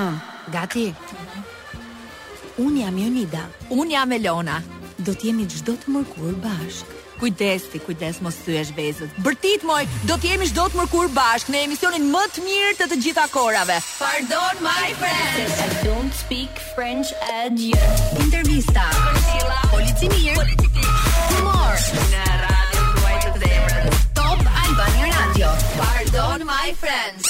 Ah, 0.00 0.12
gati. 0.56 0.86
Un 2.64 2.72
jam 2.82 2.96
Jonida. 3.02 3.42
Un 3.80 3.86
jam 3.94 4.10
Elona. 4.16 4.56
Do 5.06 5.12
të 5.18 5.28
jemi 5.30 5.44
çdo 5.48 5.72
të 5.80 5.92
mërkur 5.94 6.34
bashk. 6.44 6.90
Kujdes 7.20 7.62
ti, 7.72 7.78
kujdes 7.86 8.18
mos 8.24 8.36
thyesh 8.44 8.74
vezët. 8.76 9.14
Bërtit 9.24 9.62
moj, 9.68 9.86
do 10.10 10.18
të 10.20 10.32
jemi 10.34 10.48
çdo 10.50 10.66
të 10.68 10.80
mërkur 10.82 11.08
bashk 11.16 11.48
në 11.54 11.62
emisionin 11.68 12.10
më 12.12 12.24
të 12.34 12.44
mirë 12.48 12.74
të 12.80 12.88
të 12.92 12.98
gjitha 13.06 13.24
korave. 13.36 13.78
Pardon 14.02 14.58
my 14.68 14.92
friends. 15.02 15.54
I 15.64 15.70
don't 15.88 16.12
speak 16.24 16.52
French 16.76 17.08
at 17.40 17.56
you. 17.56 17.80
Intervista. 18.26 18.84
Polici 19.76 20.10
mir. 20.12 20.36
Humor. 21.32 21.80
Në 22.12 22.28
radio 22.44 23.32
Today. 23.32 23.88
Top 24.20 24.44
Albania 24.66 25.14
Radio. 25.16 25.56
Pardon 25.80 26.44
my 26.52 26.68
friends. 26.84 27.25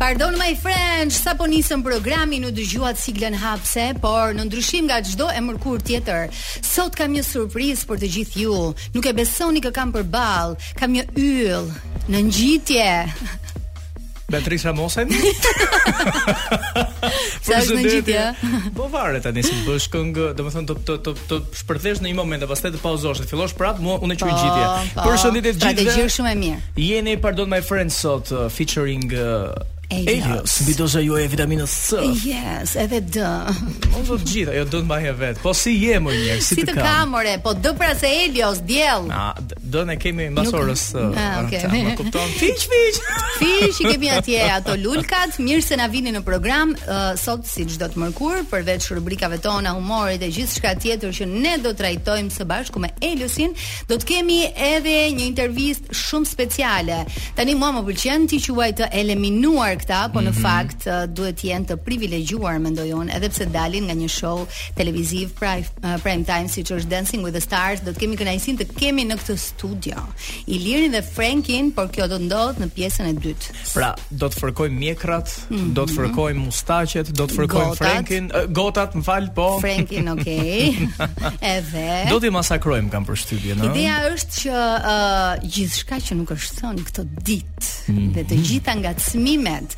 Pardon 0.00 0.32
my 0.40 0.56
friends, 0.56 1.20
sa 1.20 1.36
po 1.36 1.44
nisëm 1.44 1.84
programi 1.84 2.40
në 2.40 2.54
dëgjuat 2.56 2.96
gjuat 2.96 2.98
si 2.98 3.12
hapse, 3.36 4.00
por 4.00 4.32
në 4.32 4.46
ndryshim 4.48 4.88
nga 4.88 4.96
gjdo 5.04 5.28
e 5.28 5.36
mërkur 5.44 5.76
tjetër, 5.84 6.32
sot 6.64 6.96
kam 6.96 7.12
një 7.12 7.20
surpriz 7.20 7.84
për 7.84 8.00
të 8.00 8.08
gjithë 8.14 8.40
ju, 8.40 8.72
nuk 8.96 9.04
e 9.06 9.12
besoni 9.12 9.60
kë 9.60 9.72
kam 9.76 9.92
për 9.92 10.08
balë, 10.08 10.56
kam 10.80 10.96
një 10.96 11.04
yllë 11.20 11.72
në 12.16 12.18
ngjitje. 12.32 12.88
Beatrice 14.30 14.70
Mosen. 14.72 15.08
Sa 17.42 17.54
është 17.60 18.02
në 18.06 18.34
Po 18.78 18.86
varet 18.94 19.22
tani 19.26 19.42
si 19.42 19.52
bësh 19.66 19.88
këngë, 19.92 20.30
domethënë 20.38 20.66
të 20.70 20.74
të 20.86 20.94
të 21.04 21.10
të 21.28 21.36
shpërthesh 21.60 22.00
në 22.00 22.06
një 22.12 22.16
moment 22.16 22.42
e 22.42 22.46
pastaj 22.48 22.70
të 22.72 22.78
pauzosh, 22.80 23.18
dhe 23.20 23.26
fillosh 23.28 23.54
prapë, 23.58 23.80
mua 23.84 23.96
unë 24.00 24.14
e 24.16 24.18
Po, 24.24 24.30
po, 24.30 24.36
Përshëndetje 25.10 25.50
të 25.50 25.52
gjithëve. 25.52 25.54
Strategji 25.58 26.08
shumë 26.16 26.30
e 26.30 26.36
mirë. 26.44 26.60
Jeni 26.88 27.14
pardon 27.20 27.48
my 27.52 27.60
friends 27.60 27.94
sot 28.00 28.30
uh, 28.30 28.38
featuring 28.54 29.10
uh, 29.18 29.50
Elios, 29.90 30.60
mbi 30.62 30.74
doza 30.78 31.00
juaj 31.02 31.24
e 31.26 31.28
vitaminës 31.32 31.72
C. 31.88 31.98
Yes, 32.22 32.76
edhe 32.78 33.00
D. 33.02 33.22
Unë 33.90 34.04
do 34.08 34.18
të 34.20 34.26
gjitha, 34.32 34.52
jo 34.54 34.64
do 34.70 34.82
të 34.84 35.14
vet. 35.18 35.38
Po 35.42 35.50
si 35.56 35.72
je 35.82 35.96
më 36.00 36.12
një, 36.14 36.36
si, 36.38 36.54
si 36.60 36.62
të, 36.62 36.76
ka? 36.76 36.76
Si 36.76 36.78
të 36.78 36.84
kam 36.84 37.16
ore, 37.18 37.32
po 37.42 37.56
D 37.58 37.72
pra 37.74 37.88
se 37.98 38.10
Elios 38.22 38.60
diell. 38.68 39.08
Na, 39.10 39.32
do 39.74 39.82
ne 39.88 39.96
kemi 39.98 40.28
mbas 40.30 40.52
orës. 40.54 40.84
Ah, 40.94 41.18
ah, 41.18 41.40
okay. 41.42 41.64
kupton. 41.98 42.30
Fiq, 42.38 42.62
fiq. 42.70 43.00
Fiq, 43.40 43.80
i 43.82 43.88
kemi 43.90 44.12
atje 44.14 44.44
ato 44.60 44.76
lulkat. 44.78 45.40
Mirë 45.42 45.66
se 45.66 45.78
na 45.80 45.88
vini 45.90 46.14
në 46.14 46.22
program 46.26 46.76
uh, 46.86 47.10
sot 47.18 47.42
si 47.50 47.66
çdo 47.74 47.90
të 47.90 48.02
mërkur, 48.04 48.44
përveç 48.52 48.86
rubrikave 48.94 49.40
tona 49.42 49.74
humori 49.74 50.20
dhe 50.22 50.30
gjithçka 50.38 50.76
tjetër 50.84 51.16
që 51.18 51.26
ne 51.32 51.56
do 51.64 51.74
trajtojmë 51.74 52.30
së 52.36 52.46
bashku 52.52 52.82
me 52.86 52.92
Eliosin, 53.02 53.56
do 53.90 53.98
të 53.98 54.08
kemi 54.14 54.38
edhe 54.70 54.94
një 55.18 55.26
intervistë 55.32 55.98
shumë 56.04 56.30
speciale. 56.36 57.02
Tani 57.34 57.58
mua 57.58 57.74
më 57.80 57.86
pëlqen 57.90 58.30
ti 58.30 58.38
quaj 58.46 58.70
të 58.78 58.90
eliminuar 59.02 59.78
këta, 59.80 60.12
po 60.12 60.20
mm 60.20 60.26
-hmm. 60.26 60.28
në 60.28 60.32
mhm. 60.32 60.42
fakt 60.44 60.86
eh, 60.86 61.06
duhet 61.16 61.36
të 61.40 61.44
jenë 61.50 61.66
të 61.70 61.76
privilegjuar 61.84 62.58
mendoj 62.60 62.88
unë, 63.00 63.16
edhe 63.16 63.28
pse 63.28 63.44
dalin 63.46 63.84
nga 63.88 63.94
një 64.02 64.08
show 64.08 64.38
televiziv 64.76 65.28
prime, 65.38 65.64
eh, 65.84 65.96
prime 66.02 66.24
time 66.24 66.48
siç 66.48 66.70
është 66.72 66.88
Dancing 66.90 67.24
with 67.24 67.34
the 67.36 67.40
Stars, 67.40 67.80
do 67.84 67.92
të 67.92 67.98
kemi 68.00 68.16
kënaqësinë 68.20 68.58
të 68.58 68.66
kemi 68.80 69.04
në 69.08 69.16
këtë 69.20 69.36
studio 69.38 70.04
Ilirin 70.46 70.92
dhe 70.92 71.02
Frankin, 71.02 71.72
por 71.72 71.88
kjo 71.92 72.08
do 72.08 72.16
të 72.20 72.26
ndodhë 72.28 72.60
në 72.64 72.68
pjesën 72.76 73.08
e 73.08 73.12
dytë. 73.22 73.46
Pra, 73.74 73.92
do 74.10 74.26
të 74.28 74.40
fërkojmë 74.42 74.78
mjekrat, 74.78 75.28
mm 75.48 75.56
-hmm. 75.56 75.72
do 75.72 75.82
të 75.86 75.94
fërkojmë 75.98 76.40
mustaqet, 76.46 77.10
do 77.18 77.24
të 77.26 77.34
fërkojmë 77.38 77.76
Frankin, 77.78 78.30
eh, 78.34 78.46
gotat, 78.48 78.94
më 78.94 79.02
fal, 79.04 79.28
po. 79.34 79.58
Frankin, 79.60 80.08
okay. 80.08 80.60
edhe 81.56 81.86
do 82.10 82.20
t'i 82.20 82.30
masakrojmë 82.30 82.90
kam 82.90 83.04
për 83.06 83.16
studio, 83.22 83.54
ëh. 83.54 83.64
Ideja 83.70 83.96
është 84.14 84.32
që 84.40 84.50
uh, 84.78 85.48
gjithçka 85.54 85.94
që 86.06 86.12
nuk 86.18 86.30
është 86.30 86.52
thënë 86.60 86.80
këtë 86.88 87.02
ditë 87.26 87.66
mm 87.66 87.92
-hmm. 87.94 88.08
dhe 88.14 88.22
të 88.28 88.34
gjitha 88.48 88.72
ngacmimet 88.74 89.69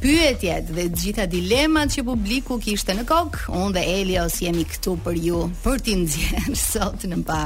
Pyetjet 0.00 0.68
dhe 0.76 0.86
të 0.92 0.96
gjitha 1.02 1.26
dilemat 1.30 1.92
që 1.94 2.04
publiku 2.06 2.58
kishte 2.62 2.94
në 2.96 3.04
kokë, 3.08 3.46
unë 3.56 3.76
dhe 3.76 3.84
Elios 4.00 4.40
jemi 4.44 4.64
këtu 4.70 4.96
për 5.06 5.20
ju 5.28 5.44
për 5.64 5.82
t'i 5.86 5.94
nxjerrë 6.02 6.56
sot 6.66 7.06
në 7.10 7.20
pa. 7.28 7.40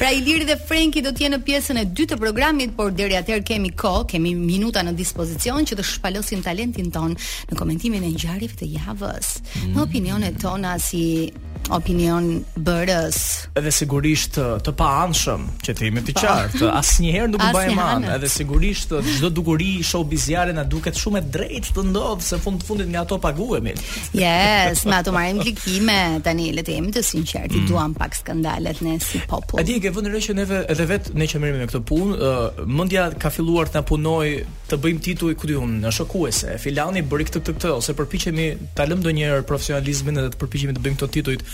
Pra 0.00 0.08
Iliri 0.10 0.48
dhe 0.48 0.56
Frenki 0.66 0.98
do 1.04 1.12
të 1.14 1.22
jenë 1.24 1.36
në 1.36 1.44
pjesën 1.46 1.78
e 1.78 1.84
dytë 1.94 2.16
të 2.16 2.18
programit, 2.24 2.72
por 2.74 2.90
deri 2.98 3.14
atëherë 3.20 3.46
kemi 3.46 3.70
kohë, 3.78 4.08
kemi 4.16 4.32
minuta 4.34 4.82
në 4.82 4.96
dispozicion 4.98 5.62
që 5.68 5.78
të 5.78 5.84
shpalosim 5.92 6.42
talentin 6.42 6.90
ton 6.90 7.14
në 7.52 7.60
komentimin 7.60 8.08
e 8.08 8.10
ngjarjeve 8.16 8.58
të 8.64 8.70
javës. 8.80 9.36
Mm. 9.52 9.70
Në 9.76 9.84
opinionet 9.86 10.42
tona 10.42 10.74
si 10.82 11.04
opinion 11.74 12.26
bërës. 12.64 13.18
Edhe 13.58 13.72
sigurisht 13.74 14.36
eh, 14.40 14.56
të 14.64 14.72
paanshëm, 14.78 15.44
që 15.64 15.74
të 15.78 15.86
jemi 15.88 16.02
të 16.06 16.14
po. 16.16 16.22
qartë, 16.24 16.68
asnjëherë 16.78 17.32
nuk 17.32 17.44
bëjë 17.56 17.74
manë 17.76 18.12
edhe 18.14 18.30
sigurisht 18.32 18.92
eh, 18.96 19.10
çdo 19.18 19.30
duguri 19.36 19.70
showbiziare 19.86 20.54
na 20.56 20.64
duket 20.68 20.98
shumë 21.00 21.20
e 21.20 21.24
drejtë 21.36 21.74
të 21.78 21.84
ndodh 21.90 22.24
se 22.24 22.38
fund 22.42 22.62
të 22.62 22.68
fundit 22.68 22.92
nga 22.92 23.04
ato 23.04 23.18
paguemi. 23.22 23.74
Yes, 24.16 24.84
me 24.88 24.96
ato 25.00 25.12
marrim 25.16 25.42
klikime 25.44 25.98
tani 26.26 26.50
le 26.56 26.64
të 26.66 26.76
jemi 26.78 26.94
të 26.96 27.02
sinqertë, 27.10 27.56
mm. 27.62 27.68
duam 27.70 27.96
pak 27.98 28.16
skandalet 28.18 28.82
ne 28.86 28.98
si 29.04 29.22
popull. 29.28 29.60
Adi 29.62 29.78
ke 29.82 29.92
që 29.92 29.96
vënë 29.98 30.14
rë 30.14 30.22
që 30.28 30.38
neve 30.38 30.62
edhe 30.74 30.88
vetë 30.92 31.16
ne 31.18 31.28
që 31.30 31.42
merremi 31.42 31.64
me 31.64 31.70
këtë 31.70 31.82
punë, 31.90 32.18
uh, 32.18 32.62
mendja 32.80 33.08
ka 33.20 33.30
filluar 33.34 33.68
të 33.70 33.80
na 33.82 33.86
punoj 33.88 34.28
të 34.68 34.76
bëjmë 34.84 35.02
tituj 35.04 35.32
ku 35.40 35.48
diun, 35.48 35.78
në 35.82 35.92
shokuese. 35.96 36.58
Filani 36.60 37.00
bëri 37.08 37.24
këtë 37.28 37.38
këtë 37.40 37.54
këtë 37.58 37.70
ose 37.72 37.94
përpiqemi 37.96 38.48
ta 38.76 38.84
lëmë 38.88 39.00
ndonjëherë 39.00 39.44
profesionalizmin 39.48 40.20
edhe 40.20 40.32
të 40.34 40.40
përpiqemi 40.42 40.74
të 40.76 40.82
bëjmë 40.84 40.98
këto 40.98 41.08
titujt 41.16 41.44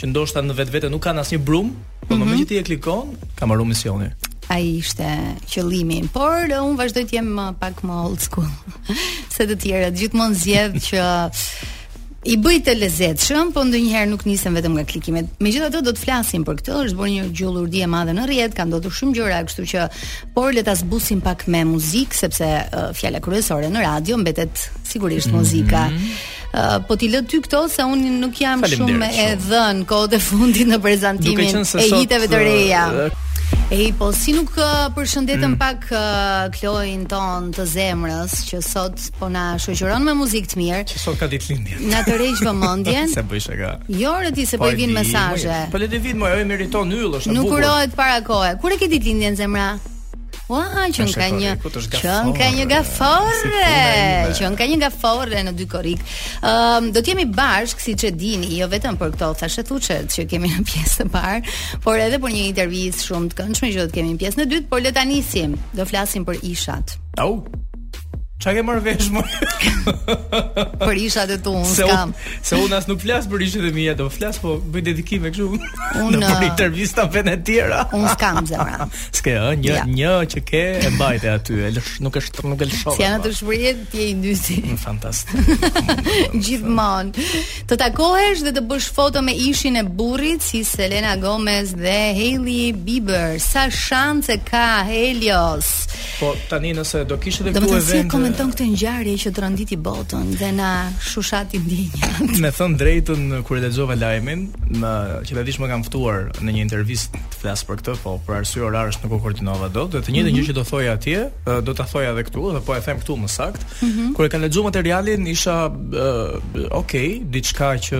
që 0.00 0.08
ndoshta 0.10 0.42
në 0.42 0.56
vetvete 0.58 0.90
nuk 0.92 1.02
kanë 1.04 1.22
asnjë 1.24 1.40
brum, 1.46 1.68
por 2.06 2.18
mm 2.18 2.24
-hmm. 2.28 2.46
ti 2.48 2.58
e 2.58 2.62
klikon, 2.62 3.14
ka 3.38 3.46
marrë 3.46 3.66
misionin. 3.70 4.10
Ai 4.48 4.64
ishte 4.78 5.06
qëllimi, 5.52 6.00
por 6.12 6.50
un 6.64 6.76
vazhdoj 6.76 7.04
të 7.08 7.14
jem 7.16 7.30
pak 7.60 7.76
më 7.82 7.94
old 8.04 8.20
school. 8.20 8.50
Se 9.34 9.42
të 9.48 9.56
tjera 9.62 9.88
gjithmonë 9.90 10.36
zgjedh 10.42 10.76
që 10.88 11.02
i 12.24 12.36
bëj 12.40 12.58
të 12.66 12.74
lezetshëm, 12.78 13.52
por 13.52 13.64
ndonjëherë 13.68 14.08
nuk 14.10 14.24
nisem 14.24 14.54
vetëm 14.56 14.74
nga 14.76 14.84
klikimet. 14.84 15.26
Megjithatë 15.40 15.80
do 15.84 15.92
të 15.92 16.02
flasim 16.04 16.44
për 16.44 16.54
këtë, 16.60 16.72
është 16.84 16.98
bërë 16.98 17.12
një 17.14 17.24
gjullurdi 17.38 17.82
e 17.84 17.88
madhe 17.88 18.12
në 18.12 18.26
rrjet, 18.28 18.54
ka 18.56 18.64
ndodhur 18.68 18.92
shumë 18.92 19.14
gjëra, 19.16 19.42
kështu 19.48 19.62
që 19.72 19.88
por 20.34 20.54
le 20.54 20.62
ta 20.62 20.74
zbusim 20.74 21.20
pak 21.20 21.46
me 21.46 21.64
muzikë 21.64 22.16
sepse 22.20 22.46
uh, 22.46 22.92
fjala 22.94 23.20
kryesore 23.20 23.68
në 23.70 23.80
radio 23.80 24.16
mbetet 24.18 24.52
sigurisht 24.88 25.32
muzika. 25.32 25.88
Mm 25.88 25.96
-hmm 25.98 26.43
po 26.88 26.94
ti 27.00 27.08
lë 27.10 27.22
ty 27.28 27.40
këto 27.44 27.64
se 27.72 27.84
un 27.88 28.02
nuk 28.22 28.38
jam 28.40 28.62
shumë, 28.62 28.88
shumë 28.90 29.10
e 29.24 29.28
dhën 29.42 29.80
kohët 29.90 30.14
e 30.16 30.22
fundit 30.22 30.68
në 30.70 30.78
prezantimin 30.84 31.60
e 31.64 31.86
hiteve 31.90 32.30
të 32.30 32.42
reja. 32.44 32.84
E 33.74 33.88
po 33.98 34.10
si 34.14 34.34
nuk 34.36 34.52
përshëndetëm 34.96 35.54
mm. 35.54 35.56
pak 35.60 35.86
uh, 35.92 36.46
Kloin 36.54 37.04
ton 37.10 37.48
të 37.54 37.64
zemrës 37.74 38.34
që 38.48 38.60
sot 38.64 39.02
po 39.20 39.28
na 39.32 39.44
shoqëron 39.62 40.04
me 40.06 40.14
muzikë 40.18 40.52
të 40.52 40.58
mirë. 40.60 40.82
Që 40.92 41.00
sot 41.02 41.18
ka 41.20 41.28
ditë 41.32 41.50
lindjen. 41.54 41.88
Na 41.92 42.04
të 42.06 42.18
vë 42.20 42.28
vëmendjen. 42.44 43.10
se 43.16 43.24
bëj 43.24 43.46
shaka. 43.48 43.72
Jo 44.02 44.14
rëti, 44.26 44.46
se 44.54 44.60
po 44.62 44.70
i 44.74 44.78
vin 44.78 44.94
mesazhe. 44.94 45.62
Po 45.74 45.80
le 45.82 45.90
të 45.90 46.02
vit 46.06 46.18
më, 46.20 46.34
e 46.44 46.46
meriton 46.54 46.92
yll 46.94 47.18
është 47.20 47.34
Nuk 47.38 47.50
urohet 47.56 47.96
para 47.98 48.20
kohe. 48.26 48.54
Kur 48.62 48.76
e 48.76 48.80
ke 48.80 48.90
ditë 48.92 49.10
lindjen 49.12 49.40
zemra? 49.44 49.72
Ua, 50.52 50.84
që 50.92 51.06
në 51.08 51.12
ka 51.16 51.26
një 51.32 51.52
Që 51.94 52.14
në 52.26 52.32
ka 52.36 52.48
një 52.52 52.64
gaforre 52.68 53.92
Që 54.36 54.50
në 54.52 54.58
ka 54.58 54.66
një 54.68 54.76
gaforre 54.82 55.40
në 55.46 55.54
dy 55.56 55.66
korik 55.72 56.02
um, 56.44 56.90
Do 56.92 57.00
t'jemi 57.06 57.24
bashk, 57.32 57.80
si 57.80 57.94
që 58.00 58.10
dini 58.12 58.50
Jo 58.58 58.68
vetëm 58.72 58.98
për 59.00 59.14
këto, 59.16 59.30
thashe 59.40 59.64
thu 59.64 59.80
që 59.86 60.02
Që 60.12 60.26
kemi 60.34 60.52
në 60.52 60.66
pjesë 60.68 60.98
të 61.00 61.08
parë 61.14 61.56
Por 61.86 62.00
edhe 62.04 62.20
për 62.20 62.36
një 62.36 62.44
intervjis 62.50 63.04
shumë 63.08 63.32
të 63.32 63.40
këndshme 63.40 63.72
Që 63.72 63.86
do 63.86 63.92
t'kemi 63.94 64.12
në 64.12 64.20
pjesë 64.24 64.42
në 64.42 64.50
dytë, 64.52 64.68
por 64.72 64.84
do 64.84 64.92
t'anisim 65.00 65.56
Do 65.80 65.88
flasim 65.88 66.28
për 66.28 66.42
ishat 66.52 66.98
Au, 67.24 67.32
oh. 67.38 67.38
au 67.38 67.73
Qa 68.42 68.50
ke 68.52 68.62
marrë 68.66 68.80
vesh 68.82 69.06
më? 69.14 69.20
për 70.84 70.98
isha 70.98 71.22
e 71.30 71.36
tu, 71.40 71.52
unë 71.54 71.68
se 71.70 71.84
s'kam. 71.86 72.10
se 72.44 72.56
unë 72.58 72.76
asë 72.80 72.90
nuk 72.90 72.98
flasë 73.04 73.30
për 73.30 73.42
ishat 73.46 73.66
e 73.68 73.68
mija, 73.72 73.92
do 73.96 74.08
flasë, 74.10 74.42
po 74.42 74.56
bëj 74.74 74.82
dedikime 74.88 75.30
këshu. 75.32 75.46
Unë... 75.54 76.18
Në 76.18 76.26
për 76.26 76.34
uh, 76.42 76.46
intervista 76.48 77.04
për 77.14 77.28
në 77.28 77.34
tjera. 77.46 77.78
Unë 77.94 78.10
s'kam, 78.16 78.40
zemra. 78.50 78.88
S'ke, 79.16 79.36
ë, 79.38 79.52
një, 79.62 79.68
ja. 79.76 79.84
një 79.90 80.16
që 80.34 80.42
ke 80.50 80.62
e 80.82 80.90
bajte 80.98 81.30
aty, 81.30 81.60
e 81.68 81.70
lësh, 81.76 81.92
nuk 82.04 82.18
është 82.20 82.44
nuk 82.50 82.64
e 82.66 82.68
lëshove. 82.72 82.96
Si 82.98 83.04
janë 83.06 83.22
të 83.28 83.32
shpërjet, 83.38 83.84
tje 83.94 84.08
i 84.10 84.16
ndysi. 84.18 84.58
Në 84.58 84.72
mm, 84.72 84.82
fantastik. 84.82 85.78
Gjithmonë. 86.48 87.26
Të 87.70 87.80
takohesh 87.84 88.42
dhe 88.48 88.54
të 88.58 88.66
bësh 88.74 88.90
foto 88.98 89.22
me 89.24 89.36
ishin 89.46 89.78
e 89.80 89.86
burit, 89.86 90.42
si 90.44 90.64
Selena 90.68 91.14
Gomez 91.22 91.70
dhe 91.78 91.96
Hailey 92.18 92.74
Bieber. 92.74 93.38
Sa 93.46 93.68
shance 93.70 94.40
ka 94.50 94.66
Helios? 94.90 95.72
Po, 96.18 96.34
tani 96.50 96.74
nëse 96.74 97.06
do 97.08 97.16
kishë 97.18 97.48
dhe 97.48 97.52
këtu 97.56 97.74
e 97.78 97.82
vendë 97.92 98.22
komenton 98.24 98.48
këtë 98.56 98.66
ngjarje 98.72 99.14
që 99.20 99.30
tronditi 99.36 99.76
botën 99.84 100.30
dhe 100.40 100.48
na 100.56 100.68
shushati 101.10 101.58
ndjenjë. 101.60 102.12
Me 102.42 102.48
thënë 102.56 102.80
drejtën 102.80 103.26
kur 103.44 103.58
e 103.58 103.62
lexova 103.66 103.98
lajmin, 104.00 104.46
më 104.80 104.92
që 105.28 105.42
më 105.44 105.68
kam 105.68 105.84
ftuar 105.84 106.30
në 106.40 106.56
një 106.56 106.62
intervistë 106.64 107.18
flas 107.44 107.64
për 107.68 107.80
këtë, 107.82 107.94
po 108.00 108.14
për 108.24 108.38
arsye 108.38 108.62
orare 108.64 108.92
nuk 109.02 109.12
u 109.12 109.18
koordinova 109.20 109.68
dot. 109.72 109.90
Do 109.92 110.00
të 110.00 110.12
njëjtën 110.12 110.20
mm 110.20 110.28
-hmm. 110.28 110.34
gjë 110.34 110.40
mhm. 110.40 110.50
që 110.50 110.54
do 110.58 110.64
thoja 110.70 110.92
atje, 110.92 111.20
do 111.66 111.74
ta 111.78 111.84
thoja 111.92 112.10
edhe 112.12 112.22
këtu, 112.28 112.44
dhe 112.56 112.60
po 112.66 112.74
e 112.76 112.80
them 112.80 112.98
këtu 113.00 113.16
më 113.22 113.28
sakt. 113.28 113.62
Mm 113.66 113.88
-hmm. 113.88 114.14
Kur 114.16 114.24
e 114.24 114.28
kanë 114.32 114.44
lexuar 114.46 114.64
materialin, 114.70 115.26
isha 115.26 115.56
uh, 115.66 116.78
ok, 116.80 116.92
diçka 117.34 117.68
që 117.86 117.96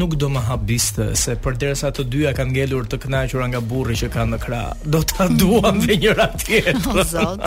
nuk 0.00 0.12
do 0.14 0.26
më 0.28 0.40
habiste 0.50 1.16
se 1.16 1.34
përderisa 1.44 1.88
të 1.96 2.02
dyja 2.12 2.30
kanë 2.38 2.50
ngelur 2.54 2.84
të 2.90 2.96
kënaqur 3.04 3.46
nga 3.48 3.60
burri 3.60 3.94
që 4.00 4.08
kanë 4.16 4.30
në 4.34 4.38
krah, 4.44 4.70
do 4.92 4.98
ta 5.02 5.24
mhm. 5.24 5.36
duam 5.38 5.74
mm 5.74 5.80
-hmm. 5.80 5.86
dhe 5.88 5.96
njëra 5.96 6.26
tjetër. 6.36 7.04
Zot. 7.14 7.40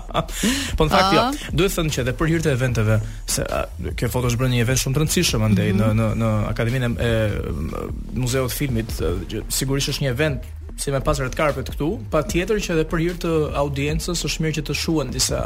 po 0.76 0.82
në 0.84 0.90
fakt 0.94 1.12
uh. 1.12 1.14
jo. 1.16 1.20
Duhet 1.56 1.72
thënë 1.78 1.90
që 1.94 1.98
edhe 2.00 2.12
për 2.18 2.26
hir 2.30 2.40
të 2.46 2.50
eventeve, 2.58 3.00
se 3.26 3.42
uh, 3.42 3.94
kjo 3.96 4.08
foto 4.14 4.26
është 4.28 4.38
bërë 4.40 4.50
një 4.54 4.60
event 4.64 4.78
shumë 4.82 4.94
të 4.96 5.00
rëndësishëm 5.02 5.42
andaj 5.48 5.72
mm 5.72 5.78
-hmm. 5.78 5.94
në 5.94 5.94
në 5.98 6.14
në 6.20 6.48
Akademinë 6.52 6.88
e 7.00 7.12
Muzeut 8.20 8.50
të 8.50 8.56
Filmit, 8.58 8.90
uh, 9.00 9.42
sigurisht 9.48 9.88
është 9.88 10.02
një 10.04 10.10
event 10.10 10.42
si 10.78 10.90
me 10.94 11.00
pas 11.02 11.18
red 11.18 11.34
carpet 11.34 11.68
këtu, 11.74 11.88
pa 12.12 12.22
tjetër 12.22 12.60
që 12.62 12.74
edhe 12.76 12.84
për 12.92 13.02
hirë 13.04 13.20
të 13.26 13.32
audiencës 13.62 14.24
është 14.28 14.44
mirë 14.46 14.60
që 14.60 14.66
të 14.70 14.76
shuan 14.82 15.10
disa 15.12 15.42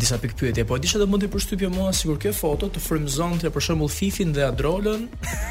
disa 0.00 0.16
pikë 0.16 0.38
pyetje, 0.40 0.62
po 0.64 0.78
disha 0.80 0.96
do 0.96 1.04
mund 1.10 1.20
të 1.20 1.28
përshtypje 1.34 1.68
mua 1.74 1.90
sikur 1.92 2.14
kjo 2.22 2.30
foto 2.32 2.70
të 2.72 2.80
frymëzonte 2.80 3.50
për 3.52 3.64
shembull 3.66 3.90
Fifin 3.92 4.30
dhe 4.32 4.46
Adrolën. 4.46 5.02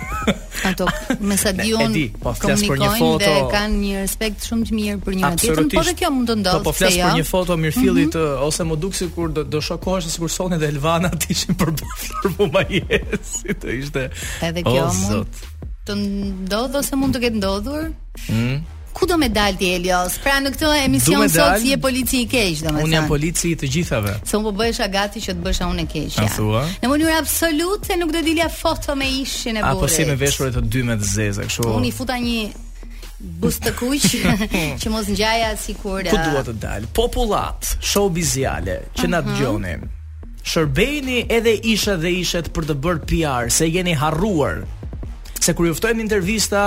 Ato 0.72 0.88
me 1.30 1.38
sa 1.38 1.52
diun, 1.54 1.84
e 1.84 1.90
di, 1.94 2.04
po 2.24 2.31
flas 2.40 2.63
një 2.66 2.88
foto 2.98 3.19
dhe 3.22 3.36
kanë 3.52 3.78
një 3.84 4.00
respekt 4.02 4.48
shumë 4.50 4.66
të 4.72 4.80
mirë 4.80 4.98
për 5.06 5.19
një 5.19 5.31
tjetrën, 5.44 5.69
por 5.75 5.86
edhe 5.86 5.94
kjo 6.02 6.12
mund 6.16 6.31
të 6.31 6.38
ndodhë. 6.42 6.56
Po, 6.63 6.72
po 6.72 6.75
flas 6.80 6.98
për 6.98 7.13
një 7.19 7.28
foto 7.30 7.60
mirëfillit 7.68 8.18
mm 8.18 8.18
-hmm. 8.25 8.46
ose 8.50 8.66
më 8.72 8.75
duk 8.86 8.94
sikur 9.04 9.28
do, 9.30 9.44
do 9.44 9.62
shokohesh 9.62 10.10
sikur 10.10 10.30
Sonja 10.38 10.58
dhe 10.58 10.68
Elvana 10.74 11.10
të 11.22 11.25
ishin 11.38 11.54
për 11.62 11.69
bufur 11.80 12.31
po 12.42 12.50
më 12.56 12.63
jes, 12.80 13.31
si 13.44 13.50
të 13.62 13.68
ishte. 13.81 14.10
Edhe 14.42 14.63
kjo 14.66 14.81
o, 14.90 14.94
mund 14.94 15.30
të 15.86 15.94
ndodhë 16.50 16.78
ose 16.81 16.96
mund 16.98 17.13
të 17.16 17.19
ketë 17.28 17.38
ndodhur. 17.38 17.81
Mm 18.25 18.42
-hmm. 18.42 18.60
Ku 18.96 19.08
do 19.08 19.16
me 19.18 19.30
dalë 19.32 19.58
ti 19.60 19.70
Elios? 19.76 20.18
Pra 20.22 20.38
në 20.44 20.52
këtë 20.56 20.72
emision 20.86 21.30
sot 21.32 21.60
si 21.64 21.72
e 21.74 21.78
polici 21.82 22.24
i 22.26 22.28
keq, 22.30 22.60
domethënë. 22.66 22.84
Unë 22.88 22.98
jam 22.98 23.08
polici 23.10 23.52
i 23.54 23.58
të 23.60 23.70
gjithave. 23.76 24.18
Se 24.28 24.36
unë 24.38 24.50
po 24.50 24.54
bëhesh 24.60 24.82
gati 24.92 25.22
që 25.24 25.36
të 25.38 25.46
bësh 25.46 25.62
unë 25.68 25.86
e 25.86 25.86
keq. 25.94 26.18
Ja. 26.20 26.66
Në 26.82 26.90
mënyrë 26.92 27.16
absolute 27.22 27.98
nuk 28.02 28.12
do 28.16 28.24
dilja 28.26 28.50
foto 28.52 28.96
me 29.00 29.08
ishin 29.22 29.60
e 29.60 29.64
burrit. 29.64 29.80
Apo 29.80 29.88
si 29.96 30.06
me 30.10 30.18
veshurit 30.20 30.58
të 30.60 30.64
dy 30.72 30.84
me 30.90 30.98
të 31.00 31.08
zeze, 31.12 31.48
kështu. 31.48 31.70
Unë 31.78 31.88
i 31.88 31.96
futa 31.96 32.20
një 32.20 32.50
të 33.64 33.72
kuq 33.78 34.06
që 34.82 34.92
mos 34.92 35.08
ngjaja 35.14 35.54
sikur. 35.62 36.04
Ku 36.12 36.20
duhet 36.26 36.52
të 36.52 36.58
dal? 36.64 36.88
Popullat, 36.98 37.72
show 37.80 38.10
biziale 38.12 38.80
që 39.00 39.12
na 39.16 39.24
dëgjonin. 39.28 39.88
Mm 39.88 39.98
edhe 40.42 41.52
isha 41.70 41.94
dhe 42.02 42.10
ishet 42.18 42.48
për 42.50 42.66
të 42.72 42.76
bërë 42.82 43.02
PR, 43.12 43.52
se 43.54 43.68
jeni 43.70 43.92
harruar. 43.94 44.64
Se 45.38 45.54
kur 45.54 45.68
ju 45.70 45.76
ftojmë 45.78 46.02
intervista 46.02 46.64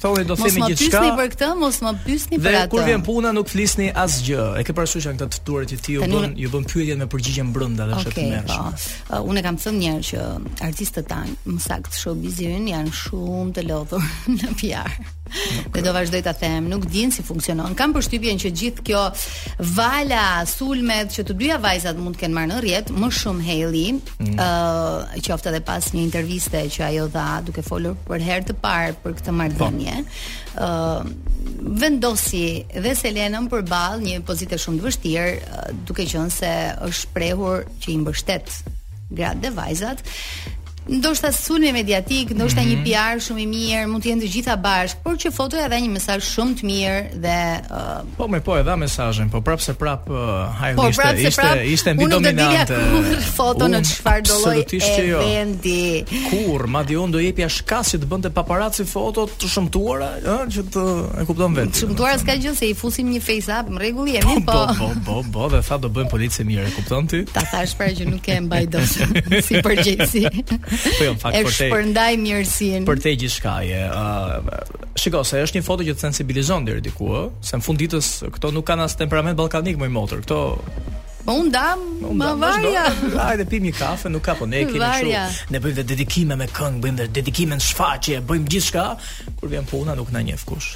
Thoni 0.00 0.24
do 0.26 0.34
themi 0.38 0.60
gjithçka. 0.72 1.00
Mos 1.14 1.14
më 1.14 1.18
pyesni 1.18 1.18
për 1.18 1.28
këtë, 1.32 1.48
mos 1.60 1.76
më 1.86 1.92
pyesni 2.04 2.38
për 2.42 2.48
atë. 2.50 2.62
Dhe 2.66 2.72
kur 2.72 2.86
vjen 2.88 3.04
puna 3.06 3.30
nuk 3.36 3.50
flisni 3.50 3.88
asgjë. 3.94 4.46
E 4.58 4.64
ke 4.66 4.74
parasysh 4.74 5.04
që 5.06 5.12
këta 5.14 5.28
tuturët 5.36 5.70
që 5.70 5.78
ti 5.86 5.94
u 6.00 6.08
bën, 6.10 6.34
ju 6.40 6.50
bën 6.50 6.66
pyetjet 6.72 6.98
me 6.98 7.06
përgjigjen 7.12 7.52
brenda 7.54 7.86
dhe 7.88 8.00
shëtimesh. 8.02 8.56
Okej, 8.58 8.86
po. 9.08 9.20
Unë 9.30 9.44
kam 9.46 9.58
thënë 9.62 9.80
një 9.84 9.92
herë 9.92 10.06
që 10.10 10.22
artistët 10.68 11.08
tan, 11.12 11.36
më 11.46 11.60
sakt 11.62 11.94
showbizin 12.02 12.66
janë 12.72 12.94
shumë 13.04 13.52
të 13.54 13.66
lodhur 13.68 14.08
në 14.38 14.52
PR. 14.58 14.96
Dhe 15.72 15.80
do 15.82 15.92
vazhdoj 15.96 16.20
ta 16.26 16.34
them, 16.36 16.66
nuk 16.68 16.84
din 16.92 17.10
si 17.14 17.22
funksionon. 17.24 17.72
Kam 17.78 17.94
përshtypjen 17.96 18.36
që 18.42 18.50
gjithë 18.60 18.84
kjo 18.86 19.00
vala 19.74 20.26
sulmet 20.46 21.14
që 21.16 21.24
të 21.30 21.38
dyja 21.40 21.56
vajzat 21.64 21.96
mund 21.98 22.18
të 22.18 22.22
kenë 22.26 22.36
marrë 22.36 22.50
në 22.52 22.58
rjet, 22.66 22.90
më 22.94 23.08
shumë 23.18 23.46
Hailey, 23.48 23.94
ë 23.96 24.18
mm. 24.20 24.34
uh, 24.36 25.16
qoftë 25.24 25.50
edhe 25.54 25.62
pas 25.66 25.88
një 25.96 26.02
interviste 26.10 26.60
që 26.76 26.84
ajo 26.90 27.08
dha 27.16 27.24
duke 27.48 27.64
folur 27.66 27.96
për 28.08 28.22
herë 28.28 28.48
të 28.52 28.58
parë 28.62 28.94
për 29.02 29.18
këtë 29.22 29.34
marrëdhënie 29.40 29.83
pamje. 29.84 30.04
uh, 30.60 31.04
vendosi 31.80 32.64
dhe 32.82 32.94
Selenën 32.96 33.48
përballë 33.52 34.02
një 34.04 34.16
pozite 34.26 34.58
shumë 34.58 34.80
të 34.80 34.86
vështirë, 34.88 35.36
uh, 35.36 35.84
duke 35.86 36.06
qenë 36.08 36.30
se 36.32 36.52
është 36.80 37.08
shprehur 37.08 37.64
që 37.82 37.90
i 37.94 37.98
mbështet 38.02 38.52
gratë 39.14 39.42
dhe 39.46 39.54
vajzat, 39.58 40.02
ndoshta 40.88 41.32
sulmi 41.32 41.72
mediatik, 41.72 42.30
ndoshta 42.30 42.60
mm 42.60 42.66
-hmm. 42.66 42.84
një 42.84 43.00
mhm. 43.00 43.16
PR 43.16 43.20
shumë 43.24 43.40
i 43.40 43.46
mirë, 43.48 43.86
mund 43.88 44.04
të 44.04 44.08
jenë 44.10 44.22
të 44.24 44.28
gjitha 44.34 44.56
bashk, 44.56 44.96
por 45.04 45.14
që 45.16 45.30
fotoja 45.32 45.68
dha 45.68 45.76
një 45.80 45.90
mesazh 45.90 46.24
shumë 46.36 46.54
të 46.60 46.62
mirë 46.64 47.02
dhe 47.24 47.38
uh... 47.70 48.16
po 48.16 48.24
më 48.28 48.40
po 48.40 48.58
e 48.58 48.62
dha 48.62 48.76
mesazhin, 48.76 49.30
po 49.30 49.40
prapse 49.40 49.74
prap 49.74 50.10
ai 50.60 50.72
uh, 50.74 50.76
po, 50.76 50.88
ishte 50.88 51.22
ishte 51.28 51.66
ishte 51.74 51.94
mbi 51.94 52.04
dominante. 52.06 52.74
Unë 52.74 52.88
do 52.90 53.08
të 53.12 53.16
kur 53.16 53.24
foto 53.38 53.64
në 53.68 53.80
çfarë 53.88 54.22
do 54.28 54.38
lloj 54.38 54.64
e 54.82 55.06
jo. 55.08 55.18
vendi. 55.18 56.04
Kur 56.30 56.66
madje 56.66 56.96
unë 57.00 57.10
do 57.12 57.18
jepja 57.20 57.48
shkas 57.48 57.94
që 57.94 57.98
të 58.02 58.06
bënte 58.06 58.30
paparaci 58.30 58.84
foto 58.84 59.26
të 59.26 59.48
shëmtuara, 59.52 60.10
ëh, 60.24 60.28
eh, 60.34 60.46
që 60.52 60.62
të 60.72 60.84
e 61.20 61.24
kupton 61.24 61.54
vetë. 61.56 61.72
Të 61.72 61.80
shëmtuara 61.86 62.18
s'ka 62.18 62.36
gjë 62.36 62.54
se 62.56 62.68
i 62.68 62.74
fusim 62.74 63.08
një 63.10 63.20
face 63.20 63.48
up 63.60 63.70
në 63.72 63.78
rregull 63.80 64.08
jemi, 64.12 64.44
po. 64.44 64.52
Po 64.52 64.72
po 64.78 64.90
po 65.06 65.16
po, 65.32 65.48
dhe 65.48 65.62
tha 65.62 65.78
do 65.78 65.88
bëjmë 65.88 66.10
policë 66.10 66.44
mirë, 66.44 66.68
e 66.68 66.70
kupton 66.76 67.06
ti? 67.06 67.24
Ta 67.32 67.40
thash 67.40 67.74
para 67.78 67.90
që 67.96 68.04
nuk 68.12 68.28
e 68.28 68.40
mbaj 68.40 68.64
dot. 68.66 68.92
Si 69.46 69.54
përgjithësi. 69.66 70.22
Po 70.82 71.04
jo, 71.04 71.14
fakt 71.20 71.36
për 71.36 71.48
te. 71.50 71.54
Shpërndaj 71.56 72.10
mirësinë. 72.24 72.84
Për 72.90 73.04
te 73.06 73.14
gjithçka 73.24 73.52
Uh, 73.54 74.42
shiko, 74.98 75.20
se 75.28 75.38
është 75.44 75.58
një 75.60 75.64
foto 75.66 75.84
që 75.86 75.94
të 75.96 76.02
sensibilizon 76.06 76.64
deri 76.66 76.82
diku, 76.84 77.06
ëh, 77.16 77.26
se 77.44 77.58
në 77.60 77.64
fund 77.66 77.78
ditës 77.80 78.08
këto 78.34 78.50
nuk 78.56 78.66
kanë 78.68 78.86
as 78.88 78.96
temperament 78.98 79.38
ballkanik 79.38 79.78
më 79.80 79.86
i 79.90 79.92
motor. 79.94 80.22
Këto 80.24 80.38
Po 81.24 81.32
un 81.32 81.50
dam, 81.50 81.78
po 82.02 82.12
ma 82.12 82.34
varja. 82.36 82.84
Hajde 83.28 83.46
pim 83.48 83.64
një 83.64 83.72
kafe, 83.78 84.10
nuk 84.12 84.20
ka 84.26 84.34
po 84.36 84.44
ne 84.44 84.58
kemi 84.68 84.76
kështu. 84.82 85.46
Ne 85.54 85.60
bëjmë 85.64 85.76
dhe 85.78 85.84
dedikime 85.94 86.36
me 86.36 86.44
këngë, 86.52 86.80
bëjmë 86.84 86.98
dhe 87.00 87.06
dedikime 87.16 87.56
në 87.56 87.64
shfaqje, 87.64 88.18
bëjmë 88.28 88.50
gjithçka 88.52 88.84
kur 89.38 89.52
vjen 89.54 89.64
puna 89.70 89.94
nuk 89.96 90.12
na 90.12 90.20
njeh 90.26 90.42
kush. 90.44 90.74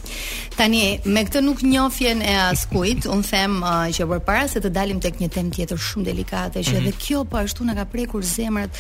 Tani 0.57 0.83
me 1.05 1.27
këtë 1.29 1.43
nuk 1.45 1.61
njofjen 1.69 2.23
e 2.25 2.33
askujt, 2.47 3.05
un 3.13 3.21
them 3.29 3.59
uh, 3.61 3.85
që 3.93 4.09
përpara 4.15 4.47
se 4.55 4.65
të 4.65 4.73
dalim 4.73 5.03
tek 5.05 5.21
një 5.21 5.29
temë 5.37 5.55
tjetër 5.59 5.83
shumë 5.91 6.09
delikate, 6.09 6.65
që 6.65 6.73
mhm. 6.73 6.81
edhe 6.81 6.89
mm 6.89 6.97
-hmm. 6.97 7.05
kjo 7.05 7.25
po 7.29 7.37
ashtu 7.45 7.61
na 7.69 7.75
ka 7.77 7.85
prekur 7.85 8.23
zemrat, 8.25 8.73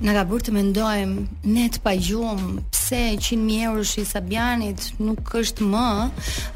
na 0.00 0.12
ka 0.18 0.22
bërë 0.30 0.42
të 0.50 0.58
mendojmë 0.58 1.16
ne 1.54 1.64
të 1.72 1.78
pajum, 1.86 2.40
pse 2.74 3.02
100000 3.14 3.62
euro 3.70 3.82
i 4.02 4.04
Sabianit 4.12 4.80
nuk 4.98 5.20
është 5.40 5.62
më 5.72 5.86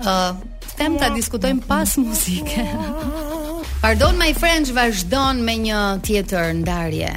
uh, 0.02 0.30
them 0.78 0.98
ta 1.00 1.08
diskutojmë 1.14 1.62
pas 1.70 1.90
muzike. 2.02 2.60
Pardon 3.82 4.14
my 4.18 4.34
friend. 4.34 4.46
French 4.48 4.70
vazhdon 4.72 5.42
me 5.44 5.52
një 5.60 5.78
tjetër 6.06 6.54
ndarje 6.62 7.10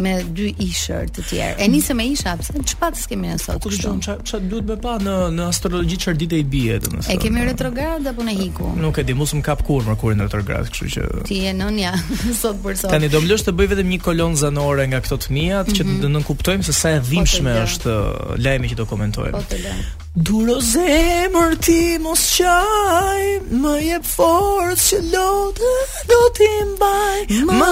me 0.00 0.12
dy 0.36 0.46
ishër 0.64 1.10
të 1.12 1.24
tjerë. 1.28 1.56
E 1.60 1.66
nisëm 1.68 1.98
me 2.00 2.06
isha, 2.08 2.32
pse 2.40 2.56
çfarë 2.70 3.00
kemi 3.10 3.28
ne 3.28 3.34
sot? 3.38 3.58
Po 3.60 3.68
kush 3.68 3.82
don 3.84 3.98
ç'a 4.02 4.38
duhet 4.48 4.64
më 4.70 4.76
pa 4.86 4.94
në 5.02 5.16
në 5.36 5.44
astrologji 5.44 5.98
çfarë 6.00 6.16
ditë 6.22 6.38
i 6.40 6.46
bie 6.54 6.78
domethënë. 6.86 7.12
E 7.12 7.16
kemi 7.20 7.44
retrograd 7.50 8.08
apo 8.10 8.24
ne 8.24 8.34
hiku? 8.38 8.70
Nuk 8.80 8.96
e 8.96 9.04
di, 9.04 9.12
mos 9.18 9.34
më 9.36 9.44
kap 9.46 9.60
kur 9.68 9.82
Merkurin 9.90 10.24
retrograd, 10.24 10.70
kështu 10.70 10.92
që 10.94 11.04
Ti 11.28 11.40
je 11.44 11.52
nonja 11.58 11.90
sot 12.40 12.62
për 12.64 12.78
sot. 12.80 12.88
Tani 12.96 13.10
do 13.12 13.20
mlosh 13.26 13.44
të 13.44 13.54
bëj 13.60 13.68
vetëm 13.74 13.90
një 13.92 13.98
kolon 14.08 14.38
zanore 14.40 14.86
nga 14.94 15.02
këto 15.04 15.20
të 15.26 15.36
mia 15.36 15.60
që 15.68 15.82
të 15.82 15.90
mhm. 15.90 16.14
nënkuptojmë 16.16 16.64
se 16.70 16.76
sa 16.80 16.94
e 16.96 17.04
po 17.04 17.10
dhimbshme 17.12 17.58
është 17.66 17.98
lajmi 18.46 18.72
që 18.72 18.80
do 18.80 18.88
komentojmë. 18.94 19.36
Po 19.36 19.44
të 19.52 20.00
Duro 20.14 20.60
zemër 20.62 21.56
ti 21.58 21.96
mos 21.98 22.20
qaj 22.38 23.22
Më 23.50 23.72
je 23.82 23.96
forës 24.06 24.84
që 24.86 24.98
lotë 25.10 25.70
Do 26.12 26.18
ti 26.38 26.46
mbaj 26.68 27.40
Më 27.50 27.70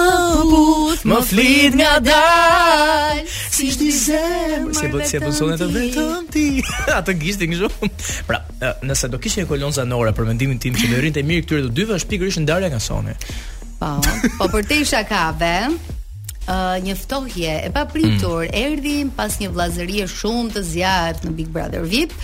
put, 0.49 1.05
më 1.07 1.21
flit 1.29 1.77
nga 1.79 1.93
dal 2.03 3.23
Si 3.31 3.71
shti 3.71 3.87
zemër 4.01 4.67
Si 4.75 4.91
po 4.91 4.99
e 4.99 5.07
si 5.07 5.23
ti 6.35 6.45
A 6.91 6.99
të 7.07 7.15
gishtin 7.23 7.55
një 7.55 7.63
shumë 7.63 7.91
Pra, 8.27 8.43
nëse 8.83 9.07
do 9.15 9.23
kishë 9.23 9.45
një 9.45 9.51
kolon 9.53 9.71
zanore 9.79 10.11
Për 10.11 10.27
mendimin 10.33 10.59
tim 10.59 10.75
që 10.75 10.91
më 10.91 10.99
rinë 11.05 11.21
të 11.21 11.27
mirë 11.31 11.47
këtyre 11.47 11.71
të 11.71 11.75
dyve 11.79 11.95
është 12.01 12.11
pikërish 12.11 12.43
në 12.43 12.49
darja 12.51 12.73
nga 12.75 12.83
sonet 12.83 13.23
Po, 13.79 13.95
po 14.35 14.51
për 14.51 14.67
te 14.67 14.83
isha 14.83 14.99
uh, 16.47 16.75
një 16.83 16.95
ftohje 16.97 17.53
e 17.67 17.69
papritur, 17.73 18.43
mm. 18.45 18.55
erdhi 18.57 18.93
pas 19.17 19.35
një 19.39 19.49
vllazërie 19.53 20.07
shumë 20.09 20.53
të 20.55 20.63
zjarrit 20.67 21.27
në 21.27 21.33
Big 21.37 21.51
Brother 21.55 21.85
VIP. 21.87 22.15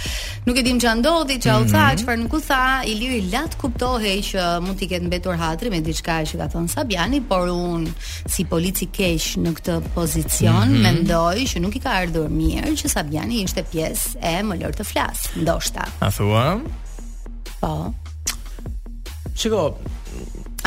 Nuk 0.47 0.57
e 0.59 0.63
dim 0.65 0.79
çfarë 0.81 0.99
ndodhi, 1.01 1.37
çfarë 1.43 1.61
u 1.61 1.67
tha, 1.69 1.83
mhm. 1.91 2.01
çfarë 2.01 2.21
nuk 2.23 2.33
u 2.33 2.41
tha. 2.43 2.63
Iliri 2.89 3.19
lat 3.31 3.55
kuptohej 3.59 4.17
që 4.31 4.47
mund 4.65 4.79
t'i 4.79 4.89
ketë 4.91 5.07
mbetur 5.09 5.39
hatri 5.39 5.71
me 5.73 5.81
diçka 5.85 6.19
që 6.29 6.41
ka 6.41 6.49
thënë 6.55 6.73
Sabiani, 6.73 7.21
por 7.29 7.47
un 7.51 7.85
si 8.29 8.45
polici 8.49 8.89
keq 8.95 9.29
në 9.43 9.53
këtë 9.59 9.77
pozicion 9.95 10.65
mm 10.65 10.73
-hmm. 10.73 10.83
mendoj 10.87 11.35
që 11.53 11.61
nuk 11.63 11.75
i 11.75 11.79
ka 11.83 11.91
ardhur 12.01 12.29
mirë 12.31 12.75
që 12.81 12.87
Sabiani 12.95 13.43
ishte 13.43 13.63
pjesë 13.71 14.17
e 14.23 14.33
më 14.43 14.55
lor 14.63 14.73
të 14.77 14.83
flas. 14.83 15.17
Ndoshta. 15.35 15.83
A 15.99 16.09
thua? 16.11 16.59
Po. 17.61 17.93
Çiko 19.35 19.75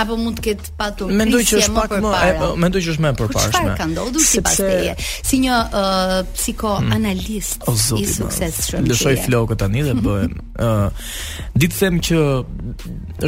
apo 0.02 0.16
mund 0.18 0.38
të 0.40 0.44
ketë 0.48 0.72
patur 0.78 1.12
mendoj 1.16 1.40
që 1.48 1.58
është 1.62 1.74
pak 1.76 1.94
më 2.04 2.12
e, 2.16 2.48
mendoj 2.64 2.82
që 2.86 2.92
është 2.94 3.04
më 3.04 3.10
e 3.10 3.16
përparshme 3.20 3.52
çfarë 3.52 3.74
ka 3.80 3.86
ndodhur 3.92 4.24
sipas 4.26 4.58
teje 4.60 4.96
si 5.30 5.38
një 5.44 5.58
uh, 5.82 6.14
psikoanalist 6.36 7.66
hmm. 7.66 7.74
oh, 7.74 8.02
i 8.02 8.06
suksesshëm 8.16 8.88
lëshoj 8.90 9.14
flokët 9.26 9.60
tani 9.62 9.84
dhe 9.86 9.94
bëhem 10.04 10.38
ë 10.38 10.70
uh, 10.70 11.10
Di 11.52 11.68
ditë 11.68 11.78
them 11.82 11.96
që 12.06 12.16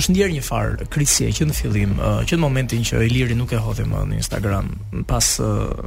është 0.00 0.11
ndjer 0.14 0.31
një 0.33 0.43
far 0.43 0.78
krisje 0.93 1.28
që 1.38 1.47
në 1.50 1.57
fillim 1.59 1.93
uh, 2.00 2.23
që 2.26 2.38
në 2.38 2.43
momentin 2.43 2.83
që 2.88 3.02
Iliri 3.09 3.37
nuk 3.38 3.52
e 3.54 3.61
hodhi 3.61 3.85
më 3.88 4.00
në 4.11 4.19
Instagram 4.23 4.73
pas 5.11 5.28
uh, 5.45 5.85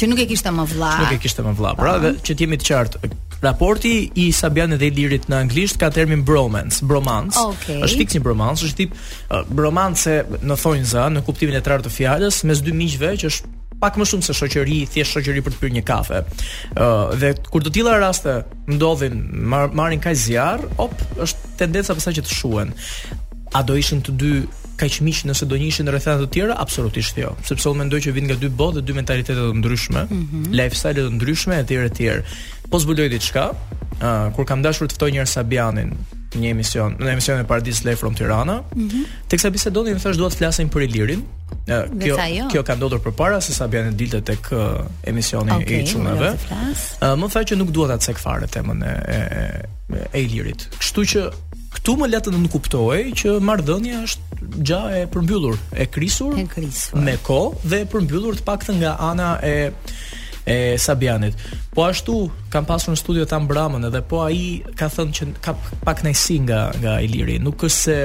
që 0.00 0.08
nuk 0.10 0.22
e 0.24 0.26
kishte 0.32 0.52
më 0.56 0.64
vëlla 0.72 0.92
nuk 1.02 1.14
e 1.14 1.20
kishte 1.26 1.44
më 1.46 1.52
vëlla 1.58 1.74
pra 1.78 1.94
dhe 2.02 2.14
që 2.24 2.34
të 2.36 2.46
jemi 2.46 2.58
të 2.62 2.70
qartë 2.72 3.12
Raporti 3.44 4.10
i 4.14 4.30
Sabian 4.32 4.72
dhe 4.78 4.86
Ilirit 4.88 5.26
në 5.30 5.38
anglisht 5.44 5.76
ka 5.80 5.90
termin 5.92 6.22
bromance, 6.24 6.80
bromance. 6.86 7.38
Okay. 7.52 7.82
Është 7.84 8.00
fiksim 8.04 8.24
bromance, 8.24 8.64
është 8.64 8.78
tip 8.78 8.94
uh, 9.30 10.38
në 10.48 10.56
thonjza, 10.62 11.06
në 11.18 11.22
kuptimin 11.26 11.58
e 11.58 11.60
tërë 11.66 11.84
të 11.86 11.92
fjalës, 11.92 12.40
mes 12.48 12.62
dy 12.64 12.72
miqve 12.78 13.12
që 13.20 13.30
është 13.32 13.52
pak 13.82 13.98
më 14.00 14.06
shumë 14.08 14.24
se 14.24 14.36
shoqëri, 14.38 14.78
thjesht 14.94 15.18
shoqëri 15.18 15.42
për 15.44 15.52
të 15.52 15.60
pirë 15.60 15.76
një 15.76 15.84
kafe. 15.84 16.22
Ëh 16.24 16.80
uh, 16.80 17.12
dhe 17.20 17.34
kur 17.50 17.60
të 17.66 17.74
tilla 17.74 17.98
raste 18.00 18.38
ndodhin, 18.70 19.20
mar, 19.50 19.68
marrin 19.76 20.00
kaq 20.00 20.16
zjarr, 20.16 20.64
op, 20.80 20.94
është 21.20 21.54
tendenca 21.66 21.98
pse 21.98 22.16
që 22.16 22.24
të 22.24 22.32
shuhen. 22.38 22.72
A 23.54 23.60
do 23.62 23.76
ishin 23.78 24.00
të 24.02 24.16
dy 24.22 24.32
kaq 24.80 24.90
që 24.96 25.04
miqë 25.06 25.28
nëse 25.28 25.46
do 25.46 25.58
njëshin 25.60 25.86
në 25.86 25.92
rëthenat 25.94 26.24
të 26.24 26.30
tjera, 26.34 26.54
absolutisht 26.58 27.18
jo 27.20 27.28
Sepse 27.46 27.68
unë 27.70 27.84
mendoj 27.84 28.00
që 28.08 28.12
vind 28.16 28.26
nga 28.26 28.34
dy 28.40 28.48
botë, 28.58 28.80
dhe 28.80 28.88
dy 28.88 28.96
mentalitete 28.96 29.38
të 29.50 29.58
ndryshme 29.60 30.02
mm 30.10 30.22
-hmm. 30.24 30.48
Lifestyle 30.58 31.04
të 31.04 31.12
ndryshme 31.14 31.60
etj 31.62 32.16
po 32.70 32.78
zbuloj 32.80 33.08
diçka. 33.10 33.50
Uh, 34.02 34.32
kur 34.36 34.46
kam 34.48 34.62
dashur 34.64 34.88
të 34.90 34.96
ftoj 34.98 35.12
njërë 35.14 35.30
Sabianin 35.30 35.92
në 36.34 36.40
një 36.42 36.48
emision, 36.50 36.94
në 36.98 37.12
emision 37.12 37.38
e 37.38 37.44
Paradis 37.46 37.84
Live 37.86 38.00
from 38.00 38.14
Tirana, 38.18 38.56
mm 38.76 38.88
-hmm. 38.90 39.02
teksa 39.30 39.50
bisedoni 39.54 39.90
në 39.94 40.00
thash 40.02 40.18
duat 40.18 40.32
të 40.32 40.36
flasim 40.38 40.68
për 40.70 40.82
Ilirin. 40.82 41.22
Uh, 41.22 42.00
kjo 42.02 42.16
jo. 42.36 42.48
kjo 42.52 42.62
ka 42.62 42.74
ndodhur 42.76 42.98
përpara 43.00 43.40
se 43.40 43.54
Sabiani 43.54 43.92
dilte 43.94 44.20
tek 44.20 44.52
uh, 44.52 44.58
emisioni 45.06 45.50
okay, 45.50 45.82
i 45.82 45.86
çunave. 45.86 46.30
Uh, 46.34 47.06
më 47.18 47.28
tha 47.32 47.40
që 47.40 47.54
nuk 47.56 47.70
duat 47.70 47.90
atë 47.90 48.04
sek 48.04 48.18
fare 48.18 48.46
temën 48.46 48.82
e, 48.82 48.90
e, 49.08 50.08
e 50.14 50.22
Ilirit. 50.22 50.68
Kështu 50.78 51.00
që 51.14 51.30
këtu 51.76 51.96
më 52.02 52.06
le 52.10 52.18
të 52.18 52.30
nuk 52.34 52.50
kuptoj 52.52 52.98
që 53.20 53.38
marrëdhënia 53.40 54.02
është 54.06 54.20
gja 54.66 54.82
e 55.02 55.06
përmbyllur, 55.06 55.56
e 55.76 55.86
krisur, 55.86 56.32
e 56.38 56.46
krisur. 56.46 56.96
me 57.00 57.16
kohë 57.22 57.56
dhe 57.70 57.76
e 57.80 57.84
përmbyllur 57.86 58.34
të 58.42 58.44
paktën 58.44 58.74
nga 58.82 58.92
ana 59.08 59.30
e 59.42 59.70
e 60.46 60.76
Sabianit. 60.78 61.34
Po 61.72 61.84
ashtu 61.90 62.18
kam 62.52 62.66
pasur 62.68 62.94
në 62.94 63.00
studio 63.00 63.24
të 63.28 63.36
Ambramën 63.40 63.88
edhe 63.88 64.02
po 64.08 64.22
ai 64.26 64.60
ka 64.78 64.90
thënë 64.92 65.16
që 65.16 65.28
ka 65.44 65.56
pak 65.86 66.04
nejsi 66.04 66.40
nga 66.46 66.66
nga 66.80 66.98
Iliri. 67.02 67.38
Nuk 67.42 67.64
është 67.68 67.78
se 67.78 67.98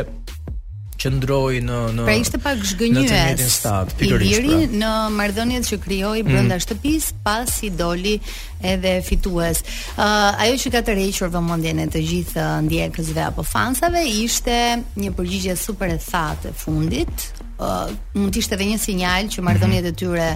qëndroi 0.99 1.59
në 1.63 1.75
në 1.95 2.05
Pra 2.07 2.15
ishte 2.19 2.39
pak 2.43 2.63
zgënjyes. 2.67 3.59
Iliri 4.03 4.55
pra. 4.55 4.79
në 4.83 4.91
marrëdhëniet 5.15 5.67
që 5.67 5.77
krijoi 5.83 6.23
brenda 6.27 6.55
mm. 6.57 6.63
shtëpisë 6.63 7.19
pasi 7.27 7.69
doli 7.79 8.15
edhe 8.67 8.95
fitues. 9.07 9.61
Ë 9.61 9.99
uh, 9.99 10.41
ajo 10.47 10.59
që 10.63 10.73
ka 10.77 10.81
tërhequr 10.89 11.31
vëmendjen 11.35 11.83
e 11.85 11.89
të 11.91 12.03
gjithë 12.13 12.47
ndjekësve 12.67 13.27
apo 13.29 13.45
fansave 13.47 14.05
ishte 14.23 14.57
një 14.99 15.11
përgjigje 15.19 15.57
super 15.59 15.91
e 15.95 15.99
thatë 16.09 16.51
e 16.53 16.57
fundit 16.65 17.29
uh, 17.63 17.91
mund 18.17 18.33
të 18.35 18.43
ishte 18.43 18.55
edhe 18.57 18.67
një 18.69 18.77
sinjal 18.83 19.29
që 19.33 19.43
marrëdhëniet 19.45 19.87
e 19.89 19.93
tyre 19.99 20.29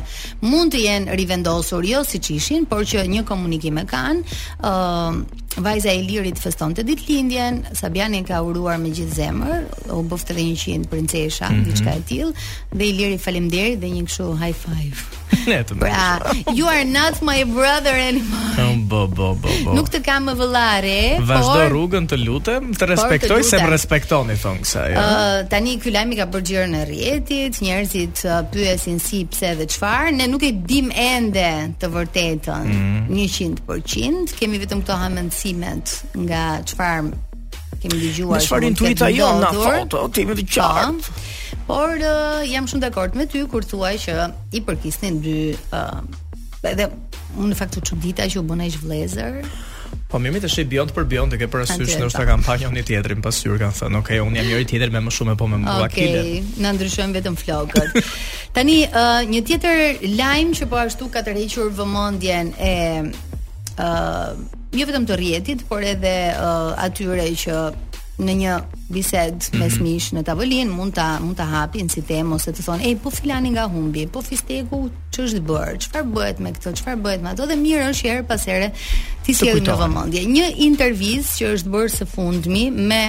mund 0.43 0.73
të 0.75 0.81
jenë 0.87 1.15
rivendosur 1.19 1.87
jo 1.87 2.03
siç 2.07 2.31
ishin, 2.35 2.67
por 2.69 2.83
që 2.89 3.05
një 3.13 3.23
komunikim 3.27 3.79
e 3.83 3.87
kanë. 3.93 4.37
ë 4.59 4.73
uh, 4.73 5.23
Vajza 5.53 5.91
e 5.91 5.99
Ilirit 6.01 6.39
festonte 6.41 6.81
ditëlindjen, 6.81 7.59
Sabiani 7.77 8.23
ka 8.25 8.39
uruar 8.41 8.79
me 8.81 8.89
gjithë 8.89 9.13
zemër, 9.19 9.67
u 9.93 9.99
bofte 10.09 10.33
edhe 10.33 10.47
100 10.49 10.87
princesha, 10.89 11.45
mm 11.45 11.53
-hmm. 11.53 11.67
diçka 11.69 11.91
e 11.93 12.01
tillë, 12.09 12.31
dhe 12.77 12.85
Iliri 12.89 13.17
faleminderit 13.21 13.79
dhe 13.79 13.87
një 13.93 14.05
kështu 14.07 14.31
high 14.41 14.53
five. 14.65 15.21
Netëm. 15.51 15.77
Pra, 15.79 16.21
you 16.53 16.65
are 16.67 16.85
not 16.85 17.21
my 17.21 17.43
brother 17.45 17.93
anymore. 17.95 18.55
Um, 18.57 18.85
bo, 18.87 19.07
bo, 19.07 19.33
bo, 19.35 19.49
bo. 19.63 19.73
Nuk 19.75 19.89
të 19.93 20.01
kam 20.05 20.27
më 20.29 20.35
vëllare, 20.39 20.95
por 21.21 21.27
vazhdo 21.31 21.57
rrugën 21.73 22.07
të 22.13 22.19
lutem, 22.23 22.69
të 22.77 22.89
respektoj 22.93 23.39
të 23.41 23.47
se 23.49 23.61
më 23.63 23.69
respektoni 23.73 24.37
thonë 24.43 24.63
kësa. 24.65 24.83
Ëh, 24.83 24.93
ja. 24.97 25.03
uh, 25.03 25.49
tani 25.51 25.75
ky 25.81 25.93
lajmi 25.95 26.19
ka 26.19 26.27
bërë 26.33 26.65
në 26.73 26.81
e 26.83 26.87
rrjetit, 26.91 27.59
njerëzit 27.65 28.23
uh, 28.29 28.39
pyesin 28.53 29.01
si 29.03 29.23
pse 29.31 29.53
dhe 29.61 29.69
çfarë, 29.75 30.13
ne 30.19 30.29
nuk 30.31 30.45
e 30.49 30.53
dim 30.69 30.91
ende 30.93 31.47
të 31.81 31.91
vërtetën 31.93 32.73
100%, 33.11 33.67
mhm. 33.67 34.31
kemi 34.39 34.61
vetëm 34.63 34.83
këto 34.85 34.97
hamendimet 35.01 35.97
nga 36.27 36.45
çfarë 36.71 37.05
kemi 37.83 37.95
dëgjuar. 37.99 38.35
Në 38.39 38.47
çfarë 38.49 38.69
intuita 38.73 39.09
Në 39.13 39.53
foto, 39.59 40.05
ti 40.13 40.27
më 40.29 40.39
të 40.41 40.51
qartë. 40.59 40.99
Po. 41.09 41.29
Por 41.69 41.95
uh, 42.03 42.41
jam 42.47 42.65
shumë 42.67 42.87
dakord 42.89 43.15
me 43.17 43.25
ty 43.29 43.43
kur 43.49 43.63
thuaj 43.63 43.93
që 44.07 44.15
i 44.57 44.61
përkisnin 44.67 45.21
dy 45.23 45.35
uh, 45.73 46.01
edhe 46.69 46.89
unë 47.37 47.53
në 47.53 47.57
fakt 47.59 47.77
u 47.79 47.83
çudita 47.89 48.27
që 48.29 48.41
u 48.41 48.45
bën 48.51 48.65
ai 48.65 48.71
vlezër 48.79 49.37
Po 50.09 50.19
mirë, 50.21 50.39
të 50.43 50.49
shih 50.53 50.67
Beyond 50.69 50.91
për 50.93 51.05
Beyond, 51.09 51.33
e 51.33 51.39
ke 51.41 51.47
parasysh 51.49 51.95
ndoshta 51.97 52.23
kampanja 52.27 52.67
unë 52.69 52.83
tjetrin 52.85 53.21
pas 53.25 53.37
syr 53.41 53.55
kanë 53.61 53.73
thënë, 53.79 53.97
okay, 54.01 54.19
unë 54.21 54.37
jam 54.39 54.49
njëri 54.51 54.67
tjetër 54.69 54.91
me 54.93 55.01
më 55.07 55.13
shumë 55.15 55.33
po 55.39 55.47
me 55.49 55.57
më 55.63 55.77
kilë. 55.95 56.19
Okej, 56.19 56.35
na 56.61 56.71
ndryshojmë 56.77 57.17
vetëm 57.17 57.37
flokët. 57.41 57.97
Tani 58.57 58.75
uh, 58.85 59.25
një 59.31 59.41
tjetër 59.49 59.81
lajm 60.19 60.53
që 60.59 60.67
po 60.69 60.77
ashtu 60.83 61.09
ka 61.13 61.25
tërhequr 61.25 61.71
vëmendjen 61.79 62.53
e 62.61 62.71
ë 63.01 63.07
uh, 63.81 64.29
jo 64.77 64.85
vetëm 64.91 65.09
të 65.09 65.17
rrjetit, 65.17 65.65
por 65.69 65.81
edhe 65.85 66.13
uh, 66.37 66.77
atyre 66.85 67.25
që 67.45 67.57
në 68.21 68.33
një 68.37 68.51
bisedë 68.93 69.47
mm 69.55 69.61
mes 69.63 69.77
mhm. 69.79 69.85
mish 69.87 70.07
në 70.13 70.21
tavolinë 70.27 70.73
mund 70.75 70.93
ta 70.97 71.05
mund 71.21 71.37
ta 71.39 71.45
hapin 71.49 71.87
si 71.89 72.03
temë 72.05 72.35
ose 72.35 72.51
të 72.53 72.65
thonë 72.65 72.87
ej 72.89 72.95
po 73.01 73.09
filani 73.13 73.53
nga 73.55 73.63
humbi 73.71 74.03
po 74.11 74.21
fisteku 74.21 74.83
ç'është 75.13 75.39
bër 75.47 75.79
çfarë 75.81 76.11
bëhet 76.13 76.41
me 76.43 76.51
këtë 76.53 76.73
çfarë 76.81 77.01
bëhet 77.05 77.23
me 77.23 77.31
ato 77.31 77.47
dhe 77.49 77.57
mirë 77.57 77.87
është 77.93 78.11
herë 78.11 78.25
pas 78.29 78.45
here 78.49 78.67
ti 79.25 79.33
sjell 79.37 79.61
në 79.65 79.77
vëmendje 79.79 80.23
një 80.35 80.49
intervistë 80.67 81.33
që 81.39 81.51
është 81.57 81.73
bërë 81.75 81.93
së 81.95 82.07
fundmi 82.13 82.65
me 82.75 83.01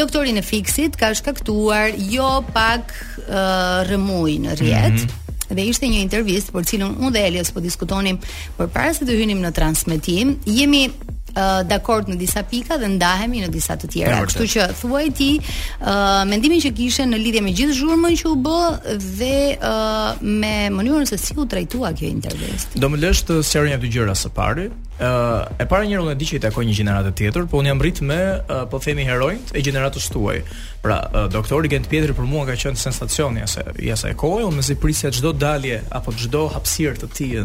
doktorin 0.00 0.40
e 0.40 0.46
fiksit 0.52 0.96
ka 1.00 1.10
shkaktuar 1.20 1.92
jo 2.14 2.30
pak 2.54 2.94
uh, 3.28 3.84
rëmuj 3.90 4.38
në 4.48 4.58
rjet 4.64 4.94
mm 4.96 5.02
-hmm 5.02 5.26
dhe 5.48 5.62
ishte 5.64 5.88
një 5.88 6.00
intervistë 6.04 6.52
për 6.52 6.64
cilën 6.68 6.92
unë 7.00 7.10
dhe 7.14 7.20
Elias 7.26 7.50
po 7.50 7.60
diskutonim 7.64 8.18
por 8.56 8.68
para 8.68 8.92
se 8.94 9.04
të 9.06 9.16
hynim 9.16 9.40
në 9.40 9.52
transmetim. 9.56 10.36
Jemi 10.44 10.90
uh, 11.38 11.62
dakord 11.68 12.08
në 12.10 12.18
disa 12.20 12.42
pika 12.48 12.76
dhe 12.80 12.90
ndahemi 12.96 13.42
në 13.44 13.50
disa 13.54 13.76
të 13.80 13.90
tjera. 13.94 14.18
Kështu 14.26 14.46
që 14.54 14.66
thuaj 14.80 15.04
ti, 15.18 15.30
uh, 15.42 16.24
mendimin 16.28 16.62
që 16.64 16.72
kishe 16.78 17.06
në 17.10 17.20
lidhje 17.24 17.44
me 17.46 17.54
gjithë 17.58 17.78
zhurmën 17.78 18.18
që 18.22 18.32
u 18.32 18.34
bë 18.44 18.60
dhe 19.04 19.38
uh, 19.56 20.20
me 20.22 20.54
mënyrën 20.78 21.08
se 21.12 21.20
si 21.22 21.36
u 21.38 21.46
trajtua 21.48 21.94
kjo 21.98 22.10
intervistë. 22.10 22.82
Do 22.82 22.90
më 22.92 23.02
lësh 23.04 23.24
të 23.30 23.40
sqaroj 23.46 23.78
gjëra 23.88 24.14
së 24.18 24.34
pari. 24.34 24.68
Ë, 24.98 25.08
uh, 25.08 25.60
e 25.62 25.66
para 25.70 25.86
njëherë 25.86 26.02
unë 26.08 26.14
e 26.16 26.18
di 26.18 26.26
që 26.32 26.36
i 26.36 26.42
takoj 26.42 26.64
një 26.66 26.74
gjeneratë 26.80 27.12
tjetër, 27.20 27.44
por 27.50 27.60
unë 27.62 27.70
jam 27.70 27.82
rrit 27.84 28.00
me 28.02 28.16
uh, 28.38 28.64
po 28.70 28.80
themi 28.82 29.04
heroin 29.06 29.38
e 29.54 29.62
gjeneratës 29.62 30.08
tuaj. 30.10 30.40
Pra, 30.82 30.96
uh, 31.06 31.28
doktori 31.30 31.70
Gent 31.70 31.86
Pietri 31.90 32.14
për 32.18 32.26
mua 32.26 32.44
ka 32.48 32.56
qenë 32.58 32.78
sensacioni, 32.82 33.44
asaj, 33.46 33.76
asaj 33.94 34.16
kohë, 34.18 34.48
unë 34.48 34.58
mezi 34.58 34.74
prisja 34.82 35.12
çdo 35.14 35.30
dalje 35.32 35.78
apo 35.94 36.10
çdo 36.18 36.48
hapësirë 36.56 36.98
të 37.04 37.12
tij 37.14 37.38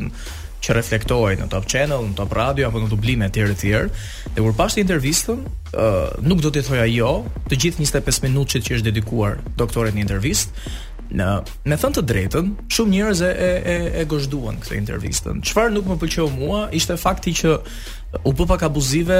që 0.63 0.75
reflektohej 0.79 1.37
në 1.41 1.49
Top 1.51 1.65
Channel, 1.69 2.05
në 2.09 2.15
Top 2.21 2.33
Radio 2.37 2.69
apo 2.69 2.81
në 2.85 2.89
dublime 2.91 3.27
të 3.29 3.37
tjera 3.41 3.53
të 3.53 3.59
tjera. 3.59 4.05
Dhe 4.33 4.45
kur 4.45 4.55
pashë 4.59 4.81
intervistën, 4.83 5.41
ë 5.73 5.83
uh, 5.89 6.23
nuk 6.23 6.41
do 6.45 6.51
t'i 6.53 6.63
thoja 6.65 6.87
jo, 6.89 7.11
të 7.51 7.59
gjithë 7.65 7.83
25 7.83 8.21
minutat 8.27 8.65
që 8.67 8.77
është 8.79 8.89
dedikuar 8.89 9.39
doktorit 9.59 9.95
në 9.97 10.05
intervistë. 10.05 10.67
Në, 11.13 11.25
me 11.69 11.77
thënë 11.77 11.97
të 11.99 12.03
drejtën, 12.09 12.47
shumë 12.73 12.91
njerëz 12.95 13.19
e, 13.27 13.31
e, 13.33 13.49
e, 13.59 13.75
e 14.01 14.05
këtë 14.09 14.77
intervistën. 14.79 15.43
Qëfar 15.45 15.73
nuk 15.75 15.89
më 15.91 15.97
pëlqeu 16.01 16.29
mua, 16.39 16.63
ishte 16.73 16.95
fakti 16.97 17.35
që 17.43 17.57
u 18.23 18.33
pëpa 18.33 18.57
kabuzive 18.63 19.19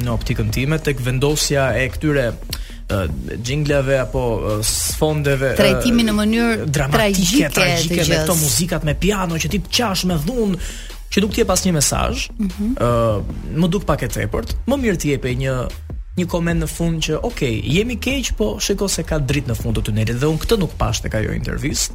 në 0.00 0.14
optikën 0.14 0.52
time, 0.54 0.78
tek 0.86 1.02
vendosja 1.04 1.72
e 1.82 1.88
këtyre 1.92 2.30
jingleve 3.46 3.98
apo 4.00 4.40
sfondeve 4.62 5.54
trajtimi 5.58 6.04
në 6.06 6.12
mënyrë 6.14 6.66
dramatike 6.70 7.48
tragjike 7.54 8.04
me 8.06 8.20
këto 8.22 8.34
muzikat 8.38 8.84
me 8.86 8.94
piano 8.94 9.38
që 9.42 9.48
ti 9.50 9.58
qash 9.66 10.04
me 10.06 10.18
dhun 10.22 10.54
që 11.10 11.22
duk 11.22 11.34
ti 11.36 11.40
e 11.42 11.46
pas 11.46 11.60
një 11.62 11.72
mesazh, 11.72 12.24
ë 12.28 12.32
mm 12.38 12.50
-hmm. 12.50 12.70
uh, 12.82 13.58
më 13.62 13.68
duk 13.70 13.84
pak 13.86 14.02
e 14.02 14.08
tepërt, 14.08 14.56
më 14.66 14.76
mirë 14.82 14.96
ti 14.98 15.10
jepe 15.10 15.28
një 15.34 15.66
një 16.16 16.26
koment 16.26 16.62
në 16.62 16.66
fund 16.66 17.02
që, 17.04 17.18
ok, 17.22 17.40
jemi 17.76 17.96
keq, 18.00 18.32
po 18.36 18.56
shikoj 18.60 18.88
se 18.88 19.02
ka 19.02 19.18
dritë 19.18 19.46
në 19.48 19.54
fund 19.54 19.78
të 19.78 19.82
tunelit 19.82 20.16
dhe 20.16 20.26
unë 20.26 20.38
këtë 20.38 20.56
nuk 20.58 20.72
pash 20.78 21.00
tek 21.04 21.14
ajo 21.14 21.30
intervistë 21.32 21.94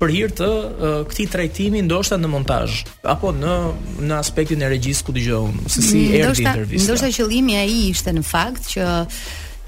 për 0.00 0.08
hir 0.12 0.30
të 0.30 0.48
uh, 0.48 1.06
këtij 1.08 1.26
trajtimi 1.28 1.82
ndoshta 1.82 2.16
në 2.16 2.28
montazh 2.28 2.84
apo 3.02 3.32
në 3.32 3.54
në 4.08 4.18
aspektin 4.18 4.62
e 4.62 4.68
regjisë 4.68 5.04
ku 5.04 5.12
dëgjoj 5.12 5.40
unë, 5.40 5.60
se 5.68 5.82
si 5.82 5.96
mhm, 5.96 6.14
erdhi 6.14 6.42
intervista. 6.44 6.86
Ndoshta 6.92 7.08
qëllimi 7.16 7.54
ai 7.56 7.72
ishte 7.90 8.10
në 8.12 8.22
fakt 8.22 8.62
që 8.76 8.84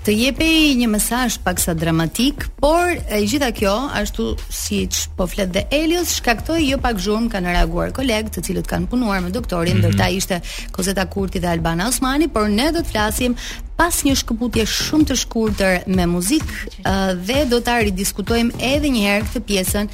të 0.05 0.13
jepi 0.13 0.47
një 0.77 0.87
mesazh 0.93 1.39
paksa 1.45 1.73
dramatik, 1.81 2.43
por 2.61 2.91
e 3.09 3.21
gjitha 3.25 3.49
kjo, 3.57 3.73
ashtu 4.03 4.27
siç 4.53 5.05
po 5.17 5.25
flet 5.33 5.53
dhe 5.55 5.63
Elios, 5.73 6.11
shkaktoi 6.19 6.59
jo 6.69 6.77
pak 6.83 7.01
zhurmë 7.01 7.31
kanë 7.33 7.55
reaguar 7.57 7.93
kolegë, 7.97 8.35
të 8.35 8.45
cilët 8.49 8.69
kanë 8.69 8.91
punuar 8.93 9.23
me 9.25 9.33
doktorin, 9.33 9.79
mm 9.79 9.81
-hmm. 9.81 9.89
ndërta 9.95 10.07
mhm. 10.07 10.17
ishte 10.17 10.41
Kozeta 10.77 11.05
Kurti 11.15 11.39
dhe 11.41 11.49
Albana 11.55 11.89
Osmani, 11.89 12.29
por 12.35 12.45
ne 12.59 12.67
do 12.75 12.79
të 12.85 12.91
flasim 12.93 13.33
pas 13.79 13.95
një 14.07 14.15
shkëputje 14.21 14.63
shumë 14.77 15.05
të 15.09 15.15
shkurtër 15.23 15.75
me 15.97 16.05
muzikë 16.07 17.17
dhe 17.27 17.39
do 17.51 17.59
ta 17.67 17.75
ridiskutojmë 17.89 18.53
edhe 18.73 18.89
një 18.95 19.01
herë 19.09 19.25
këtë 19.31 19.41
pjesën 19.49 19.87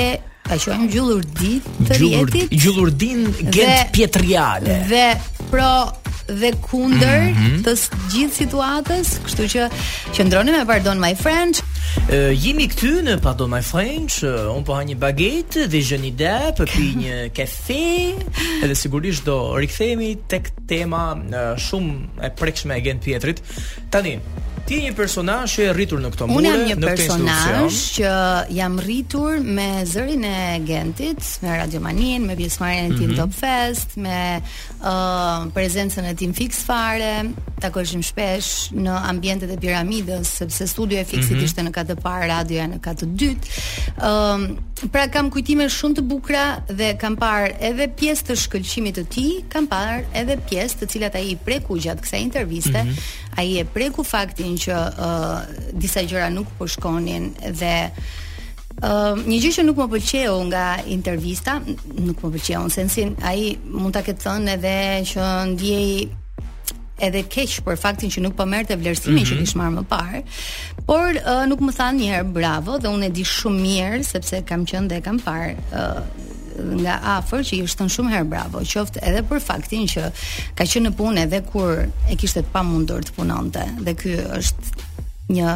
e 0.00 0.16
Ta 0.46 0.58
quajmë 0.58 0.88
gjullur 0.90 1.24
të 1.38 1.50
gjullur, 1.88 2.28
rjetit. 2.28 2.54
Gjullur 2.62 2.90
ditë 2.98 3.50
gent 3.54 3.92
pjetriale. 3.94 4.80
Dhe 4.90 5.04
pro 5.50 5.92
dhe 6.38 6.52
kunder 6.64 7.26
mm 7.28 7.36
-hmm. 7.36 7.62
të 7.66 7.72
gjithë 8.12 8.34
situatës, 8.42 9.06
kështu 9.26 9.44
që 9.52 9.62
qëndroni 10.16 10.52
me 10.56 10.62
pardon 10.70 10.98
my 11.04 11.12
french 11.24 11.58
jemi 12.42 12.66
këtu 12.72 12.90
në 13.06 13.14
pardon 13.22 13.50
my 13.50 13.60
friend, 13.62 14.10
un 14.56 14.62
po 14.64 14.72
ha 14.78 14.82
një 14.90 14.96
baget 15.04 15.50
dhe 15.70 15.80
jeni 15.88 16.10
da 16.22 16.36
për 16.56 16.66
pi 16.74 16.86
një 17.02 17.16
kafe, 17.36 18.14
edhe 18.64 18.74
sigurisht 18.74 19.24
do 19.26 19.34
rikthehemi 19.60 20.10
tek 20.30 20.44
tema 20.68 21.02
shumë 21.66 21.92
e 22.22 22.28
prekshme 22.38 22.74
e 22.78 22.80
gent 22.86 23.02
Pietrit. 23.04 23.42
Tani, 23.90 24.14
Ti 24.66 24.74
je 24.78 24.82
një 24.90 24.94
personazh 24.94 25.56
që 25.58 25.64
e 25.66 25.70
rritur 25.74 25.98
në 26.00 26.10
këtë 26.14 26.26
mure, 26.30 26.38
në 26.38 26.42
këtë 26.46 26.60
institucion. 26.62 26.76
Unë 26.78 26.78
jam 26.78 26.78
një 26.78 26.92
personazh 26.94 27.78
që 27.96 28.12
jam 28.58 28.76
rritur 28.78 29.40
me 29.56 29.66
zërin 29.90 30.26
e 30.26 30.36
Gentit, 30.68 31.22
me 31.42 31.56
Radiomanin, 31.58 32.28
me 32.28 32.36
pjesëmarrjen 32.38 32.92
e 32.92 32.98
tim 33.00 33.10
mhm. 33.10 33.16
Top 33.18 33.34
Fest, 33.34 33.96
me 33.98 34.20
uh, 34.38 35.50
prezencën 35.56 36.06
e 36.12 36.14
tim 36.20 36.34
Fix 36.36 36.62
Fare, 36.66 37.32
takoheshim 37.62 38.04
shpesh 38.06 38.52
në 38.78 38.96
ambientet 39.10 39.50
e 39.50 39.58
piramidës, 39.62 40.30
sepse 40.44 40.68
studio 40.70 41.00
e 41.00 41.04
Fixit 41.10 41.32
mm 41.34 41.38
-hmm. 41.38 41.44
ishte 41.44 41.62
në 41.66 41.72
katë 41.78 41.96
parë, 42.04 42.26
radioja 42.32 42.68
në 42.74 42.78
katë 42.86 43.08
dytë. 43.18 43.56
Ëm 43.98 44.52
uh, 44.52 44.60
pra 44.94 45.06
kam 45.08 45.30
kujtime 45.30 45.66
shumë 45.70 45.94
të 45.94 46.02
bukura 46.10 46.46
dhe 46.70 46.94
kam 46.98 47.14
parë 47.16 47.50
edhe 47.70 47.86
pjesë 47.98 48.24
të 48.28 48.34
shkëlqimit 48.44 48.94
të 48.98 49.04
tij, 49.14 49.32
kam 49.48 49.66
parë 49.70 50.06
edhe 50.14 50.36
pjesë 50.50 50.76
të 50.80 50.86
cilat 50.92 51.14
ai 51.14 51.26
i 51.32 51.36
preku 51.36 51.74
gjatë 51.78 52.02
kësaj 52.02 52.20
interviste. 52.22 52.82
Mm 52.82 52.88
-hmm 52.88 53.30
i 53.38 53.58
e 53.58 53.64
preku 53.64 54.02
faktin 54.04 54.58
që 54.60 54.74
uh, 54.74 55.70
disa 55.76 56.02
gjëra 56.04 56.28
nuk 56.32 56.50
po 56.58 56.66
shkonin 56.68 57.30
dhe 57.52 57.78
Uh, 58.82 59.12
një 59.28 59.36
gjë 59.38 59.48
që 59.54 59.62
nuk 59.66 59.76
më 59.78 59.84
pëlqeu 59.92 60.36
nga 60.48 60.62
intervista, 60.90 61.52
nuk 62.02 62.22
më 62.24 62.30
pëlqeu 62.34 62.62
në 62.66 62.72
sensin 62.72 63.12
ai 63.30 63.52
mund 63.68 63.92
ta 63.94 64.00
ketë 64.02 64.24
thënë 64.24 64.54
edhe 64.56 64.72
që 65.12 65.26
ndjej 65.52 65.84
edhe 67.06 67.22
keq 67.34 67.60
për 67.68 67.78
faktin 67.78 68.10
që 68.10 68.24
nuk 68.24 68.34
po 68.40 68.48
merrte 68.48 68.74
vlerësimin 68.80 69.12
mm 69.12 69.22
-hmm. 69.22 69.28
që 69.30 69.36
mhm. 69.36 69.44
kishte 69.44 69.60
marrë 69.60 69.76
më 69.76 69.84
parë, 69.92 70.20
por 70.88 71.10
uh, 71.20 71.44
nuk 71.52 71.60
më 71.62 71.72
tha 71.78 71.88
njëherë 71.92 72.32
bravo 72.38 72.78
dhe 72.82 72.88
unë 72.96 73.06
e 73.06 73.12
di 73.20 73.24
shumë 73.36 73.60
mirë 73.68 74.02
sepse 74.12 74.42
kam 74.50 74.64
qenë 74.64 74.88
dhe 74.94 74.98
kam 75.04 75.20
parë 75.20 75.52
uh, 75.78 76.02
nga 76.60 76.96
afër 77.18 77.44
që 77.48 77.56
i 77.60 77.66
shton 77.70 77.90
shumë 77.92 78.12
herë 78.16 78.28
bravo, 78.30 78.62
qoftë 78.72 79.02
edhe 79.08 79.22
për 79.28 79.42
faktin 79.44 79.86
që 79.90 80.08
ka 80.58 80.64
qenë 80.68 80.90
në 80.90 80.94
punë 80.98 81.24
edhe 81.26 81.42
kur 81.52 81.84
e 82.10 82.16
kishte 82.20 82.42
të 82.46 82.52
pamundur 82.54 83.04
të 83.06 83.14
punonte. 83.16 83.64
Dhe 83.86 83.94
ky 84.00 84.16
është 84.38 84.88
një 85.36 85.54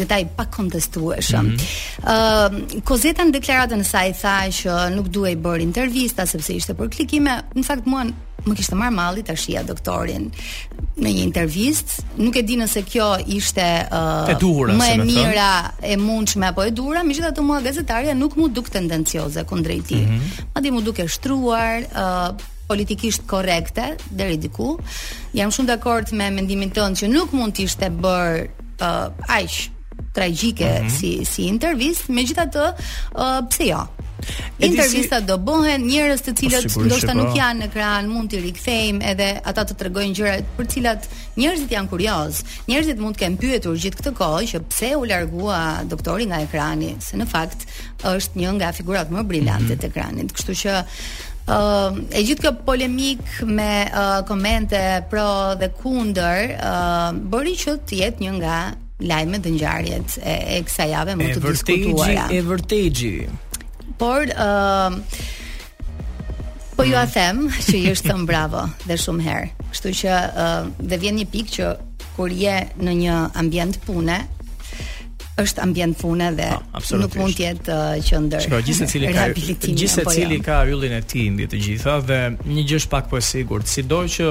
detaj 0.00 0.22
pa 0.36 0.46
kontestueshëm. 0.48 1.48
Mm 1.48 1.56
-hmm. 1.56 2.76
uh, 2.80 2.82
Kozeta 2.84 3.22
në 3.24 3.32
deklaratën 3.38 3.80
e 3.80 3.84
saj 3.84 4.12
tha 4.20 4.36
që 4.60 4.90
nuk 4.96 5.08
duhej 5.14 5.36
bërë 5.36 5.62
intervista 5.62 6.26
sepse 6.26 6.52
ishte 6.52 6.74
për 6.74 6.88
klikime. 6.94 7.42
Në 7.54 7.62
fakt 7.64 7.86
mua 7.86 8.04
më 8.48 8.56
kishte 8.58 8.76
marr 8.78 8.94
malli 8.94 9.22
tash 9.26 9.46
ia 9.52 9.62
doktorin 9.66 10.28
në 11.02 11.08
një 11.16 11.22
intervistë, 11.26 12.02
nuk 12.20 12.36
e 12.36 12.42
di 12.46 12.56
nëse 12.60 12.82
kjo 12.88 13.08
ishte 13.36 13.66
uh, 13.86 14.30
e 14.30 14.36
më 14.78 14.88
e 14.92 14.96
mira 15.02 15.50
e 15.92 15.96
mundshme 16.00 16.50
apo 16.50 16.64
e 16.66 16.72
dura, 16.74 17.02
megjithatë 17.06 17.44
mua 17.46 17.60
gazetaria 17.64 18.14
nuk 18.18 18.36
mu 18.38 18.48
duk 18.50 18.68
tendencioze 18.70 19.44
kundrejt 19.48 19.86
tij. 19.90 20.04
Mhm. 20.06 20.16
Madje 20.16 20.70
mm 20.70 20.76
-hmm. 20.76 20.80
mu 20.80 20.82
duk 20.82 20.98
e 20.98 21.06
shtruar, 21.06 21.78
uh, 21.96 22.50
politikisht 22.66 23.22
korrekte 23.26 23.96
deri 24.10 24.38
diku. 24.38 24.78
Jam 25.32 25.50
shumë 25.50 25.66
dakord 25.74 26.12
me 26.12 26.30
mendimin 26.30 26.70
tënd 26.70 26.94
që 27.00 27.06
nuk 27.14 27.32
mund 27.32 27.52
të 27.56 27.62
ishte 27.68 27.86
bër 28.04 28.48
uh, 28.80 29.38
aq 29.38 29.52
tragjike 30.12 30.78
mm 30.80 30.86
-hmm. 30.88 30.96
si 31.00 31.24
si 31.24 31.42
intervist, 31.46 32.08
megjithatë, 32.08 32.64
uh, 33.16 33.48
pse 33.48 33.64
jo? 33.66 33.86
Intervista 34.58 35.18
si... 35.18 35.24
do 35.26 35.36
bëhen 35.38 35.82
njerëz 35.86 36.20
të 36.22 36.32
po, 36.32 36.38
cilët 36.38 36.76
ndoshta 36.86 37.14
nuk 37.14 37.32
po. 37.32 37.38
janë 37.38 37.60
në 37.60 37.64
ekran, 37.68 38.08
mund 38.08 38.30
t'i 38.30 38.38
rikthejmë 38.42 39.00
edhe 39.10 39.28
ata 39.44 39.64
të 39.64 39.74
tregojnë 39.80 40.14
gjëra 40.16 40.36
për 40.58 40.68
cilat 40.68 41.08
njerëzit 41.36 41.70
janë 41.70 41.88
kurioz. 41.88 42.44
Njerëzit 42.68 42.98
mund 43.00 43.16
të 43.16 43.20
kenë 43.24 43.36
pyetur 43.42 43.74
gjithë 43.82 43.98
këtë 43.98 44.12
kohë 44.22 44.46
që 44.52 44.62
pse 44.70 44.90
u 44.96 45.04
largua 45.04 45.82
doktori 45.84 46.24
nga 46.26 46.38
ekrani, 46.46 46.94
se 47.00 47.16
në 47.16 47.26
fakt 47.26 47.66
është 48.12 48.38
një 48.38 48.52
nga 48.54 48.72
figurat 48.72 49.10
më 49.10 49.22
brillante 49.24 49.64
mm 49.74 49.76
-hmm. 49.76 49.82
të 49.82 49.86
ekranit. 49.90 50.28
Kështu 50.32 50.52
që 50.62 50.72
ë 50.80 50.82
uh, 51.58 51.98
e 52.12 52.20
gjithë 52.26 52.42
kjo 52.42 52.52
polemik 52.66 53.20
me 53.58 53.90
uh, 53.90 54.26
komente 54.28 55.02
pro 55.10 55.54
dhe 55.60 55.68
kundër 55.82 56.38
ë 56.50 56.54
uh, 56.70 57.30
bëri 57.30 57.54
që 57.62 57.70
të 57.86 57.92
jetë 58.02 58.18
një 58.24 58.32
nga 58.42 58.58
lajme 59.06 59.38
dhe 59.42 59.50
ngjarjet 59.56 60.08
e, 60.22 60.34
e 60.56 60.58
kësaj 60.66 60.90
jave 60.94 61.16
më 61.18 61.30
të 61.30 61.38
e 61.38 61.44
diskutuara. 61.46 62.26
E 62.32 62.40
vërtejgji. 62.46 63.14
Por, 63.98 64.28
uh, 64.34 64.92
po 66.76 66.86
ju 66.86 66.96
a 66.98 67.04
them 67.10 67.46
që 67.52 67.76
i 67.78 67.86
është 67.94 68.08
thëmë 68.10 68.28
bravo 68.28 68.64
dhe 68.88 68.96
shumë 68.98 69.24
herë. 69.26 69.50
Kështu 69.72 69.94
që 70.02 70.18
uh, 70.28 70.70
dhe 70.80 71.00
vjen 71.02 71.18
një 71.22 71.28
pikë 71.32 71.58
që 71.58 71.72
kur 72.16 72.32
je 72.36 72.56
në 72.82 72.96
një 73.02 73.18
ambient 73.40 73.78
pune, 73.86 74.20
është 75.42 75.62
ambient 75.64 75.96
pune 75.96 76.26
dhe 76.36 76.48
ha, 76.52 76.58
ah, 76.76 76.82
nuk 77.00 77.14
mund 77.16 77.32
të 77.38 77.44
jetë 77.46 77.76
që 78.06 78.18
ndër. 78.26 78.44
gjithë 78.52 78.80
secili 78.82 79.08
ka 79.16 79.22
gjithë 79.32 79.70
jo. 79.80 79.86
secili 79.88 80.36
ka 80.44 80.58
yllin 80.68 80.92
e 80.98 80.98
tij 81.08 81.30
mbi 81.32 81.46
të 81.48 81.60
gjitha 81.66 81.94
dhe 82.04 82.18
një 82.52 82.64
gjë 82.68 82.80
është 82.82 82.90
pak 82.92 83.08
po 83.10 83.16
e 83.16 83.22
sigurt, 83.24 83.66
sidoqë 83.72 84.10
që 84.12 84.28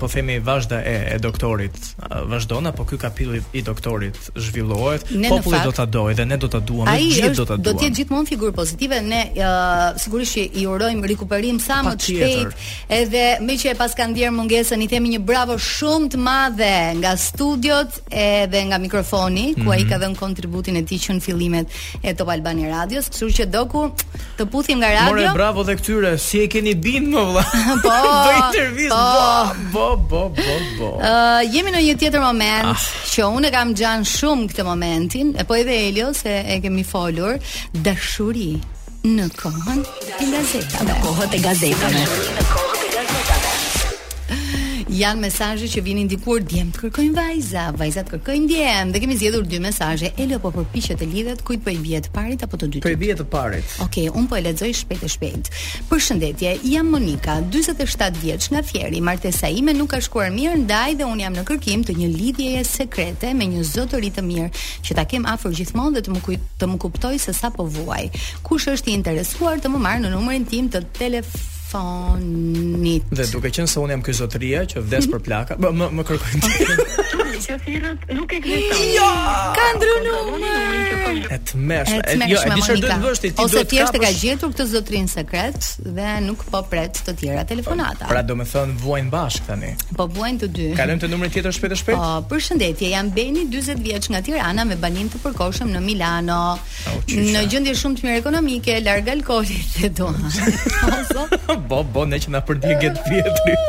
po 0.00 0.08
themi 0.08 0.38
vazhda 0.40 0.76
e, 0.82 1.08
e 1.14 1.18
doktorit 1.18 1.96
vazhdon 2.26 2.66
apo 2.66 2.84
ky 2.84 2.96
kapill 2.98 3.34
i 3.52 3.62
doktorit 3.62 4.16
zhvillohet 4.34 5.04
ne 5.10 5.28
populli 5.28 5.56
fakt, 5.56 5.64
do 5.68 5.72
ta 5.72 5.84
doj, 5.86 6.14
dhe 6.14 6.24
ne 6.26 6.36
do 6.38 6.48
ta 6.48 6.58
duam 6.60 6.88
ai 6.88 7.08
gjithë 7.10 7.34
do 7.36 7.44
ta 7.48 7.56
duam 7.56 7.62
do 7.66 7.72
të 7.80 7.86
jetë 7.88 7.96
gjithmonë 8.00 8.28
figurë 8.30 8.52
pozitive 8.56 9.00
ne 9.02 9.20
uh, 9.32 10.00
sigurisht 10.00 10.36
i 10.60 10.66
urojmë 10.68 11.08
rikuperim 11.12 11.58
sa 11.60 11.80
më 11.86 11.94
të 11.96 12.08
shpejt 12.08 12.68
edhe 13.00 13.24
me 13.44 13.56
që 13.60 13.72
e 13.74 13.74
pas 13.78 13.96
kanë 13.98 14.18
djerë 14.20 14.34
mungesën 14.38 14.84
i 14.84 14.88
themi 14.92 15.12
një 15.16 15.22
bravo 15.28 15.58
shumë 15.70 16.10
të 16.14 16.22
madhe 16.24 16.72
nga 17.02 17.16
studiot 17.20 18.00
edhe 18.26 18.64
nga 18.70 18.78
mikrofoni 18.86 19.48
ku 19.62 19.70
ai 19.74 19.80
i 19.82 19.84
mhm. 19.86 19.90
ka 19.92 20.00
dhënë 20.04 20.20
kontributin 20.20 20.76
e 20.80 20.84
tij 20.88 21.02
që 21.08 21.18
në 21.18 21.24
fillimet 21.26 21.78
e 22.02 22.14
Top 22.16 22.28
Balbani 22.30 22.68
Radios 22.72 23.10
kësur 23.12 23.34
që 23.40 23.48
doku 23.52 23.88
të 24.40 24.48
puthim 24.52 24.80
nga 24.82 24.92
radio 25.00 25.12
more 25.12 25.34
bravo 25.40 25.64
dhe 25.68 25.76
këtyre 25.80 26.16
si 26.22 26.42
e 26.44 26.50
keni 26.52 26.74
bindë 26.88 27.12
më 27.12 27.26
vëlla 27.36 27.46
po 27.86 27.96
intervistë 28.40 28.98
po, 28.98 29.06
po 29.12 29.65
bo 29.72 29.96
bo 30.10 30.28
bo 30.28 30.56
bo. 30.78 30.88
uh, 31.00 31.42
jemi 31.54 31.72
në 31.74 31.82
një 31.86 31.96
tjetër 32.00 32.22
moment 32.22 32.72
ah. 32.72 32.86
që 33.12 33.28
unë 33.38 33.50
e 33.50 33.54
kam 33.54 33.72
gjanë 33.78 34.08
shumë 34.10 34.50
këtë 34.52 34.66
momentin, 34.66 35.32
e 35.40 35.46
po 35.48 35.58
edhe 35.58 35.78
Elio 35.88 36.12
se 36.16 36.36
e 36.56 36.60
kemi 36.64 36.84
folur 36.86 37.38
dashuri 37.86 38.50
në 39.06 39.28
kohën 39.40 39.82
e 40.18 40.24
gazetave. 40.36 40.88
Në 40.90 41.00
kohët 41.04 41.36
e 41.38 41.44
gazetave. 41.48 41.98
Në 41.98 42.06
kohët 42.14 42.22
e 42.22 42.22
gazetave 42.22 42.64
janë 44.96 45.20
mesazhe 45.26 45.66
që 45.70 45.82
vinin 45.84 46.08
dikur 46.08 46.40
djem 46.48 46.70
kërkojnë 46.76 47.16
vajza, 47.16 47.64
vajzat 47.76 48.08
kërkojnë 48.10 48.46
djem. 48.48 48.92
Dhe 48.94 49.00
kemi 49.02 49.16
zgjedhur 49.20 49.44
dy 49.48 49.58
mesazhe. 49.62 50.12
Elo 50.22 50.38
po 50.40 50.52
përpiqet 50.56 50.98
të 51.02 51.08
lidhet 51.10 51.42
kujt 51.46 51.62
po 51.66 51.72
i 51.72 51.78
bie 51.84 52.00
parit 52.14 52.44
apo 52.46 52.56
të 52.60 52.70
dytë? 52.74 52.82
Po 52.86 52.92
i 52.94 52.98
bie 53.00 53.16
të 53.18 53.26
parit. 53.32 53.66
Okej, 53.84 54.06
okay, 54.08 54.12
un 54.16 54.26
po 54.30 54.38
e 54.38 54.44
lexoj 54.46 54.72
shpejt 54.80 55.04
e 55.04 55.10
shpejt. 55.12 55.50
Përshëndetje, 55.90 56.54
jam 56.72 56.88
Monika, 56.94 57.36
47 57.52 58.16
vjeç 58.22 58.48
nga 58.54 58.62
Fieri. 58.66 59.00
Martesa 59.04 59.50
ime 59.52 59.74
nuk 59.76 59.90
ka 59.92 60.00
shkuar 60.04 60.30
mirë 60.34 60.58
ndaj 60.64 60.96
dhe 61.00 61.08
un 61.12 61.20
jam 61.20 61.36
në 61.36 61.44
kërkim 61.50 61.84
të 61.86 61.98
një 62.00 62.08
lidhjeje 62.16 62.62
sekrete 62.68 63.34
me 63.36 63.50
një 63.52 63.66
zotëri 63.74 64.10
të 64.16 64.24
mirë 64.24 64.48
që 64.86 64.96
ta 64.96 65.04
kem 65.08 65.26
afër 65.32 65.56
gjithmonë 65.60 65.98
dhe 65.98 66.06
të 66.06 66.16
më 66.16 66.24
kujt, 66.28 66.48
të 66.62 66.70
më 66.72 66.80
kuptoj 66.86 67.16
se 67.26 67.36
sa 67.36 67.52
po 67.52 67.66
vuaj. 67.76 68.08
Kush 68.46 68.70
është 68.72 68.92
i 68.92 68.96
interesuar 69.00 69.60
të 69.60 69.72
më 69.74 69.82
marrë 69.88 70.06
në 70.08 70.14
numerin 70.16 70.48
tim 70.48 70.72
të 70.72 70.86
telefonit? 70.96 71.54
telefonit. 71.70 73.04
Dhe 73.16 73.26
duke 73.30 73.50
qenë 73.54 73.70
se 73.70 73.80
unë 73.82 73.94
jam 73.96 74.02
ky 74.06 74.14
që 74.16 74.80
vdes 74.86 75.06
mhm. 75.06 75.14
për 75.14 75.20
plaka, 75.26 75.56
më 75.60 75.70
më, 75.80 75.88
më 75.98 76.02
kërkojnë 76.08 76.40
ti. 76.42 76.66
nuk 78.16 78.32
e 78.32 78.40
kërkoj. 78.40 78.82
Jo! 78.94 78.94
jo! 78.96 79.08
Ka 79.56 79.66
ndru 79.76 79.94
numër. 80.06 81.32
Et 81.36 81.52
mesh, 81.68 81.90
jo, 81.90 82.40
e 82.40 82.50
di 82.54 82.62
çfarë 82.62 82.82
duhet 82.84 83.02
bësh 83.04 83.20
ti, 83.22 83.30
duhet 83.30 83.36
të 83.36 83.44
Ose 83.44 83.62
ti 83.70 83.80
është 83.82 84.00
ka 84.02 84.10
gjetur 84.20 84.52
këtë 84.54 84.66
zotrin 84.70 85.08
sekret 85.10 85.68
dhe 85.98 86.10
nuk 86.24 86.44
po 86.50 86.62
pret 86.70 87.00
të 87.06 87.14
tjera 87.20 87.44
telefonata. 87.50 88.08
Pra 88.10 88.22
do 88.26 88.36
të 88.38 88.48
thonë 88.52 88.78
vuajn 88.84 89.10
bashk 89.12 89.48
tani. 89.50 89.72
Po 89.98 90.06
vuajn 90.16 90.40
të 90.44 90.50
dy. 90.56 90.68
Kalojmë 90.78 91.04
te 91.04 91.10
numri 91.12 91.30
tjetër 91.34 91.56
shpejt 91.56 91.74
e 91.76 91.80
shpejt. 91.80 91.98
Po, 91.98 92.26
përshëndetje, 92.32 92.92
jam 92.94 93.10
Beni, 93.16 93.46
40 93.52 93.82
vjeç 93.84 94.10
nga 94.12 94.22
Tirana 94.26 94.64
me 94.68 94.76
banim 94.80 95.08
të 95.12 95.20
përkohshëm 95.24 95.70
në 95.76 95.82
Milano. 95.86 96.40
Në 97.06 97.46
gjendje 97.52 97.76
shumë 97.82 98.00
të 98.00 98.08
mirë 98.08 98.20
ekonomike, 98.22 98.78
larg 98.86 99.08
alkoolit 99.12 99.76
dhe 99.80 99.92
dona. 99.98 100.32
bo, 101.62 101.82
bo, 101.92 102.04
ne 102.06 102.18
që 102.20 102.32
na 102.34 102.40
përdi 102.44 102.72
e 102.74 102.80
getë 102.82 103.04
pjetëri 103.06 103.54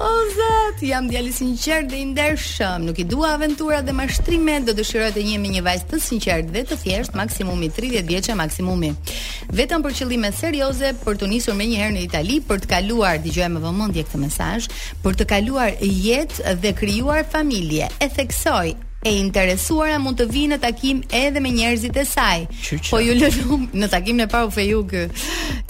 O, 0.00 0.08
zat, 0.36 0.80
jam 0.86 1.06
djali 1.10 1.32
sinqer 1.34 1.86
dhe 1.90 1.98
indershëm 2.04 2.86
Nuk 2.88 2.98
i 3.02 3.06
dua 3.08 3.34
aventura 3.36 3.80
dhe 3.86 3.92
mashtrime 3.96 4.60
Do 4.66 4.74
të 4.76 4.84
shirojt 4.90 5.18
e 5.20 5.24
njemi 5.28 5.52
një 5.56 5.64
vajzë 5.66 5.88
të 5.92 6.00
sinqer 6.06 6.44
dhe 6.48 6.64
të 6.72 6.80
thjesht 6.82 7.16
Maksimumi 7.18 7.68
30 7.76 8.06
vjeqe 8.10 8.34
maksimumi 8.38 8.92
Vetëm 9.60 9.82
për 9.86 9.96
qëllime 10.00 10.32
serioze 10.36 10.92
Për 11.04 11.20
të 11.22 11.30
njësur 11.32 11.58
me 11.58 11.68
njëherë 11.72 11.96
në 11.98 12.04
Itali 12.08 12.40
Për 12.50 12.62
të 12.64 12.72
kaluar, 12.74 13.18
di 13.22 13.34
gjojme 13.36 13.62
vëmëndje 13.64 14.06
këtë 14.10 14.22
mesaj 14.26 14.54
Për 15.04 15.18
të 15.20 15.28
kaluar 15.34 15.74
jetë 15.86 16.54
dhe 16.62 16.74
kryuar 16.78 17.26
familje 17.36 17.90
E 17.98 18.08
theksoj 18.16 18.76
e 19.00 19.14
interesuara 19.16 19.94
mund 19.96 20.18
të 20.20 20.26
vinë 20.28 20.52
në 20.52 20.56
takim 20.60 20.98
edhe 21.16 21.40
me 21.40 21.48
njerëzit 21.56 21.96
e 21.96 22.02
saj. 22.04 22.42
Qyqa. 22.52 22.90
Po 22.90 22.98
ju 23.00 23.14
lëshum 23.16 23.62
në 23.80 23.86
takimin 23.88 24.26
e 24.26 24.26
parë 24.28 24.48
u 24.50 24.50
feju 24.52 24.82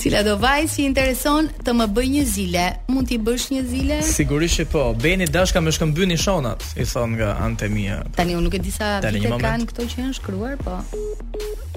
Cila 0.00 0.24
do 0.24 0.32
vaj 0.40 0.64
si 0.72 0.86
intereson 0.88 1.50
të 1.60 1.72
më 1.76 1.84
bëj 1.92 2.06
një 2.08 2.20
zile? 2.24 2.62
Mund 2.88 3.10
t'i 3.10 3.18
bësh 3.20 3.50
një 3.52 3.64
zile? 3.68 3.96
Sigurisht 4.06 4.62
që 4.62 4.64
po. 4.72 4.84
Beni 4.96 5.26
dashka 5.28 5.60
më 5.60 5.74
shkëmbyni 5.76 6.14
shonat, 6.22 6.62
i 6.80 6.86
thon 6.88 7.18
nga 7.18 7.34
anë 7.44 7.68
mija. 7.74 7.98
Tani 8.16 8.32
unë 8.32 8.46
nuk 8.46 8.56
e 8.56 8.60
di 8.64 8.72
sa 8.72 8.94
vite 9.04 9.28
kanë 9.44 9.66
këto 9.68 9.84
që 9.90 9.98
janë 10.00 10.16
shkruar, 10.16 10.54
po. 10.64 10.78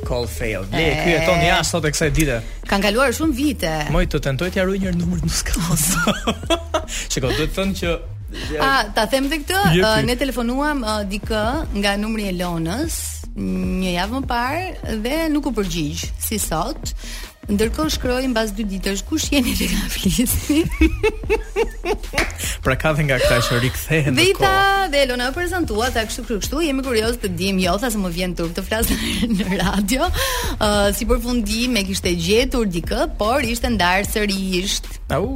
Call 0.08 0.30
failed. 0.32 0.70
Ne 0.72 0.86
e... 0.86 0.94
ky 1.04 1.18
jeton 1.18 1.44
sot 1.68 1.90
e 1.90 1.92
kësaj 1.98 2.14
dite. 2.22 2.38
Kan 2.70 2.80
kaluar 2.88 3.12
shumë 3.18 3.36
vite. 3.42 3.74
Moj 3.92 4.06
të 4.16 4.24
tentoj 4.30 4.48
të 4.56 4.64
harroj 4.64 4.80
një 4.86 4.96
numër 5.02 5.28
në 5.28 5.34
skaos. 5.42 5.86
duhet 6.64 7.44
të 7.44 7.50
thënë 7.60 7.78
që 7.82 7.98
A, 8.64 8.72
ta 8.96 9.04
them 9.12 9.28
dhe 9.30 9.42
këtë, 9.44 9.60
uh, 9.82 9.98
ne 10.08 10.16
telefonuam 10.18 10.80
uh, 10.88 11.02
dikë 11.12 11.44
nga 11.84 11.98
numri 12.02 12.32
e 12.32 12.32
lonës, 12.40 12.96
një 13.36 13.92
javë 14.00 14.16
më 14.16 14.26
parë 14.32 14.96
dhe 15.04 15.20
nuk 15.36 15.52
u 15.52 15.56
përgjigj 15.60 16.08
si 16.24 16.40
sot. 16.42 16.96
Ndërkohë 17.44 17.92
shkroi 17.92 18.28
mbas 18.32 18.54
dy 18.56 18.64
ditësh 18.72 19.02
kush 19.04 19.26
jeni 19.34 19.52
që 19.60 19.66
ka 19.74 19.88
flisni. 19.92 20.62
pra 22.64 22.76
ka 22.80 22.94
dhe 22.96 23.04
nga 23.04 23.18
këta 23.20 23.40
që 23.48 23.58
rikthehen. 23.66 24.16
Dhe 24.16 24.28
ta 24.40 24.88
dhe 24.92 25.02
Elona 25.04 25.28
prezantua 25.36 25.90
ta 25.92 26.06
kështu 26.08 26.22
kështu 26.24 26.38
kështu 26.40 26.62
jemi 26.70 26.86
kurioz 26.88 27.18
të 27.20 27.34
dim 27.42 27.60
jo 27.66 27.76
tha 27.82 27.90
se 27.92 28.00
më 28.00 28.12
vjen 28.16 28.36
turp 28.40 28.56
të 28.56 28.64
flas 28.70 28.88
në 29.38 29.60
radio. 29.60 30.08
Uh, 30.56 30.88
si 30.96 31.04
përfundim 31.10 31.76
e 31.82 31.84
kishte 31.90 32.16
gjetur 32.16 32.64
dikë, 32.78 33.02
por 33.20 33.44
ishte 33.44 33.74
ndarë 33.76 34.08
sërish. 34.14 34.80
Au. 35.20 35.30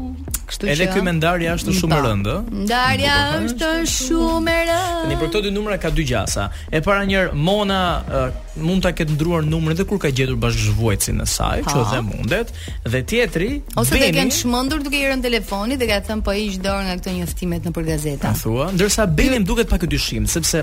Kështu 0.47 0.63
edhe 0.71 0.79
që. 0.79 0.79
Edhe 0.79 0.91
ky 0.95 1.03
mendarja 1.11 1.57
është 1.59 1.75
shumë 1.83 1.97
e 1.97 2.01
po. 2.01 2.07
rëndë. 2.09 2.37
Ndarja 2.63 3.17
është 3.43 3.73
shumë 3.97 4.55
e 4.57 4.63
rëndë. 4.71 5.05
Ne 5.11 5.19
për 5.21 5.27
këto 5.33 5.43
dy 5.49 5.55
numra 5.59 5.75
ka 5.75 5.91
dy 5.91 6.07
gjasa. 6.07 6.47
E 6.71 6.79
para 6.79 7.03
njër 7.03 7.35
Mona 7.35 7.83
uh, 8.07 8.27
mund 8.61 8.81
ta 8.85 8.91
ketë 8.95 9.15
ndruar 9.15 9.45
numrin 9.45 9.75
edhe 9.75 9.85
kur 9.89 9.99
ka 10.01 10.09
gjetur 10.13 10.37
bashkëzhvuajtsin 10.41 11.21
e 11.23 11.27
saj, 11.29 11.63
çu 11.69 11.83
dhe 11.91 11.99
mundet. 12.05 12.53
Dhe 12.85 13.01
tjetri, 13.11 13.49
ose 13.77 13.93
beni, 13.93 14.07
dhe 14.09 14.21
kanë 14.21 14.35
shmendur 14.39 14.83
duke 14.85 14.97
i 15.01 15.05
rënë 15.09 15.25
telefoni 15.27 15.77
dhe 15.79 15.89
ka 15.89 15.99
thënë 16.07 16.25
po 16.25 16.35
i 16.37 16.47
hiqë 16.47 16.63
dorë 16.65 16.87
nga 16.89 16.97
këto 17.01 17.15
njoftimet 17.19 17.69
nëpër 17.69 17.87
gazetë. 17.91 18.23
Ka 18.27 18.33
thua, 18.37 18.69
ndërsa 18.73 19.05
Benim 19.17 19.43
duket 19.47 19.67
pa 19.69 19.79
këtë 19.81 19.89
dyshim, 19.95 20.27
sepse 20.29 20.61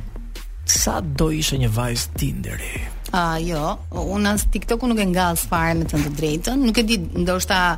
sa 0.66 1.00
do 1.00 1.30
ishe 1.30 1.56
një 1.58 1.68
vajz 1.70 2.08
Tinderi? 2.18 2.76
Ah, 3.16 3.34
uh, 3.38 3.48
jo, 3.48 3.78
unë 4.14 4.34
as 4.34 4.44
TikToku 4.52 4.86
nuk 4.86 4.98
e 4.98 5.06
ngas 5.06 5.40
fare 5.50 5.74
me 5.74 5.84
të 5.84 5.96
të 6.02 6.10
drejtën. 6.20 6.56
Nuk 6.66 6.78
e 6.78 6.82
di, 6.82 6.98
ndoshta 6.98 7.76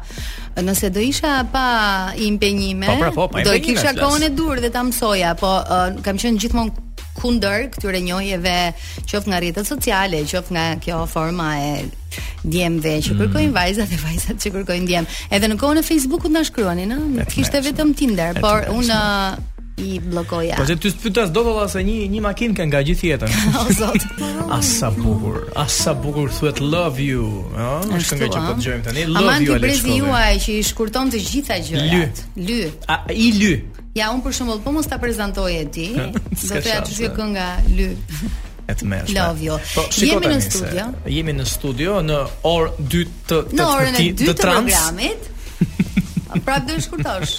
nëse 0.63 0.89
do 0.91 1.01
isha 1.01 1.45
pa 1.53 1.67
impenjime, 2.17 2.87
pa 2.87 2.93
po, 2.95 3.01
pra 3.01 3.11
po, 3.13 3.29
pa 3.29 3.43
do 3.45 3.51
kisha 3.67 3.93
kohën 3.93 4.23
e 4.23 4.31
dur 4.39 4.57
dhe 4.63 4.71
ta 4.71 4.83
mësoja, 4.83 5.35
po 5.41 5.53
uh, 5.57 5.89
kam 6.05 6.17
qenë 6.17 6.39
gjithmonë 6.41 6.86
kundër 7.27 7.65
këtyre 7.75 8.01
njohjeve, 8.07 8.57
qoftë 9.11 9.31
nga 9.33 9.41
rrjetet 9.43 9.67
sociale, 9.71 10.21
qoftë 10.31 10.55
nga 10.57 10.67
kjo 10.85 11.01
forma 11.11 11.49
e 11.63 11.73
djemve 12.47 12.93
që 13.03 13.15
mm. 13.15 13.19
kërkojnë 13.25 13.57
vajzat 13.57 13.93
e 13.97 14.01
vajzat 14.05 14.41
që 14.45 14.53
kërkojnë 14.59 14.87
djem. 14.93 15.09
Edhe 15.35 15.51
në 15.51 15.59
kohën 15.63 15.81
e 15.83 15.87
Facebook-ut 15.91 16.33
na 16.37 16.45
shkruanin, 16.47 16.95
ëh, 16.95 17.03
nuk 17.19 17.33
kishte 17.35 17.63
vetëm 17.67 17.91
Tinder, 17.99 18.39
et 18.39 18.45
por 18.45 18.69
unë 18.71 18.95
uh, 18.95 19.39
i 19.83 19.99
bllokoja. 20.01 20.61
Po 20.61 20.67
ti 20.71 20.77
të 20.87 20.95
pyetas 21.03 21.33
do 21.35 21.43
valla 21.51 21.67
se 21.69 21.83
një 21.85 21.97
një 22.15 22.23
makinë 22.25 22.57
ka 22.61 22.69
nga 22.71 22.83
gjithë 22.87 23.09
jetën. 23.11 23.41
o 23.61 23.65
zot. 23.81 24.09
As 24.57 24.71
sa 24.81 24.93
bukur, 24.95 25.41
as 25.59 25.75
sa 25.83 25.93
bukur 26.05 26.29
thuhet 26.31 26.61
love 26.63 27.03
you, 27.03 27.25
ëh, 27.51 27.57
ja? 27.59 27.71
është 27.99 28.11
kënga 28.23 28.29
që 28.37 28.43
po 28.47 28.55
dëgjojmë 28.61 28.87
tani. 28.87 29.07
Love 29.11 29.25
you. 29.43 29.59
Amanti 29.59 29.97
juaj 29.97 30.37
që 30.47 30.55
i 30.61 30.65
shkurton 30.71 31.11
të 31.13 31.23
gjitha 31.27 31.57
gjërat. 31.67 32.23
Ly. 32.37 32.47
ly. 32.53 32.61
A, 32.87 33.01
I 33.13 33.33
ly. 33.41 33.57
Ja, 33.97 34.11
un 34.13 34.21
për 34.21 34.35
shembull, 34.37 34.59
po 34.65 34.75
mos 34.77 34.89
ta 34.91 34.99
prezantoj 35.01 35.55
e 35.57 35.63
ti, 35.73 35.87
do 35.97 36.19
të 36.61 36.69
ja 36.69 36.83
çoj 36.89 37.09
kënga 37.17 37.51
Ly. 37.79 37.93
E 38.67 38.75
të 38.75 38.87
mesh. 38.91 39.13
Love 39.15 39.45
you. 39.47 39.57
Po, 39.77 39.85
jemi 39.95 40.27
në 40.27 40.41
studio. 40.43 40.85
Se, 40.91 41.11
jemi 41.15 41.33
në 41.37 41.45
studio 41.47 42.01
në 42.03 42.17
orë 42.51 42.73
2 42.97 43.03
të 43.31 43.37
të 43.53 43.59
në 43.61 43.67
orën 43.77 43.99
e 44.01 44.07
2 44.19 44.25
të, 44.27 44.33
programit. 44.41 45.29
pra 46.49 46.57
do 46.67 46.75
të 46.75 46.83
shkurtosh. 46.89 47.37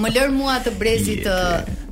Më 0.00 0.12
lër 0.14 0.32
mua 0.32 0.54
të 0.64 0.72
brezi 0.80 1.18
të 1.20 1.34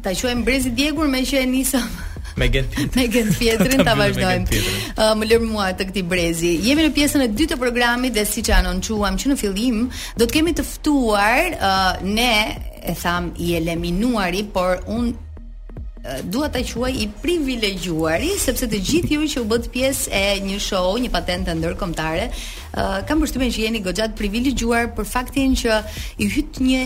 ta 0.07 0.15
quajmë 0.17 0.47
brezi 0.49 0.73
djegur 0.79 1.05
me 1.13 1.21
që 1.29 1.43
e 1.43 1.51
nisëm. 1.53 1.99
Me 2.41 2.49
gen 2.53 3.29
Pietrin 3.37 3.85
ta 3.85 3.93
vazhdojmë. 3.97 4.49
Uh, 4.49 5.11
më 5.21 5.29
lër 5.35 5.45
mua 5.53 5.67
të 5.77 5.91
këtij 5.91 6.07
brezi. 6.15 6.55
Jemi 6.65 6.89
në 6.89 6.95
pjesën 6.97 7.27
e 7.27 7.27
dytë 7.37 7.59
të 7.59 7.61
programit 7.61 8.17
dhe 8.17 8.25
siç 8.29 8.49
e 8.55 8.57
anoncuam 8.63 9.21
që 9.21 9.35
në 9.35 9.37
fillim, 9.43 9.85
do 10.17 10.25
të 10.25 10.39
kemi 10.39 10.57
të 10.57 10.65
ftuar 10.73 11.53
uh, 11.59 12.01
ne 12.09 12.33
e 12.89 12.95
tham 12.95 13.23
i 13.39 13.55
eliminuari, 13.55 14.43
por 14.55 14.73
un 14.87 15.05
dua 16.33 16.49
ta 16.55 16.61
quaj 16.71 16.93
i 17.05 17.09
privilegjuari 17.23 18.29
sepse 18.39 18.69
të 18.71 18.79
gjithë 18.87 19.17
ju 19.17 19.25
që 19.33 19.41
u 19.43 19.49
bë 19.51 19.57
pjesë 19.75 20.13
e 20.15 20.21
një 20.45 20.61
show, 20.63 20.93
një 21.03 21.11
patente 21.11 21.51
ndërkombëtare, 21.59 22.29
kam 23.09 23.25
përshtypjen 23.25 23.55
që 23.57 23.65
jeni 23.67 23.83
goxhat 23.83 24.15
privilegjuar 24.19 24.93
për 24.95 25.09
faktin 25.17 25.59
që 25.59 25.81
i 26.23 26.31
hyt 26.37 26.63
një 26.63 26.85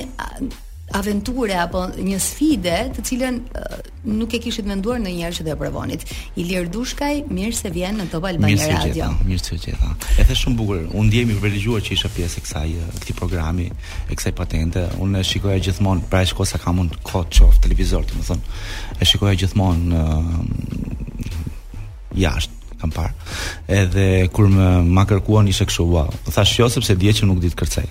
aventure 0.91 1.55
apo 1.59 1.85
një 2.03 2.19
sfide 2.21 2.77
të 2.97 3.03
cilën 3.07 3.37
uh, 3.39 3.75
nuk 4.11 4.33
e 4.35 4.41
kishit 4.43 4.67
menduar 4.67 4.99
në 5.03 5.13
njerë 5.19 5.37
që 5.39 5.45
dhe 5.47 5.55
provonit. 5.61 6.03
Ilir 6.41 6.69
Dushkaj, 6.73 7.21
mirë 7.31 7.55
se 7.57 7.71
vjen 7.75 8.01
në 8.01 8.09
Top 8.11 8.27
Radio. 8.27 8.43
mirë 8.43 8.59
se 8.59 8.71
Radio. 8.75 8.93
Gjitha, 8.95 9.29
mirë 9.29 9.45
se 9.45 9.59
gjitha. 9.65 9.93
E 10.19 10.25
the 10.27 10.35
shumë 10.35 10.59
bukur, 10.59 10.81
unë 11.01 11.13
djemi 11.15 11.37
vërgjua 11.43 11.83
që 11.87 11.95
isha 11.97 12.11
pjesë 12.17 12.41
e 12.41 12.45
kësaj, 12.47 12.75
këti 13.05 13.17
programi, 13.21 13.69
e 14.11 14.15
kësaj 14.17 14.33
patente, 14.41 14.87
unë 15.03 15.21
e 15.23 15.29
shikoja 15.31 15.59
gjithmonë, 15.69 16.09
pra 16.11 16.25
e 16.25 16.31
shko 16.33 16.45
sa 16.49 16.59
kam 16.63 16.83
unë 16.85 17.01
kotë 17.07 17.45
qofë, 17.45 17.63
televizor, 17.69 18.03
të 18.09 18.19
më 18.19 18.27
thonë, 18.33 18.61
e 19.01 19.05
shikoja 19.13 19.37
gjithmonë 19.45 19.91
në 19.93 20.03
uh, 20.09 21.39
jashtë, 22.25 22.75
kam 22.83 22.91
parë. 22.91 23.15
Edhe 23.69 24.09
kur 24.35 24.51
më 24.51 24.69
ma 24.91 25.07
kërkuan 25.07 25.49
ishe 25.53 25.69
kështu, 25.71 25.89
wow. 25.95 26.11
Thash 26.33 26.59
jo 26.59 26.69
sepse 26.73 26.97
dje 26.99 27.21
që 27.21 27.31
nuk 27.31 27.43
ditë 27.45 27.61
kërcej 27.63 27.91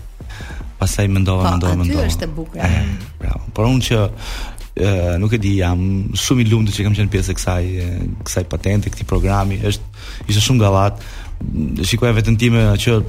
pastaj 0.79 1.07
mendova 1.07 1.43
po, 1.43 1.49
mendova 1.51 1.75
mendova. 1.75 1.99
Po 1.99 2.05
aty 2.05 2.13
është 2.15 2.23
e 2.25 2.29
bukur. 2.35 2.63
Eh, 2.63 2.79
bravo. 3.19 3.41
Por 3.55 3.67
unë 3.67 3.85
që 3.87 3.99
e, 4.01 4.89
eh, 4.89 5.15
nuk 5.21 5.33
e 5.33 5.39
di 5.43 5.53
jam 5.59 5.81
shumë 6.25 6.45
i 6.45 6.49
lumtur 6.51 6.73
që 6.77 6.87
kam 6.87 6.95
qenë 6.99 7.11
pjesë 7.15 7.33
e 7.35 7.39
kësaj 7.39 7.63
e, 7.83 7.87
kësaj 8.27 8.45
patente, 8.51 8.93
këtij 8.93 9.07
programi, 9.11 9.59
është 9.59 9.89
ishte 10.31 10.45
shumë 10.47 10.63
gallat. 10.65 11.01
Mm, 11.43 11.83
shikoj 11.87 12.15
vetëm 12.17 12.39
time 12.41 12.63
që 12.85 12.99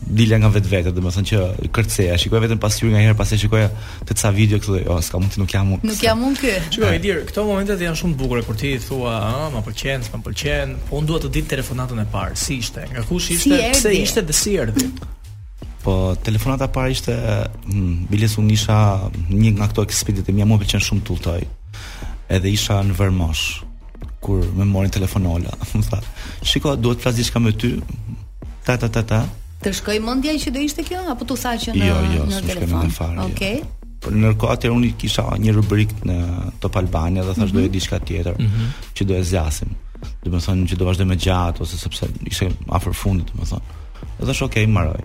dilja 0.00 0.38
nga 0.40 0.48
vetvetë, 0.50 0.92
domethënë 0.96 1.28
që 1.28 1.40
kërceja, 1.76 2.14
shikoj 2.18 2.40
vetëm 2.46 2.60
pasqyrë 2.62 2.88
nga 2.94 3.02
herë 3.04 3.16
pas 3.18 3.28
herë 3.30 3.42
shikoj 3.42 3.62
të 4.08 4.16
ca 4.22 4.30
video 4.32 4.56
këtu, 4.60 4.78
oh, 4.94 5.00
s'ka 5.04 5.20
të 5.34 5.40
nuk 5.42 5.52
jam 5.54 5.74
unë. 5.76 5.84
Nuk 5.90 6.00
jam 6.02 6.24
unë 6.26 6.40
ky. 6.40 6.54
Shikoj 6.76 7.00
dir, 7.04 7.20
këto 7.28 7.44
momentet 7.48 7.84
janë 7.84 8.00
shumë 8.00 8.16
të 8.16 8.22
bukura 8.22 8.42
kur 8.48 8.56
ti 8.56 8.72
i 8.76 8.80
thua, 8.80 9.12
ah, 9.28 9.46
më 9.52 9.60
pëlqen, 9.68 10.08
më 10.14 10.22
pëlqen, 10.26 10.74
po 10.88 11.00
unë 11.00 11.08
dua 11.12 11.20
të 11.20 11.32
di 11.36 11.42
telefonatën 11.52 12.00
e 12.04 12.08
parë, 12.16 12.36
si 12.42 12.58
ishte, 12.64 12.88
nga 12.92 13.04
kush 13.12 13.28
ishte, 13.36 13.60
si 13.60 13.72
pse 13.76 13.94
ishte 14.00 14.20
dhe 14.28 14.34
si 14.42 14.56
erdhi. 14.62 14.88
Po 15.82 16.16
telefonata 16.22 16.68
para 16.68 16.90
ishte 16.92 17.14
hmm, 17.66 18.06
Bilis 18.10 18.34
unë 18.38 18.52
isha 18.56 18.76
një 19.32 19.52
nga 19.58 19.68
këto 19.72 19.84
ekspedit 19.86 20.28
e 20.28 20.34
mja 20.36 20.46
mua 20.48 20.60
pëlqen 20.60 20.82
shumë 20.84 21.04
të 21.08 21.14
lutoj 21.16 21.40
edhe 22.36 22.52
isha 22.54 22.76
në 22.86 22.94
vërmosh 22.94 23.44
kur 24.22 24.44
me 24.58 24.66
morin 24.68 24.92
telefonola 24.92 25.54
më 25.72 25.82
tha, 25.88 26.02
shiko 26.46 26.74
duhet 26.76 27.00
të 27.00 27.06
flasë 27.08 27.42
me 27.42 27.54
ty 27.56 27.72
ta 28.66 28.76
ta 28.76 28.90
ta 28.92 29.02
ta 29.12 29.22
të 29.64 29.72
shkoj 29.80 29.96
mëndja 30.04 30.36
i 30.36 30.42
që 30.44 30.52
do 30.56 30.64
ishte 30.68 30.84
kjo 30.88 31.00
apo 31.14 31.26
të 31.30 31.38
tha 31.40 31.54
që 31.64 31.72
jo, 31.72 31.78
në, 31.80 31.88
jo, 31.88 32.14
jo, 32.18 32.26
në 32.28 32.42
telefon 32.52 32.94
fare, 32.96 33.20
ok 33.28 33.42
jo. 33.48 33.68
Në 34.10 34.16
nërko 34.24 34.48
atë 34.48 34.70
unë 34.72 34.94
kisha 35.00 35.26
një 35.44 35.52
rubrik 35.52 35.90
në 36.08 36.14
Top 36.62 36.76
Albania 36.80 37.20
dhe 37.24 37.34
thash 37.36 37.52
mm 37.52 37.68
-hmm. 37.68 38.04
tjetër 38.08 38.34
mm 38.40 38.46
-hmm. 38.46 38.66
që 38.96 39.04
do 39.04 39.14
e 39.18 39.22
zjasim 39.22 39.70
dhe 40.24 40.30
më 40.32 40.38
thonë 40.44 40.68
që 40.70 40.76
do 40.80 40.84
vazhde 40.84 41.04
me 41.04 41.16
gjatë 41.16 41.60
ose 41.62 41.78
sepse 41.78 42.06
ishe 42.30 42.46
fundit 43.02 43.26
dhe 43.32 43.36
më 43.40 43.46
thonë 43.50 43.66
edhe 44.22 44.44
okay, 44.44 44.66
maroj 44.66 45.00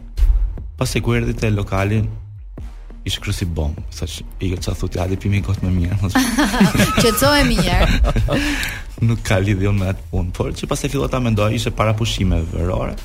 Pas 0.77 0.91
e 0.93 0.99
ku 0.99 1.15
erdhi 1.15 1.33
te 1.39 1.47
lokali 1.51 2.03
ishte 3.07 3.19
kështu 3.21 3.33
si 3.37 3.45
bomb, 3.45 3.75
thash, 3.95 4.21
i 4.41 4.47
ka 4.55 4.73
thotë 4.73 4.91
ti 4.95 4.99
a 5.01 5.05
di 5.11 5.17
pimi 5.21 5.37
kot 5.45 5.59
më 5.61 5.69
mirë. 5.69 6.09
Qetësohemi 7.03 7.53
një 7.53 7.65
herë. 7.67 8.13
Nuk 9.05 9.21
ka 9.27 9.37
lidhje 9.43 9.69
me 9.77 9.91
atë 9.91 10.07
punë, 10.09 10.33
por 10.33 10.49
që 10.57 10.69
pas 10.71 10.81
e 10.81 10.89
filloi 10.89 11.11
ta 11.13 11.21
mendoj 11.21 11.51
ishte 11.53 11.69
para 11.77 11.93
pushime 11.99 12.39
verore. 12.55 12.95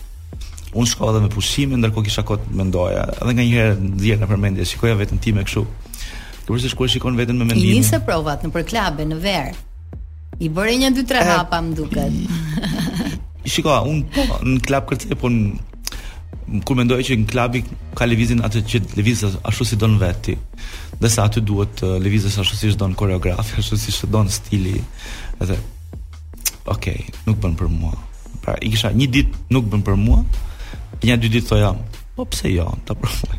Unë 0.72 0.88
shkova 0.94 1.18
dhe 1.18 1.22
me 1.26 1.28
pushime 1.34 1.76
ndërkohë 1.82 2.06
kisha 2.08 2.24
kot 2.30 2.48
mendoja, 2.56 3.04
edhe 3.18 3.34
nganjëherë 3.36 3.76
nxjerr 3.90 4.22
në 4.24 4.30
përmendje, 4.32 4.66
shikoja 4.72 4.96
ti 5.12 5.20
time 5.28 5.44
kështu. 5.44 5.66
Kur 6.48 6.58
se 6.64 6.72
shkoj 6.72 6.88
shikon 6.96 7.20
vetëm 7.20 7.36
me 7.42 7.46
mendim. 7.50 7.76
Nisë 7.76 8.00
provat 8.08 8.40
në 8.48 8.54
përklabe 8.56 9.04
në 9.06 9.18
ver. 9.22 9.52
I 10.40 10.48
bëre 10.48 10.78
një 10.80 10.94
dy 10.96 11.04
tre 11.06 11.20
hapa 11.28 11.60
më 11.62 11.76
duket. 11.78 13.12
Shikoj, 13.46 13.76
unë 13.92 14.08
po, 14.16 14.24
në 14.48 14.62
klub 14.64 14.88
kërcej 14.94 15.20
po 15.20 15.28
kur 16.66 16.76
mendoj 16.78 17.02
që 17.06 17.16
në 17.20 17.26
klubi 17.30 17.60
ka 17.98 18.06
lëvizin 18.10 18.40
atë 18.46 18.62
që 18.66 18.80
lëviz 18.98 19.22
ashtu 19.46 19.66
si 19.68 19.78
don 19.80 19.94
veti. 20.00 20.34
Dhe 21.00 21.08
sa 21.12 21.26
aty 21.28 21.42
duhet 21.46 21.82
lëviz 22.02 22.26
ashtu 22.30 22.56
si 22.58 22.72
don 22.80 22.94
koreografi, 22.98 23.56
ashtu 23.62 23.78
si 23.78 23.94
don 24.10 24.26
stili. 24.32 24.74
Edhe 25.40 25.56
ok, 26.70 26.88
nuk 27.28 27.38
bën 27.42 27.54
për 27.58 27.70
mua. 27.72 27.94
Pra 28.44 28.56
i 28.64 28.70
kisha 28.72 28.90
një 28.94 29.06
ditë 29.16 29.44
nuk 29.56 29.70
bën 29.70 29.84
për 29.86 29.98
mua. 30.00 30.24
Një 31.06 31.18
dy 31.22 31.30
ditë 31.38 31.48
thoja, 31.52 31.70
po 32.16 32.26
pse 32.28 32.50
jo, 32.52 32.66
ta 32.88 32.96
provoj. 32.98 33.38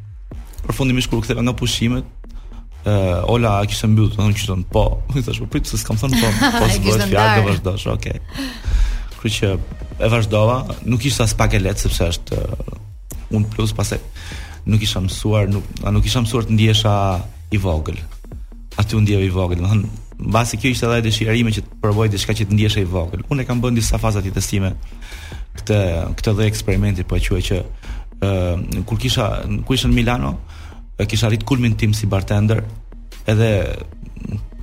Përfundimisht 0.66 1.10
kur 1.12 1.20
u 1.20 1.24
ktheva 1.24 1.44
nga 1.44 1.52
pushimet 1.56 2.14
ë 2.88 2.92
uh, 2.94 3.32
ola 3.34 3.56
që 3.68 3.74
s'e 3.74 3.88
mbyll, 3.90 4.06
do 4.08 4.14
të 4.14 4.18
thonë 4.22 4.36
që 4.38 4.54
po, 4.72 4.84
më 5.12 5.22
thash 5.26 5.40
po 5.42 5.48
prit 5.52 5.66
se 5.68 5.76
s'kam 5.80 5.98
thënë 5.98 6.20
po, 6.22 6.28
po 6.56 6.68
s'e 6.70 6.82
fjalë, 7.10 7.32
do 7.42 7.48
vazhdosh, 7.48 7.88
okay. 7.92 8.20
Kështu 9.18 9.30
që 9.34 9.48
e 9.98 10.08
vazhdova, 10.12 10.58
nuk 10.86 11.00
kisha 11.02 11.24
as 11.26 11.32
pak 11.34 11.54
e 11.58 11.62
lehtë 11.62 11.88
sepse 11.88 12.06
është 12.12 12.38
uh, 12.38 12.76
un 13.34 13.42
plus 13.50 13.72
pas 13.74 13.90
nuk 14.68 14.82
isha 14.84 15.00
mësuar, 15.02 15.48
nuk 15.50 15.66
a 15.82 15.90
nuk 15.94 16.06
isha 16.06 16.22
mësuar 16.22 16.46
të 16.46 16.54
ndihesha 16.54 16.92
i 17.50 17.58
vogël. 17.58 17.98
Aty 18.78 18.94
u 18.94 19.00
ndjeva 19.02 19.26
i 19.26 19.32
vogël, 19.34 19.58
domethënë 19.58 20.22
mbasi 20.28 20.58
kjo 20.62 20.70
ishte 20.74 20.86
edhe 20.92 21.06
dëshirime 21.08 21.52
që 21.56 21.64
të 21.66 21.78
provoj 21.82 22.06
diçka 22.12 22.34
që 22.38 22.46
të 22.50 22.54
ndihesha 22.58 22.84
i 22.84 22.88
vogël. 22.92 23.24
Unë 23.32 23.46
kam 23.48 23.60
bën 23.62 23.74
disa 23.78 23.98
faza 24.02 24.22
të 24.22 24.32
testime 24.38 24.70
këtë 25.58 25.80
këtë 26.20 26.36
dhe 26.38 26.48
eksperimenti 26.52 27.06
po 27.08 27.18
e 27.18 27.22
quaj 27.26 27.42
që 27.50 27.58
ë 28.22 28.30
uh, 28.30 28.82
kur 28.86 29.02
kisha 29.02 29.26
kur 29.66 29.74
isha 29.78 29.90
në 29.90 29.98
Milano, 29.98 30.36
kisha 31.10 31.26
arrit 31.26 31.42
kulmin 31.48 31.74
tim 31.80 31.90
si 31.94 32.06
bartender 32.06 32.62
edhe 33.30 33.50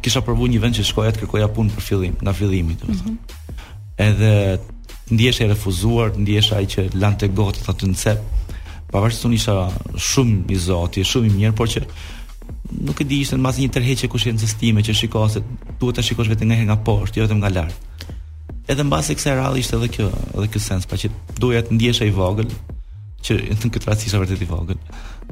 kisha 0.06 0.22
provu 0.24 0.48
një 0.48 0.63
vend 0.63 0.80
që 0.80 0.88
shkoja 0.91 1.12
të 1.15 1.24
kërkoja 1.26 1.52
punë 1.56 1.74
për 1.76 1.84
fillim, 1.89 2.15
nga 2.24 2.36
fillimi, 2.39 2.76
domethënë. 2.80 3.15
Mm 3.18 3.18
-hmm 3.20 3.44
edhe 3.95 4.60
ndjesha 5.12 5.43
e 5.43 5.47
refuzuar, 5.47 6.12
ndjesha 6.17 6.55
ai 6.60 6.67
që 6.67 6.88
lanë 6.97 7.19
të 7.21 7.29
gotë, 7.38 7.62
të 7.67 7.75
të 7.77 7.89
nëcep, 7.91 8.51
pavarësë 8.91 9.25
unë 9.27 9.38
isha 9.38 9.55
shumë 9.95 10.41
i 10.49 10.58
zoti, 10.60 11.03
shumë 11.05 11.29
i 11.29 11.34
mirë, 11.36 11.55
por 11.55 11.69
që 11.71 11.84
nuk 12.86 12.99
e 12.99 13.05
di 13.08 13.21
ishte 13.23 13.38
në 13.39 13.51
një 13.55 13.69
tërheqe 13.75 14.10
kush 14.12 14.27
e 14.27 14.34
nëzëstime, 14.36 14.84
që 14.84 14.95
shiko 14.97 15.27
se 15.29 15.43
duhet 15.79 15.95
ta 15.99 16.03
shikosh 16.03 16.31
vetë 16.31 16.47
nga 16.49 16.58
herë 16.60 16.67
nga 16.71 16.79
poshtë, 16.88 17.19
jo 17.19 17.27
vetëm 17.27 17.41
nga 17.43 17.51
lartë. 17.58 18.12
Edhe 18.67 18.81
në 18.84 18.89
basi 18.91 19.13
kësa 19.15 19.51
ishte 19.62 19.77
edhe 19.79 19.89
kjo, 19.93 20.08
edhe 20.36 20.47
kjo 20.51 20.60
sens, 20.65 20.88
pa 20.89 20.97
që 20.97 21.12
duhet 21.39 21.69
të 21.69 21.77
ndjesha 21.77 22.08
i 22.10 22.15
vogël, 22.17 22.49
që 23.25 23.39
në 23.62 23.69
këtë 23.75 23.89
ratë 23.91 24.10
isha 24.10 24.19
vërtet 24.23 24.41
i 24.41 24.49
vogël, 24.49 24.81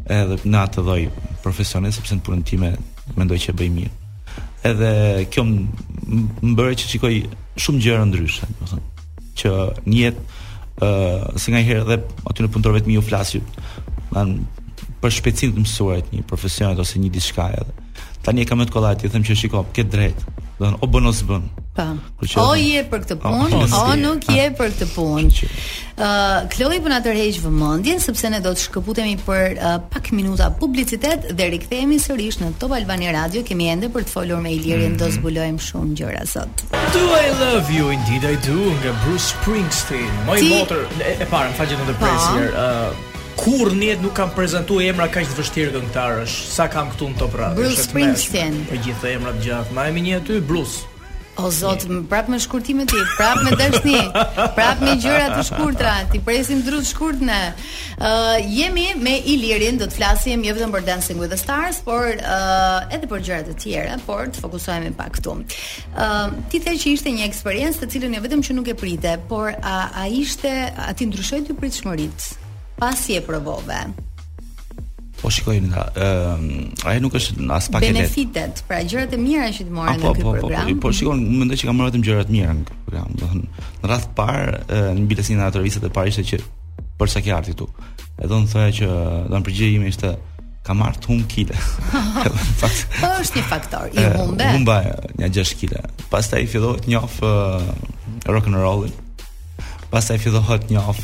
edhe 0.06 0.38
në 0.50 0.58
atë 0.66 0.86
dhoj 0.86 1.02
profesionet, 1.44 1.94
sepse 1.98 2.16
në 2.20 2.24
punën 2.26 2.46
time, 2.46 2.70
mendoj 3.18 3.42
që 3.42 3.54
e 3.54 3.58
bëj 3.60 3.72
mirë. 3.82 3.96
Edhe 4.70 4.92
kjo 5.34 5.44
më 5.50 6.54
bëri 6.58 6.78
që 6.80 6.94
shikoj 6.94 7.16
shumë 7.60 7.84
gjëra 7.86 8.06
ndryshe, 8.10 8.48
do 8.58 8.66
të 8.66 8.72
thënë, 8.72 9.06
që 9.40 9.52
një 9.90 9.98
jetë 10.00 10.24
ëh 10.84 10.86
uh, 10.86 11.42
sinqë 11.42 11.60
herë 11.68 11.84
dhe 11.86 11.98
aty 12.32 12.42
në 12.46 12.50
punë 12.56 12.72
vetëm 12.80 12.94
ju 12.96 13.04
flasi, 13.06 13.42
do 13.44 13.66
të 13.66 14.06
thënë, 14.16 14.38
për 15.04 15.14
specifikë 15.20 15.54
të 15.58 15.62
mësuar 15.66 16.02
të 16.08 16.18
një 16.18 16.26
profesionit 16.30 16.82
ose 16.84 17.00
një 17.00 17.12
edhe. 17.46 17.74
Tani 18.24 18.42
e 18.42 18.46
kam 18.48 18.58
me 18.62 18.66
kollaj 18.72 19.02
ti 19.02 19.10
them 19.12 19.24
që 19.28 19.36
shikoj, 19.38 19.66
ke 19.76 19.84
drejt. 19.84 20.24
Do 20.58 20.64
të 20.64 20.70
thënë, 20.70 20.82
o 20.84 20.88
bonus 20.88 21.20
bën. 21.28 21.46
Po. 21.74 21.86
O 22.38 22.54
je 22.54 22.84
për 22.86 23.02
këtë 23.02 23.16
punë, 23.24 23.46
po, 23.50 23.60
o, 23.66 23.80
o 23.82 23.94
nuk 23.98 24.28
je 24.30 24.44
ah, 24.46 24.54
për 24.54 24.74
këtë 24.76 24.88
punë. 24.94 25.46
Ëh, 25.98 26.52
Chloe 26.54 26.76
po 26.86 26.92
na 26.92 27.00
tërheq 27.02 27.40
vëmendjen 27.48 28.02
sepse 28.04 28.30
ne 28.30 28.38
do 28.46 28.52
të 28.54 28.62
shkëputemi 28.68 29.16
për 29.26 29.56
uh, 29.58 29.80
pak 29.92 30.12
minuta 30.14 30.52
publicitet 30.60 31.32
dhe 31.40 31.48
rikthehemi 31.56 31.98
sërish 32.04 32.38
në 32.44 32.52
Top 32.62 32.76
Albani 32.78 33.10
Radio. 33.16 33.42
Kemi 33.48 33.72
ende 33.74 33.90
për 33.96 34.06
të 34.06 34.14
folur 34.14 34.44
me 34.46 34.54
Ilirin, 34.54 34.94
mm 34.94 34.94
-hmm. 34.94 35.00
do 35.02 35.10
zbulojmë 35.18 35.66
shumë 35.70 35.98
gjëra 36.04 36.22
sot. 36.36 36.66
Do 36.94 37.04
I 37.10 37.26
love 37.42 37.66
you 37.74 37.90
indeed 37.96 38.22
I 38.30 38.36
do 38.46 38.60
nga 38.84 38.94
Bruce 39.06 39.34
Springsteen. 39.34 40.14
My 40.30 40.38
Ti... 40.38 40.50
motor 40.54 40.82
e, 41.02 41.18
e 41.20 41.26
para, 41.26 41.50
më 41.50 41.58
faqet 41.58 41.78
në 41.82 41.86
the 41.90 41.98
press 42.04 42.24
here. 42.36 42.54
Ëh, 42.54 43.02
Kur 43.36 43.74
njët 43.74 43.98
nuk 44.06 44.14
kam 44.14 44.30
prezentu 44.30 44.78
emra 44.80 45.08
kaq 45.10 45.26
të 45.26 45.40
vështirë 45.42 45.72
këngëtarësh, 45.74 46.36
sa 46.54 46.68
kam 46.70 46.92
këtu 46.94 47.08
në 47.12 47.18
top 47.18 47.34
Radio. 47.42 47.56
Bruce 47.64 47.84
Springsteen. 47.90 48.62
Për 48.70 48.78
gjithë 48.86 49.16
emrat 49.18 49.42
gjatë. 49.42 49.74
Ma 49.74 49.90
e 49.90 49.94
minjë 49.98 50.16
aty, 50.22 50.38
Bruce. 50.42 50.86
O 51.36 51.50
zot, 51.50 51.82
yeah. 51.82 51.90
më 51.98 52.04
prap 52.12 52.28
me 52.30 52.38
shkurtime 52.38 52.84
ti, 52.86 53.00
prap 53.18 53.40
me 53.42 53.56
dashni, 53.58 53.96
prap 54.54 54.82
me 54.86 54.94
gjëra 55.02 55.32
të 55.34 55.40
shkurtra, 55.48 55.94
ti 56.14 56.20
presim 56.22 56.60
drut 56.62 56.86
shkurt 56.86 57.24
ne. 57.26 57.40
Ë 57.98 58.12
uh, 58.12 58.38
jemi 58.54 58.84
me 59.02 59.16
Ilirin, 59.34 59.80
do 59.82 59.88
të 59.90 59.98
flasim 59.98 60.44
jo 60.46 60.54
vetëm 60.54 60.74
për 60.76 60.86
Dancing 60.92 61.18
with 61.18 61.34
the 61.34 61.40
Stars, 61.42 61.80
por 61.88 62.06
ë 62.06 62.22
uh, 62.38 62.94
edhe 62.94 63.10
për 63.10 63.26
gjëra 63.26 63.48
të 63.50 63.58
tjera, 63.66 63.98
por 64.06 64.30
të 64.36 64.44
fokusohemi 64.46 64.94
pak 65.00 65.18
këtu. 65.18 65.36
Ë 65.40 65.42
uh, 65.98 66.38
ti 66.54 66.62
the 66.68 66.78
që 66.86 66.94
ishte 67.00 67.16
një 67.18 67.26
eksperiencë 67.32 67.82
të 67.82 67.92
cilën 67.98 68.18
jo 68.20 68.24
vetëm 68.30 68.46
që 68.46 68.60
nuk 68.62 68.70
e 68.70 68.78
prite, 68.86 69.18
por 69.30 69.50
a 69.58 69.78
a 69.90 70.06
ishte, 70.08 70.52
a 70.78 70.92
ti 70.94 71.10
ndryshoi 71.10 71.42
ti 71.50 71.58
pritshmëritë? 71.58 72.32
Pasi 72.78 73.18
e 73.18 73.22
provove. 73.26 73.82
Po 75.24 75.32
shikoj 75.32 75.58
nga 75.72 75.88
ëh 75.96 76.02
ehm, 76.04 76.48
ajo 76.84 77.00
nuk 77.06 77.14
është 77.16 77.46
as 77.56 77.70
pak 77.72 77.86
e 77.88 77.94
Benefitet, 77.96 78.60
pra 78.68 78.82
gjërat 78.84 79.14
e 79.16 79.20
mira 79.24 79.48
që 79.56 79.66
të 79.70 79.72
morën 79.72 79.96
në 79.96 80.10
ky 80.18 80.20
program. 80.20 80.52
Po 80.52 80.52
po 80.52 80.66
po, 80.68 80.80
po 80.84 80.92
shikoj 80.92 81.16
mendoj 81.40 81.60
se 81.62 81.70
kam 81.70 81.80
marrë 81.80 81.94
vetëm 81.94 82.04
gjërat 82.08 82.28
e 82.28 82.36
mira 82.36 82.56
në 82.58 82.66
program, 82.68 83.14
do 83.16 83.30
thënë 83.32 83.46
në 83.46 83.92
radh 83.94 84.04
të 84.04 84.18
parë 84.20 84.82
në 85.00 85.06
biletën 85.12 85.40
e 85.40 85.46
atërvisës 85.48 85.86
parë 85.96 86.12
ishte 86.12 86.26
që 86.28 86.40
për 87.00 87.14
sa 87.14 87.24
ke 87.24 87.32
arti 87.38 87.56
këtu. 87.56 87.70
E 88.20 88.28
do 88.34 88.42
thoya 88.52 88.76
që 88.82 88.90
do 89.32 89.34
të 89.38 89.42
përgjigjë 89.48 89.78
ime 89.80 89.94
ishte 89.96 90.12
kam 90.68 90.84
marrë 90.84 91.00
tum 91.08 91.24
kile. 91.32 91.56
Po 92.60 93.14
është 93.24 93.40
një 93.40 93.46
faktor 93.54 93.96
i 93.96 94.06
humbe. 94.20 94.50
Humba 94.52 94.78
një 95.22 95.32
6 95.40 95.56
kile. 95.62 95.82
Pastaj 96.12 96.44
fillohet 96.52 96.86
një 96.92 97.00
of 97.04 97.16
rock 98.32 98.52
and 98.52 98.60
roll. 98.60 98.86
Pastaj 99.96 100.20
fillohet 100.28 100.68
një 100.72 100.84
of 100.88 101.04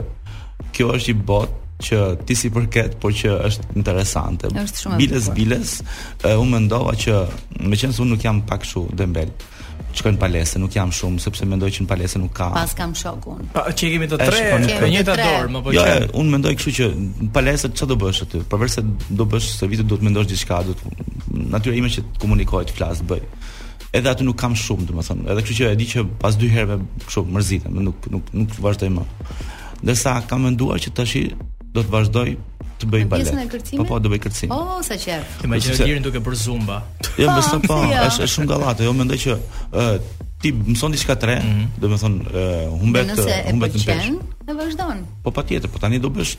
kjo 0.74 0.90
është 0.98 1.14
i 1.14 1.16
bot 1.28 1.60
që 1.84 1.98
ti 2.26 2.36
si 2.38 2.48
përket, 2.54 2.94
por 3.02 3.12
që 3.12 3.32
është 3.48 3.74
interesante. 3.78 4.48
biles 4.98 5.30
biles, 5.34 5.72
uh, 6.24 6.36
unë 6.38 6.54
mendova 6.58 6.92
që 6.94 7.20
meqense 7.68 8.00
unë 8.02 8.14
nuk 8.14 8.22
jam 8.24 8.40
pak 8.46 8.62
kështu 8.62 8.84
dembel, 8.96 9.32
shkoj 9.94 10.10
në 10.14 10.18
palestë, 10.22 10.58
nuk 10.62 10.74
jam 10.74 10.90
shumë 10.94 11.20
sepse 11.22 11.46
mendoj 11.50 11.68
që 11.74 11.84
në 11.84 11.90
palese 11.90 12.18
nuk 12.22 12.32
ka. 12.38 12.48
Pas 12.54 12.72
kam 12.78 12.94
shokun. 12.98 13.42
Pa, 13.54 13.66
që 13.70 13.90
kemi 13.94 14.08
të 14.10 14.18
tre, 14.22 14.40
në 14.62 14.70
të 14.70 14.88
njëta 14.94 15.18
dorë, 15.18 15.50
më 15.56 15.62
po. 15.66 15.74
Jo, 15.74 15.82
ja, 15.86 15.96
unë 16.18 16.34
mendoj 16.36 16.54
kështu 16.60 16.74
që 16.78 16.88
në 17.26 17.30
palese 17.36 17.70
çfarë 17.74 17.92
do 17.94 17.98
bësh 18.04 18.22
aty? 18.26 18.40
Përveç 18.54 18.78
se 18.78 18.86
do 19.20 19.28
bësh 19.34 19.50
servitë, 19.58 19.86
do 19.90 19.98
të 19.98 20.08
mendosh 20.08 20.30
diçka, 20.30 20.62
do 20.70 20.74
të 20.78 20.94
natyra 21.56 21.78
ime 21.82 21.90
që 21.94 22.06
të 22.06 22.24
komunikoj, 22.24 22.64
të 22.70 22.78
flas, 22.78 23.02
bëj 23.10 23.26
edhe 23.98 24.11
aty 24.14 24.24
nuk 24.26 24.38
kam 24.42 24.57
shumë, 24.59 24.88
domethënë. 24.88 25.26
Edhe 25.33 25.44
kështu 25.46 25.57
që 25.61 25.68
e 25.70 25.76
di 25.78 25.87
që 25.92 26.04
pas 26.22 26.37
dy 26.38 26.48
herëve 26.50 26.80
kështu 27.07 27.22
mërzitem, 27.37 27.74
më 27.78 27.85
nuk 27.87 28.09
nuk 28.14 28.33
nuk 28.40 28.57
vazhdoj 28.64 28.90
më. 28.96 29.07
Ndërsa 29.85 30.16
kam 30.30 30.44
menduar 30.48 30.83
që 30.83 30.92
tash 30.98 31.14
do 31.74 31.83
të 31.83 31.92
vazhdoj 31.94 32.26
të 32.83 32.88
bëj 32.90 33.04
balet. 33.12 33.57
Po 33.78 33.87
po 33.90 34.00
do 34.02 34.11
bëj 34.11 34.20
kërcim. 34.26 34.52
Oh, 34.54 34.80
sa 34.87 34.98
qe. 34.98 35.20
Imagjinoj 35.46 35.85
dirin 35.87 36.04
duke 36.07 36.20
për 36.26 36.37
zumba. 36.42 36.80
Jo, 37.20 37.30
më 37.30 37.40
sapo, 37.46 37.80
është 38.09 38.30
shumë 38.37 38.50
gallate. 38.50 38.87
Jo, 38.88 38.92
mendoj 38.98 39.18
që 39.26 39.38
ti 40.44 40.52
mëson 40.52 40.92
diçka 40.92 41.16
tre, 41.20 41.38
mm 41.40 41.62
do 41.80 41.88
të 41.88 41.90
mhm. 41.90 42.00
thonë 42.02 42.20
uh, 42.28 42.80
humbet 42.80 43.11
humbet 43.48 43.72
të 43.74 43.80
pesh. 43.88 44.11
Dhe 44.44 44.54
vazhdon. 44.59 44.98
Po 45.24 45.33
patjetër, 45.35 45.70
po 45.72 45.80
tani 45.83 45.96
do 46.02 46.11
bësh 46.12 46.35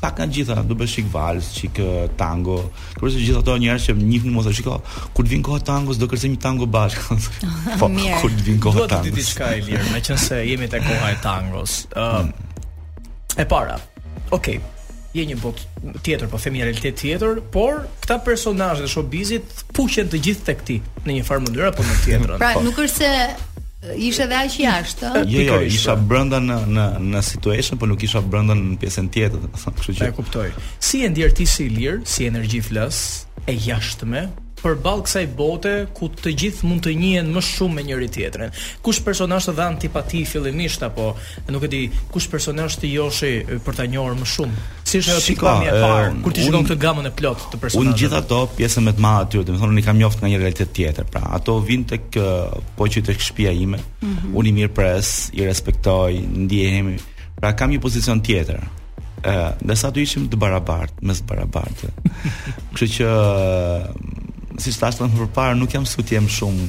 pak 0.00 0.16
nga 0.22 0.26
gjitha, 0.32 0.56
do 0.66 0.74
bësh 0.80 0.94
chic 0.96 1.10
vals, 1.12 1.50
chic 1.58 1.78
uh, 1.84 2.06
tango. 2.20 2.56
Kurse 2.96 3.20
gjithë 3.20 3.42
ato 3.42 3.56
njerëz 3.60 3.86
që 3.90 3.96
njihen 4.00 4.32
mos 4.34 4.48
e 4.48 4.54
shikoj, 4.56 4.80
kur 5.14 5.28
të 5.28 5.34
vin 5.36 5.44
koha 5.46 5.60
tangos 5.68 6.00
do 6.00 6.08
kërcej 6.10 6.32
një 6.34 6.40
tango 6.46 6.68
bashkë. 6.76 7.18
po 7.82 7.90
kur 8.22 8.32
të 8.38 8.48
vin 8.48 8.60
koha 8.64 8.86
tangos. 8.90 8.90
Do 8.90 8.96
të 8.96 9.04
di 9.10 9.14
diçka 9.20 9.52
e 9.54 9.60
lirë, 9.68 9.86
meqense 9.92 10.40
jemi 10.42 10.68
te 10.72 10.80
koha 10.84 11.12
e 11.14 11.20
tangos. 11.22 11.76
Ëm 12.00 12.30
mm. 12.30 13.40
e 13.44 13.48
para. 13.54 13.76
Okej. 14.32 14.60
je 15.10 15.24
një 15.26 15.34
bot 15.42 15.58
tjetër, 16.06 16.28
po 16.30 16.38
themi 16.38 16.60
një 16.60 16.66
realitet 16.68 16.94
tjetër, 17.00 17.40
por 17.50 17.80
këta 18.04 18.20
personazhe 18.22 18.84
të 18.86 18.90
showbizit 18.92 19.64
puqen 19.74 20.06
të 20.06 20.20
gjithë 20.22 20.44
tek 20.46 20.60
ti 20.68 20.76
në 21.02 21.16
një 21.16 21.24
farë 21.26 21.42
mënyrë 21.48 21.70
pra, 21.72 21.72
po 21.74 21.86
në 21.88 21.96
tjetër 22.04 22.32
Pra, 22.38 22.50
nuk 22.62 22.78
është 22.78 22.92
se 23.00 23.08
Ishte 23.80 24.26
edhe 24.28 24.36
aq 24.36 24.54
jashtë. 24.60 25.10
Jo, 25.32 25.40
jo, 25.46 25.54
isha 25.64 25.94
brenda 25.96 26.36
në 26.44 26.56
në 26.76 26.84
në 27.14 27.22
situation, 27.24 27.78
por 27.80 27.88
nuk 27.88 28.02
isha 28.04 28.20
brenda 28.20 28.52
në 28.58 28.76
pjesën 28.82 29.08
tjetër, 29.14 29.46
thonë, 29.54 29.72
kështu 29.80 29.94
që. 29.96 30.04
Ai 30.10 30.16
kuptoi. 30.18 30.48
Si 30.88 31.00
e 31.06 31.08
ndjer 31.08 31.32
ti 31.38 31.46
si 31.48 31.64
i 31.64 31.72
lir, 31.72 32.02
si 32.04 32.28
energjiflës 32.28 33.00
e 33.48 33.56
jashtme, 33.70 34.26
balë 34.60 35.04
kësaj 35.06 35.24
bote 35.38 35.70
ku 35.96 36.10
të 36.12 36.32
gjithë 36.40 36.68
mund 36.68 36.82
të 36.84 36.92
njihen 36.98 37.30
më 37.32 37.40
shumë 37.44 37.74
me 37.78 37.82
njëri 37.86 38.08
tjetrin. 38.12 38.50
Kush 38.84 39.00
personasht 39.04 39.48
të 39.48 39.54
dha 39.56 39.66
antipati 39.70 40.24
fillimisht 40.28 40.82
apo 40.84 41.14
nuk 41.48 41.64
e 41.64 41.68
di, 41.72 41.80
kush 42.12 42.28
personasht 42.30 42.80
të 42.82 42.90
joshi 42.92 43.32
për 43.64 43.78
të 43.78 43.86
njohur 43.94 44.18
më 44.20 44.28
shumë? 44.34 44.64
Si 44.90 44.98
është 45.00 45.12
ajo 45.14 45.22
pika 45.30 45.54
e 45.64 45.72
parë 45.82 46.22
kur 46.24 46.34
ti 46.34 46.44
shikon 46.44 46.66
këtë 46.66 46.78
gamën 46.82 47.08
e 47.08 47.12
plot 47.16 47.46
të 47.54 47.60
personazheve? 47.60 47.92
Unë 47.92 48.02
gjithë 48.02 48.18
ato 48.20 48.40
pjesën 48.58 48.84
me 48.88 48.94
të 48.98 49.04
madhe 49.04 49.28
aty, 49.28 49.38
do 49.38 49.54
të 49.54 49.60
thonë, 49.60 49.72
unë 49.76 49.82
i 49.82 49.86
kam 49.86 50.00
njoft 50.00 50.20
nga 50.20 50.32
një 50.34 50.42
realitet 50.42 50.74
tjetër. 50.76 51.06
Pra, 51.14 51.22
ato 51.38 51.56
vinë 51.64 51.88
tek 51.94 52.20
po 52.76 52.90
që 52.90 53.04
tek 53.08 53.20
shtëpia 53.22 53.54
ime. 53.62 53.78
Mm 53.78 54.16
-hmm. 54.16 54.34
Unë 54.34 54.48
i 54.48 54.52
mirë 54.58 54.74
pres, 54.74 55.30
i 55.32 55.44
respektoj, 55.44 56.20
ndihemi. 56.44 56.98
Pra 57.40 57.52
kam 57.56 57.70
një 57.70 57.80
pozicion 57.80 58.20
tjetër. 58.20 58.60
Ëh, 59.22 59.98
ishim 60.00 60.28
të 60.28 60.36
barabartë, 60.36 60.94
mes 61.02 61.22
barabartë. 61.22 61.86
Kështu 62.74 62.94
që 62.96 63.06
si 64.62 64.76
thash 64.76 65.00
më 65.00 65.08
përpara 65.16 65.56
nuk 65.58 65.72
jam 65.74 65.86
sot 65.88 66.10
jam 66.14 66.26
shumë 66.30 66.66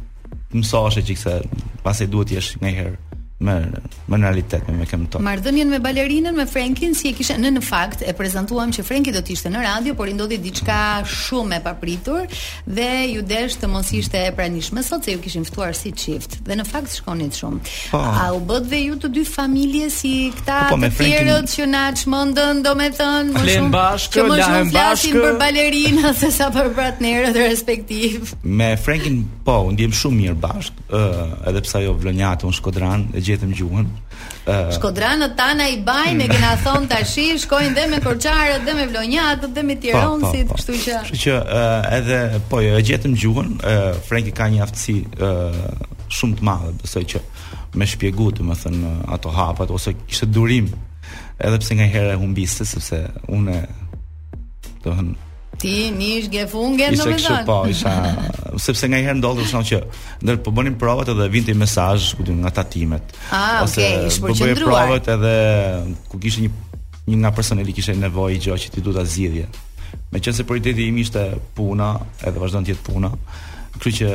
mësoheshe 0.54 1.02
çikse, 1.06 1.34
pastaj 1.84 2.08
duhet 2.12 2.28
të 2.30 2.34
jesh 2.38 2.54
nganjëherë 2.62 3.13
me 3.44 3.70
me 4.08 4.16
realitet 4.18 4.62
me 4.80 4.86
kem 4.88 5.04
tonë. 5.10 5.22
Marrdhënien 5.24 5.70
me 5.74 5.78
balerinën 5.84 6.34
me 6.36 6.44
Frankin 6.48 6.92
si 6.96 7.08
e 7.10 7.14
kishte 7.16 7.36
në 7.40 7.50
në 7.56 7.62
fakt 7.64 8.02
e 8.04 8.12
prezantuam 8.16 8.72
që 8.76 8.84
Franki 8.84 9.12
do 9.16 9.20
të 9.24 9.32
ishte 9.36 9.52
në 9.52 9.62
radio, 9.64 9.94
por 9.98 10.10
i 10.12 10.16
ndodhi 10.16 10.36
diçka 10.44 10.76
shumë 11.24 11.58
e 11.58 11.62
papritur 11.64 12.26
dhe 12.78 12.88
ju 13.14 13.22
desh 13.32 13.56
të 13.62 13.70
mos 13.72 13.92
ishte 13.96 14.20
e 14.28 14.32
pranishme 14.36 14.82
sot 14.84 15.06
se 15.08 15.14
ju 15.16 15.22
kishin 15.24 15.46
ftuar 15.48 15.72
si 15.78 15.92
çift. 16.04 16.36
Dhe 16.48 16.58
në 16.60 16.66
fakt 16.68 16.92
shkonit 16.98 17.38
shumë. 17.40 17.60
Po, 17.94 18.02
A 18.24 18.26
u 18.36 18.42
bë 18.48 18.60
dhe 18.70 18.80
ju 18.84 18.98
të 19.06 19.12
dy 19.18 19.24
familje 19.28 19.90
si 19.96 20.14
këta 20.36 20.60
po, 20.72 20.78
po, 20.82 21.08
të 21.30 21.40
që 21.54 21.68
na 21.70 21.84
çmendën, 21.96 22.62
domethënë, 22.64 23.32
më 23.36 23.46
shumë. 23.54 23.72
Bashk, 23.76 24.18
që 24.18 24.26
më 24.28 24.38
shumë 24.42 24.70
flasin 24.72 25.18
për 25.24 25.38
balerinë 25.40 26.12
se 26.20 26.32
sa 26.38 26.50
për 26.54 26.70
partnerët 26.76 27.40
respektiv. 27.40 28.34
Me 28.44 28.74
Frankin 28.84 29.22
po, 29.48 29.58
ndiem 29.74 29.94
shumë 29.96 30.20
mirë 30.22 30.38
bashkë, 30.44 30.86
ë, 30.92 31.00
uh, 31.02 31.42
edhe 31.50 31.64
pse 31.64 31.80
ajo 31.80 31.96
vlonjatë 32.04 32.48
un 32.48 32.54
Shkodran 32.54 33.08
e 33.14 33.22
gjetëm 33.34 33.52
gjuhën. 33.54 33.90
Uh, 34.48 34.70
Shkodranët 34.76 35.34
tana 35.38 35.66
i 35.70 35.80
bajnë, 35.84 36.24
e 36.24 36.28
kena 36.30 36.52
thonë 36.62 36.88
tashi, 36.90 37.24
shkojnë 37.42 37.74
dhe 37.76 37.84
me 37.90 37.98
korqarët, 38.04 38.64
dhe 38.66 38.74
me 38.78 38.84
vlonjat, 38.92 39.46
dhe 39.56 39.64
me 39.66 39.76
tironësit, 39.80 40.52
kështu 40.54 40.76
që... 40.84 40.96
Kështu 41.08 41.18
që 41.24 41.34
uh, 41.42 41.96
edhe, 41.98 42.18
po, 42.50 42.60
e 42.62 42.78
gjetëm 42.84 43.16
gjuhën, 43.20 43.52
uh, 43.58 43.90
Franki 44.08 44.34
ka 44.36 44.46
një 44.52 44.62
aftësi 44.66 44.96
uh, 45.18 45.60
shumë 46.18 46.40
të 46.40 46.48
madhe, 46.50 46.72
besoj 46.84 47.04
që 47.14 47.22
me 47.80 47.88
shpjegu 47.90 48.28
të 48.38 48.46
më 48.48 48.58
thënë 48.64 48.94
ato 49.18 49.32
hapat, 49.34 49.72
ose 49.74 49.96
kështë 50.04 50.30
durim, 50.36 50.68
edhe 51.40 51.60
pse 51.64 51.78
nga 51.78 51.88
herë 51.96 52.12
e 52.14 52.20
humbiste, 52.22 52.68
sepse 52.70 53.00
une, 53.34 53.60
të 54.86 54.92
hënë, 55.00 55.22
Ti 55.58 55.72
nish 55.94 56.28
ge 56.32 56.46
funge 56.50 56.88
në 56.90 56.98
vendon. 56.98 57.18
Ishte 57.18 57.40
po, 57.46 57.56
isha 57.70 57.92
sepse 58.64 58.88
nga 58.88 59.00
herë 59.02 59.18
ndodhur 59.18 59.48
shon 59.50 59.64
që 59.66 59.80
ndër 60.24 60.38
po 60.46 60.52
bënim 60.54 60.76
provat 60.80 61.10
edhe 61.12 61.26
vinte 61.32 61.54
mesazh 61.58 62.12
ku 62.18 62.26
nga 62.28 62.50
tatimet. 62.60 63.14
Ah, 63.30 63.62
ose 63.66 63.78
okay, 63.82 64.06
ose 64.08 64.22
po 64.24 64.34
bëje 64.34 64.56
provat 64.62 65.10
edhe 65.14 65.34
ku 66.10 66.20
kishte 66.22 66.46
një 66.48 66.52
një 67.04 67.18
nga 67.20 67.32
personeli 67.36 67.74
kishte 67.76 67.94
nevojë 68.00 68.38
gjë 68.46 68.58
që 68.64 68.74
ti 68.74 68.82
duhet 68.84 69.00
ta 69.02 69.04
zgjidhje. 69.14 69.46
Meqense 70.14 70.46
prioriteti 70.46 70.86
im 70.90 70.98
ishte 71.02 71.24
puna, 71.56 71.92
edhe 72.24 72.40
vazhdon 72.44 72.66
të 72.66 72.74
jetë 72.74 72.86
puna. 72.88 73.10
Kështu 73.74 73.90
që 73.98 74.08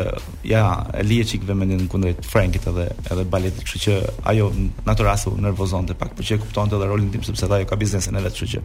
ja 0.48 0.62
e 0.96 1.02
lihet 1.04 1.28
çik 1.34 1.42
vëmendjen 1.48 1.88
kundrejt 1.92 2.22
Frankit 2.32 2.64
edhe 2.72 2.86
edhe 3.12 3.24
baletit, 3.32 3.64
kështu 3.68 3.82
që 3.86 3.96
ajo 4.32 4.46
në 4.56 4.94
atë 4.94 5.08
rast 5.08 5.28
u 5.28 5.34
nervozonte 5.44 5.96
pak, 6.00 6.14
por 6.16 6.24
që 6.28 6.38
e 6.38 6.42
kuptonte 6.46 6.78
edhe 6.80 6.88
rolin 6.88 7.12
tim 7.12 7.26
sepse 7.28 7.50
ajo 7.50 7.68
ka 7.68 7.78
biznesin 7.82 8.16
e 8.20 8.24
vet, 8.24 8.38
kështu 8.38 8.48
që. 8.54 8.64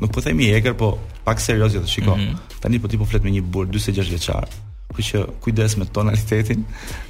Nuk 0.00 0.14
po 0.14 0.22
themi 0.24 0.46
eker, 0.56 0.72
po 0.80 0.94
pak 1.26 1.42
serios 1.44 1.74
jetë 1.74 1.84
jo, 1.84 1.90
shiko 1.90 2.14
mm 2.16 2.20
-hmm. 2.22 2.60
Tani 2.62 2.78
po 2.78 2.88
ti 2.88 2.96
po 2.98 3.04
flet 3.04 3.24
me 3.24 3.30
një 3.30 3.42
burë 3.52 3.70
26 3.70 4.10
veqarë, 4.14 4.46
kuj 4.94 5.04
që 5.08 5.18
kujdes 5.40 5.76
me 5.76 5.84
tonalitetin 5.84 6.64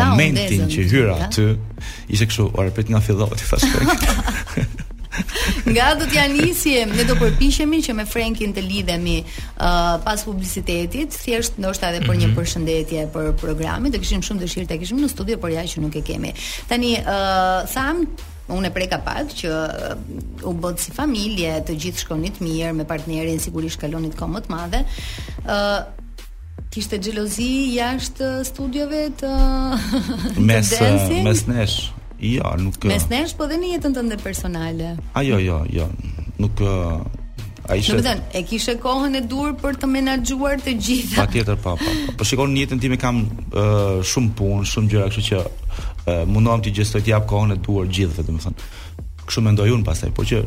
Momentin 0.00 0.66
që 0.70 0.86
hyra 0.90 1.16
aty, 1.28 1.48
ishte 2.08 2.28
kështu, 2.30 2.48
ora 2.54 2.72
prit 2.76 2.92
nga 2.92 3.00
filloi 3.02 3.40
ti 3.40 3.48
thash. 3.50 4.66
Nga 5.68 5.86
do 6.00 6.08
t'ja 6.10 6.24
nisim, 6.32 6.90
ne 6.98 7.04
do 7.06 7.14
përpishemi 7.20 7.78
që 7.86 7.94
me 7.94 8.02
Frankin 8.10 8.50
të 8.56 8.64
lidhemi 8.66 9.20
uh, 9.22 9.94
pas 10.02 10.24
publicitetit, 10.26 11.14
thjesht 11.22 11.60
ndoshta 11.62 11.92
edhe 11.92 12.02
për 12.06 12.18
një 12.18 12.28
mhm. 12.32 12.38
përshëndetje 12.38 13.06
për 13.14 13.30
programin, 13.38 13.94
do 13.94 14.00
kishim 14.02 14.24
shumë 14.26 14.42
dëshirë 14.42 14.70
të 14.72 14.80
kishim 14.82 15.02
në 15.04 15.10
studio, 15.14 15.38
por 15.42 15.54
ja 15.54 15.62
që 15.70 15.86
nuk 15.86 15.94
e 16.02 16.02
kemi. 16.06 16.34
Tani, 16.70 16.96
uh, 16.98 17.62
thamë 17.70 18.32
unë 18.52 18.68
e 18.76 18.86
ka 18.88 18.98
pak 19.00 19.32
që 19.40 19.48
uh, 19.50 20.44
u 20.48 20.52
bëtë 20.52 20.82
si 20.82 20.92
familje, 20.92 21.52
të 21.64 21.76
gjithë 21.80 22.02
shkonit 22.04 22.40
mirë, 22.44 22.74
me 22.76 22.84
partnerin, 22.84 23.40
sigurisht 23.40 23.80
kalonit 23.80 24.14
komët 24.16 24.50
madhe, 24.52 24.82
uh, 25.48 25.80
kishte 26.70 26.98
gjelozi 26.98 27.72
jashtë 27.78 28.44
studiove 28.44 29.06
të, 29.20 29.32
të 30.34 30.44
mes, 30.44 30.72
uh, 30.72 30.84
dancing? 30.84 31.24
Mes 31.24 31.44
nesh, 31.48 31.78
jo, 32.20 32.52
nuk... 32.60 32.76
Uh, 32.84 32.92
mes 32.92 33.08
nesh, 33.10 33.34
po 33.38 33.48
dhe 33.48 33.56
një 33.62 33.72
jetën 33.78 33.96
të 33.96 34.06
ndër 34.10 34.24
personale. 34.26 34.92
A, 35.14 35.24
jo, 35.24 35.40
jo, 35.40 35.62
jo, 35.72 35.88
nuk... 36.44 36.64
A 37.64 37.78
ishe... 37.80 37.94
Në 37.96 38.02
bëdhen, 38.02 38.18
e 38.36 38.42
kishe 38.44 38.74
kohën 38.76 39.14
e 39.16 39.22
dur 39.24 39.54
për 39.56 39.78
të 39.80 39.88
menagjuar 39.88 40.58
të 40.60 40.74
gjitha 40.84 41.16
Pa 41.16 41.30
tjetër, 41.32 41.56
pa, 41.64 41.72
pa 41.80 41.92
Po 42.20 42.26
shikon, 42.28 42.50
një 42.52 42.66
jetën 42.66 42.82
ti 42.82 42.90
me 42.92 42.98
kam 43.00 43.22
uh, 43.56 44.02
shumë 44.04 44.34
punë, 44.36 44.66
shumë 44.68 44.90
gjëra 44.92 45.06
Kështë 45.14 45.24
që 45.30 45.38
Eh, 46.04 46.24
mundohem 46.28 46.60
të 46.60 46.70
gjestoj 46.76 47.00
të 47.00 47.12
jap 47.14 47.24
kohën 47.30 47.54
e 47.54 47.62
duhur 47.64 47.86
gjithë 47.96 48.26
domethënë 48.28 48.66
kështu 49.28 49.42
mendoj 49.44 49.66
un 49.74 49.84
pastaj, 49.86 50.10
por 50.16 50.26
që 50.28 50.40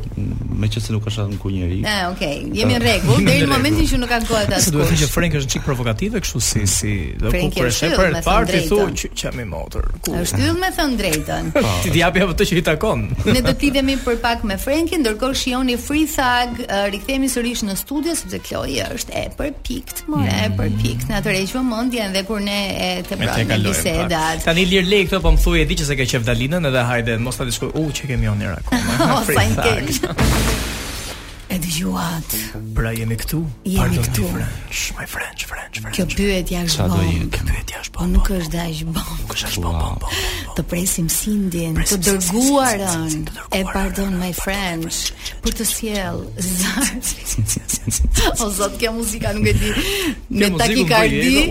me 0.61 0.69
që 0.69 0.81
nuk 0.93 1.07
është 1.09 1.15
shan 1.17 1.33
ku 1.41 1.51
njerëj. 1.53 1.79
Ë, 1.87 1.95
okay, 2.11 2.39
jemi 2.55 2.75
në 2.75 2.79
rregull 2.83 3.21
deri 3.25 3.45
në 3.45 3.51
momentin 3.51 3.87
që 3.89 3.99
nuk 4.03 4.11
ka 4.11 4.19
kohë 4.27 4.51
ta. 4.51 4.59
Si 4.63 4.73
duhet 4.73 4.91
të 4.91 4.95
thë 4.95 4.99
që 5.03 5.09
Frank 5.13 5.37
është 5.39 5.53
çik 5.55 5.65
provokative, 5.65 6.21
kështu 6.23 6.41
si 6.47 6.63
si 6.71 6.93
do 7.21 7.31
ku 7.33 7.49
për 7.55 7.69
shemb 7.77 7.97
për 7.99 8.17
të 8.17 8.21
parë 8.27 8.49
ti 8.51 8.61
thu 8.71 8.79
që 9.03 9.11
që 9.21 9.45
motor. 9.49 9.87
Ku? 10.05 10.13
Ai 10.17 10.23
shtyll 10.29 10.59
me 10.61 10.69
thën 10.77 10.95
drejtën. 11.01 11.51
Ti 11.87 11.91
di 11.95 12.01
japi 12.03 12.25
të 12.41 12.47
që 12.51 12.57
i 12.61 12.63
takon. 12.69 13.05
Ne 13.31 13.43
do 13.47 13.53
ti 13.61 13.71
themi 13.75 13.97
për 14.05 14.19
pak 14.23 14.43
me 14.47 14.57
Frankin, 14.61 15.03
ndërkohë 15.05 15.37
shihoni 15.43 15.77
Free 15.81 16.07
Thug, 16.11 16.61
rikthehemi 16.93 17.29
sërish 17.31 17.63
në 17.67 17.77
studio 17.79 18.15
sepse 18.17 18.39
Kloja 18.47 18.87
është 18.97 19.15
e 19.15 19.23
përpikt, 19.37 20.03
more 20.11 20.27
e 20.27 20.47
mm. 20.51 20.57
përpikt. 20.59 21.09
Natyrë 21.11 21.41
që 21.51 21.63
mendja 21.67 22.09
edhe 22.11 22.23
kur 22.27 22.41
ne 22.45 22.59
e 22.73 22.91
të 23.07 23.17
bëjmë 23.21 23.59
bisedat. 23.67 24.45
Tani 24.47 24.65
lir 24.69 24.87
lek 24.89 25.09
këto, 25.11 25.21
po 25.23 25.33
më 25.35 25.43
thuaj 25.45 25.63
edhi 25.65 25.79
që 25.81 25.89
se 25.91 25.97
ke 25.99 26.07
qef 26.09 26.25
dalinën 26.27 26.67
edhe 26.71 26.85
hajde 26.91 27.17
mos 27.21 27.37
ta 27.39 27.47
diskutoj. 27.47 27.75
U, 27.83 27.87
ç'kemi 27.95 28.27
onë 28.33 28.51
rak 28.55 28.66
akoma. 28.67 28.67
Ose 29.19 29.77
in 29.77 30.67
E 31.49 31.55
di 31.63 31.71
Pra 32.75 32.91
jemi 32.95 33.15
këtu 33.15 33.39
Jemi 33.63 33.79
Pardon 33.79 34.03
këtu 34.03 34.23
French, 34.27 34.79
My 34.99 35.05
French, 35.07 35.45
French, 35.47 35.79
French 35.79 35.95
Kjo 35.95 36.03
pyet 36.11 36.51
jash 36.51 36.75
bom 36.83 37.29
Kjo 37.31 37.43
pyet 37.47 37.71
jash 37.71 37.89
po 37.95 38.01
bom 38.03 38.11
Nuk 38.11 38.27
është 38.27 38.51
dash 38.51 38.81
bom 38.83 39.29
është 39.31 39.63
bom, 39.63 39.77
bom, 39.79 39.93
bom, 40.01 40.17
Të 40.57 40.65
presim 40.67 41.07
sindjen 41.13 41.77
Të 41.79 41.99
dërguarën 42.03 43.15
E 43.55 43.61
pardon 43.69 44.17
my 44.19 44.33
French 44.35 44.99
Për 45.45 45.55
të 45.61 45.69
siel 45.71 46.19
O 48.43 48.49
zot, 48.57 48.75
kjo 48.81 48.91
muzika 48.99 49.31
nuk 49.37 49.47
e 49.47 49.55
di 49.61 49.71
Me 50.43 50.51
takikardi 50.59 51.47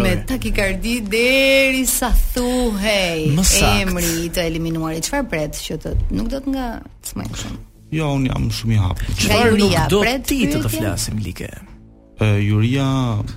Me 0.00 0.16
takikardi 0.32 0.96
Deri 1.12 1.84
sa 1.84 2.08
thuhej 2.32 3.28
Emri 3.84 4.28
të 4.32 4.48
eliminuar 4.48 4.96
E 4.96 5.04
qëfar 5.04 5.28
të 5.84 5.96
Nuk 6.16 6.32
do 6.32 6.40
të 6.40 6.56
nga 6.56 6.70
të 7.04 7.18
shumë 7.18 7.66
Jo, 7.92 8.08
unë 8.18 8.28
jam 8.28 8.46
shumë 8.52 8.74
i 8.76 8.80
hapur. 8.82 9.14
Çfarë 9.16 9.58
nuk 9.62 9.76
do 9.88 10.02
ti 10.28 10.42
të 10.50 10.58
të 10.66 10.72
flasim 10.76 11.18
like? 11.24 11.48
Ë, 12.18 12.26
Juria, 12.42 12.84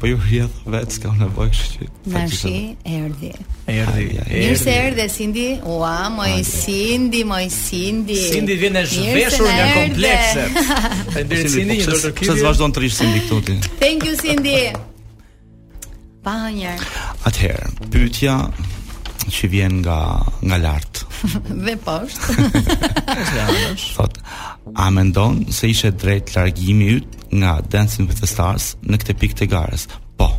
po 0.02 0.10
ju 0.10 0.18
rrihet 0.18 0.58
vetë 0.74 1.02
ka 1.04 1.12
nevojë, 1.22 1.52
kështu 1.56 1.78
që. 1.78 1.88
Tash 2.08 2.42
erdhi. 2.90 3.30
Erdhi. 3.70 4.06
Mirë 4.28 4.58
se 4.60 4.76
erdhe 4.88 5.06
Sindi. 5.14 5.46
Ua, 5.72 5.94
moj 6.12 6.34
Sindi, 6.48 7.24
moj 7.30 7.46
Sindi. 7.54 8.18
Sindi 8.34 8.58
vjen 8.60 8.76
e 8.82 8.86
zhveshur 8.92 9.48
nga 9.48 9.70
komplekset. 9.78 10.60
Faleminderit 10.60 11.54
Sindi, 11.56 11.80
do 11.86 11.96
dorë 11.96 12.14
kishë. 12.20 12.36
Sa 12.42 12.48
vazhdon 12.50 12.76
të 12.76 12.84
rish 12.86 13.00
Sindi 13.00 13.24
këtu 13.28 13.40
ti. 13.48 13.60
Thank 13.86 14.08
you 14.10 14.20
Sindi. 14.20 14.58
Pa 16.26 16.36
njerë. 16.52 17.08
Atëherë, 17.26 17.72
pyetja 17.94 18.36
që 19.30 19.50
vjen 19.52 19.80
nga 19.84 19.98
nga 20.42 20.58
lart. 20.58 21.04
dhe 21.65 21.76
poshtë. 21.86 22.46
Thot, 23.96 24.17
a 24.76 24.88
mendon 24.94 25.44
se 25.54 25.69
ishte 25.74 25.92
drejt 26.02 26.34
largimi 26.38 26.88
yt 26.98 27.19
nga 27.34 27.60
Dancing 27.72 28.08
with 28.10 28.22
the 28.24 28.28
Stars 28.30 28.72
në 28.84 29.02
këtë 29.02 29.19
pikë 29.22 29.40
të 29.42 29.50
garës? 29.52 29.86
Po. 30.19 30.32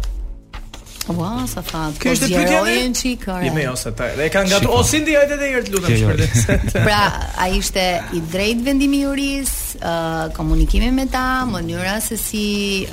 Ua, 1.11 1.17
wow, 1.19 1.39
sa 1.51 1.63
fat. 1.67 1.97
Kjo 2.01 2.13
është 2.15 2.29
po 2.31 2.43
pyetja 2.43 2.75
e 2.75 2.91
Chikor. 2.99 3.41
Jemi 3.47 3.65
ose 3.71 3.91
ta. 3.99 4.07
Dhe 4.21 4.29
kanë 4.33 4.53
gatu 4.53 4.71
o 4.71 4.83
Cindy 4.87 5.17
hajde 5.19 5.39
të 5.41 5.49
erdh 5.57 5.73
lutem 5.75 5.97
shpërndet. 5.99 6.77
pra, 6.87 7.01
ai 7.43 7.51
ishte 7.59 7.87
i 8.15 8.23
drejt 8.35 8.61
vendimi 8.67 9.01
i 9.03 9.09
juris, 9.09 9.57
uh, 9.83 10.29
komunikimi 10.37 10.93
me 10.95 11.09
ta, 11.11 11.25
mënyra 11.51 11.97
se 12.07 12.21
si 12.23 12.45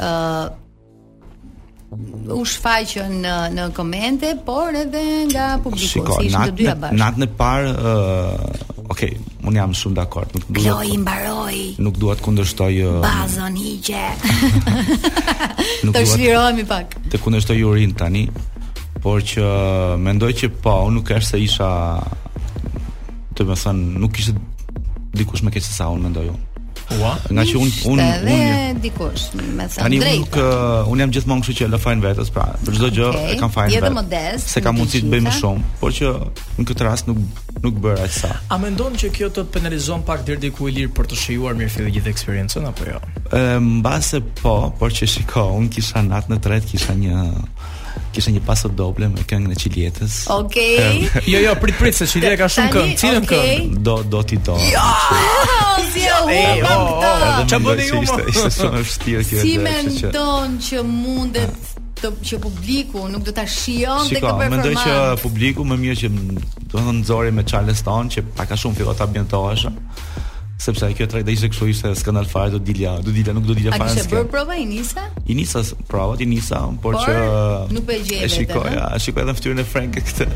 uh, 0.01 0.49
u 2.33 2.43
shfaqën 2.47 3.13
në 3.23 3.33
në 3.55 3.63
komente, 3.75 4.33
por 4.45 4.75
edhe 4.77 5.01
nga 5.31 5.47
publiku, 5.63 5.87
Shiko, 5.87 6.17
si 6.19 6.27
ishin 6.29 6.43
të 6.51 6.57
dyja 6.59 6.75
bashkë. 6.81 6.97
Nat 7.01 7.17
në 7.21 7.27
par, 7.39 7.65
ë, 7.67 7.93
uh, 7.93 8.91
okay, 8.93 9.15
un 9.47 9.57
jam 9.57 9.73
shumë 9.75 9.97
dakord. 9.97 10.35
Nuk 10.37 10.51
do 10.63 10.75
i 10.85 10.99
mbaroj. 11.01 11.57
Nuk 11.81 11.97
dua 12.01 12.15
të 12.19 12.25
kundërshtoj 12.27 12.77
uh, 12.85 12.99
bazën 13.05 13.57
higje. 13.63 14.03
Të 15.89 16.05
shlirohemi 16.13 16.67
pak. 16.69 16.95
Të 17.13 17.21
kundërshtoj 17.23 17.63
urin 17.71 17.95
tani, 17.99 18.27
por 19.03 19.25
që 19.25 19.49
mendoj 20.05 20.31
që 20.43 20.51
po, 20.61 20.77
unë 20.89 20.99
nuk 20.99 21.13
është 21.17 21.31
se 21.33 21.41
isha 21.47 21.71
të 23.39 23.47
më 23.49 23.57
thënë, 23.65 23.87
nuk 24.03 24.19
ishte 24.21 24.35
dikush 25.15 25.41
me 25.43 25.51
keq 25.55 25.65
se 25.65 25.73
sa 25.79 25.89
unë 25.95 26.05
mendoj 26.09 26.29
unë. 26.35 26.48
Ua, 26.97 27.11
nga 27.29 27.43
që 27.45 27.57
unë 27.59 27.75
unë 27.93 28.05
unë 28.19 28.35
un, 28.35 28.79
dikush 28.81 29.25
me 29.35 29.65
sa 29.69 29.85
drejt. 29.85 30.01
Tanë 30.01 30.13
nuk 30.23 30.37
uh, 30.37 30.47
eh, 30.47 30.89
unë 30.89 31.03
jam 31.03 31.11
gjithmonë 31.15 31.45
kështu 31.45 31.55
që 31.59 31.67
lë 31.73 31.79
fajin 31.83 32.01
vetes, 32.01 32.31
pra, 32.33 32.45
për 32.65 32.77
çdo 32.79 32.89
gjë 32.95 33.05
okay. 33.09 33.27
e 33.35 33.39
kam 33.39 33.53
fajin 33.53 33.73
vetes. 33.75 33.89
Je 33.91 33.95
modest. 33.99 34.53
Se 34.55 34.63
kam 34.65 34.79
mundësi 34.79 35.01
të 35.05 35.11
bëj 35.13 35.21
më 35.27 35.33
shumë, 35.37 35.65
por 35.83 35.93
që 35.99 36.13
në 36.57 36.65
këtë 36.71 36.87
rast 36.87 37.11
nuk 37.11 37.21
nuk 37.63 37.77
bëra 37.85 38.07
sa. 38.15 38.31
A 38.53 38.57
mendon 38.61 38.95
që 38.97 39.09
kjo 39.17 39.29
të 39.35 39.43
penalizon 39.53 40.05
pak 40.07 40.21
deri 40.27 40.41
diku 40.47 40.69
i 40.71 40.77
lir 40.79 40.89
për 40.95 41.09
të 41.11 41.17
shijuar 41.21 41.57
mirë 41.59 41.73
fillë 41.75 41.93
gjithë 41.99 42.13
eksperiencën 42.13 42.69
apo 42.69 42.87
jo? 42.87 43.01
Ëm, 43.27 43.37
eh, 43.37 43.59
mbase 43.81 44.21
po, 44.41 44.55
por 44.79 44.95
që 44.95 45.09
shikoj, 45.17 45.49
unë 45.59 45.73
kisha 45.75 46.01
natën 46.07 46.37
e 46.39 46.41
tretë 46.47 46.73
kisha 46.73 46.95
një 46.97 47.19
kishte 48.13 48.31
një 48.33 48.41
pasot 48.45 48.73
doble 48.77 49.07
me 49.11 49.23
këngën 49.29 49.53
e 49.53 49.57
Çiljetës. 49.59 50.15
Okej. 50.33 51.07
Okay. 51.07 51.25
Jo, 51.29 51.41
jo, 51.45 51.53
prit 51.61 51.75
prit 51.79 51.95
se 51.95 52.07
Çilje 52.09 52.31
ka 52.39 52.47
shumë 52.51 52.71
këngë, 52.75 52.95
cilën 53.01 53.19
okay. 53.21 53.49
këngë? 53.63 53.81
Do 53.87 53.97
do 54.15 54.21
ti 54.29 54.39
do. 54.47 54.55
Jo, 54.69 54.85
si 55.93 56.07
e 56.09 56.45
u 56.59 57.59
bëni 57.65 57.89
ju? 57.89 58.05
Është 58.05 58.53
shumë 58.59 58.83
vështirë 58.85 59.27
kjo. 59.31 59.43
Si 59.43 59.55
mendon 59.65 60.57
që 60.69 60.83
mundet 60.89 61.75
të 61.99 62.13
që 62.29 62.39
publiku 62.43 63.05
nuk 63.11 63.25
do 63.27 63.33
ta 63.35 63.43
shijon 63.51 64.07
dhe 64.07 64.21
këtë 64.23 64.23
performancë? 64.23 64.63
Mendoj 64.63 64.87
që 64.87 64.95
publiku 65.25 65.67
më 65.67 65.79
mirë 65.85 65.99
që 66.05 66.13
do 66.15 66.39
të 66.39 66.71
thonë 66.73 66.97
nxori 67.01 67.33
me 67.35 67.45
Charleston 67.51 68.09
që 68.15 68.25
pak 68.39 68.55
a 68.55 68.61
shumë 68.63 68.81
fillota 68.81 69.07
bjentohesh 69.13 69.67
sepse 70.59 70.83
ai 70.85 70.93
kjo 70.97 71.05
tre 71.07 71.21
dhe 71.23 71.31
ishte 71.37 71.47
kështu 71.53 71.67
ishte 71.71 71.91
skandal 71.95 72.25
fare 72.27 72.51
do 72.51 72.59
dilja 72.59 72.97
do 73.03 73.13
dilja 73.15 73.31
nuk 73.35 73.45
do 73.47 73.55
dilja 73.55 73.71
fare 73.79 73.93
A 73.93 73.95
ke 73.95 74.03
bërë 74.11 74.29
prova 74.33 74.57
i 74.59 74.65
Nisa? 74.67 75.05
I 75.31 75.35
Nisa 75.37 75.61
prova 75.87 76.17
ti 76.19 76.27
Nisa 76.27 76.59
por, 76.83 76.97
por 76.97 77.05
që 77.05 77.71
nuk 77.77 77.85
po 77.87 77.95
e 77.95 78.01
gjej. 78.03 78.25
E 78.25 78.29
shikoj, 78.33 78.67
e 78.81 78.99
shikoj 79.05 79.23
edhe 79.23 79.35
fytyrën 79.37 79.61
e 79.63 79.65
Frank 79.75 79.95
këtë. 80.09 80.27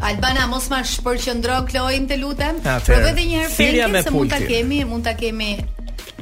Albana 0.00 0.46
mos 0.48 0.68
ma 0.72 0.80
shpërqendro 0.86 1.56
Kloim 1.68 2.06
të 2.08 2.16
lutem. 2.20 2.58
Provoj 2.64 3.10
edhe 3.12 3.24
një 3.28 3.40
herë 3.42 3.52
Frenkin 3.54 3.98
se 4.06 4.12
mund 4.14 4.32
ta 4.32 4.38
kemi, 4.40 4.78
mund 4.88 5.04
ta 5.08 5.12
kemi 5.18 5.50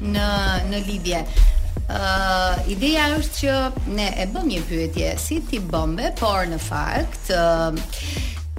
në 0.02 0.32
në 0.70 0.80
lidhje. 0.88 1.20
Uh, 1.88 2.56
ideja 2.68 3.06
është 3.16 3.36
që 3.38 3.92
ne 3.96 4.08
e 4.24 4.24
bëm 4.32 4.48
një 4.52 4.64
pyetje 4.68 5.12
si 5.22 5.38
ti 5.48 5.60
bëmbe, 5.70 6.10
por 6.20 6.42
në 6.50 6.58
fakt 6.60 7.30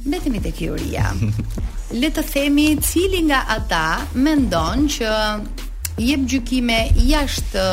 mbetemi 0.08 0.40
uh, 0.40 0.46
te 0.48 0.54
teoria. 0.62 1.12
Le 2.00 2.10
të 2.14 2.24
themi 2.30 2.70
cili 2.86 3.24
nga 3.28 3.44
ata 3.58 3.84
mendon 4.14 4.88
që 4.94 5.14
jep 6.06 6.26
gjykime 6.32 6.80
jashtë 7.10 7.66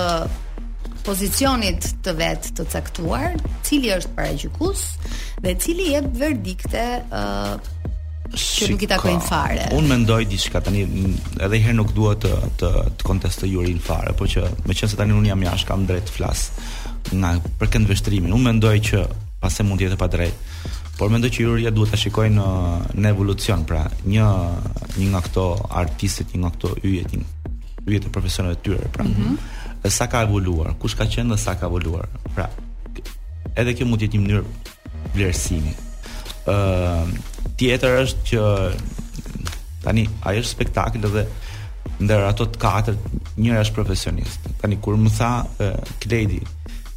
pozicionit 1.06 1.86
të 2.04 2.12
vet 2.18 2.48
të 2.58 2.64
caktuar, 2.72 3.36
cili 3.66 3.92
është 3.94 4.14
paragjykus 4.16 4.82
dhe 5.44 5.52
cili 5.62 5.84
jep 5.92 6.08
verdikte 6.18 6.82
ë 7.04 7.22
uh, 7.22 7.74
që 8.36 8.66
nuk 8.72 8.82
i 8.82 8.88
takojnë 8.90 9.22
fare. 9.22 9.66
Unë 9.76 9.88
mendoj 9.92 10.24
diçka 10.28 10.58
tani 10.66 10.82
edhe 11.46 11.60
herë 11.62 11.76
nuk 11.78 11.92
dua 11.96 12.16
të 12.22 12.32
të 12.60 12.70
të 12.98 13.06
kontestoj 13.06 13.52
jurin 13.52 13.78
fare, 13.82 14.14
por 14.18 14.26
që 14.32 14.48
meqense 14.66 14.98
tani 14.98 15.14
unë 15.16 15.30
jam 15.30 15.46
jashtë 15.46 15.68
kam 15.70 15.86
drejt 15.90 16.10
të 16.10 16.16
flas 16.16 16.48
nga 17.14 17.36
përkënd 17.62 17.86
veshtrimin. 17.92 18.34
Unë 18.34 18.48
mendoj 18.48 18.74
që 18.90 19.04
pasë 19.44 19.66
mund 19.68 19.78
të 19.80 19.86
jetë 19.88 20.00
pa 20.02 20.10
drejt. 20.10 20.58
Por 20.96 21.12
mendoj 21.12 21.30
që 21.36 21.44
juria 21.46 21.70
duhet 21.76 21.94
ta 21.94 22.00
shikojnë 22.02 22.34
në, 22.34 22.98
në 22.98 23.14
evolucion, 23.14 23.62
pra, 23.68 23.84
një 24.10 24.26
një 24.98 25.08
nga 25.12 25.22
këto 25.28 25.46
artistët, 25.84 26.32
një 26.34 26.42
nga 26.42 26.52
këto 26.56 26.72
yjet, 26.82 27.14
një 27.14 27.32
vjet 27.86 28.06
të 28.10 28.20
të 28.20 28.56
tyre, 28.62 28.88
pra. 28.92 29.04
Mm 29.04 29.10
-hmm. 29.38 29.90
sa 29.90 30.06
ka 30.06 30.22
evoluar, 30.22 30.74
kush 30.78 30.96
ka 30.96 31.04
qenë 31.04 31.30
dhe 31.32 31.38
sa 31.38 31.54
ka 31.54 31.66
evoluar. 31.66 32.08
Pra, 32.34 32.48
edhe 33.56 33.74
kjo 33.74 33.86
mund 33.86 34.00
të 34.02 34.04
jetë 34.04 34.14
një 34.14 34.22
mënyrë 34.22 34.44
vlerësimi. 35.14 35.72
uh, 36.46 37.08
tjetër 37.58 37.90
është 38.04 38.22
që 38.30 38.42
tani 39.84 40.08
ai 40.22 40.38
është 40.38 40.50
spektakël 40.52 41.02
dhe 41.14 41.24
ndër 42.00 42.20
ato 42.28 42.44
të 42.46 42.58
katërt 42.58 42.98
njëra 43.36 43.60
është 43.62 43.74
profesionist. 43.74 44.40
Tani 44.60 44.76
kur 44.82 44.96
më 44.96 45.10
tha 45.18 45.30
uh, 45.44 45.94
Kledi 46.00 46.40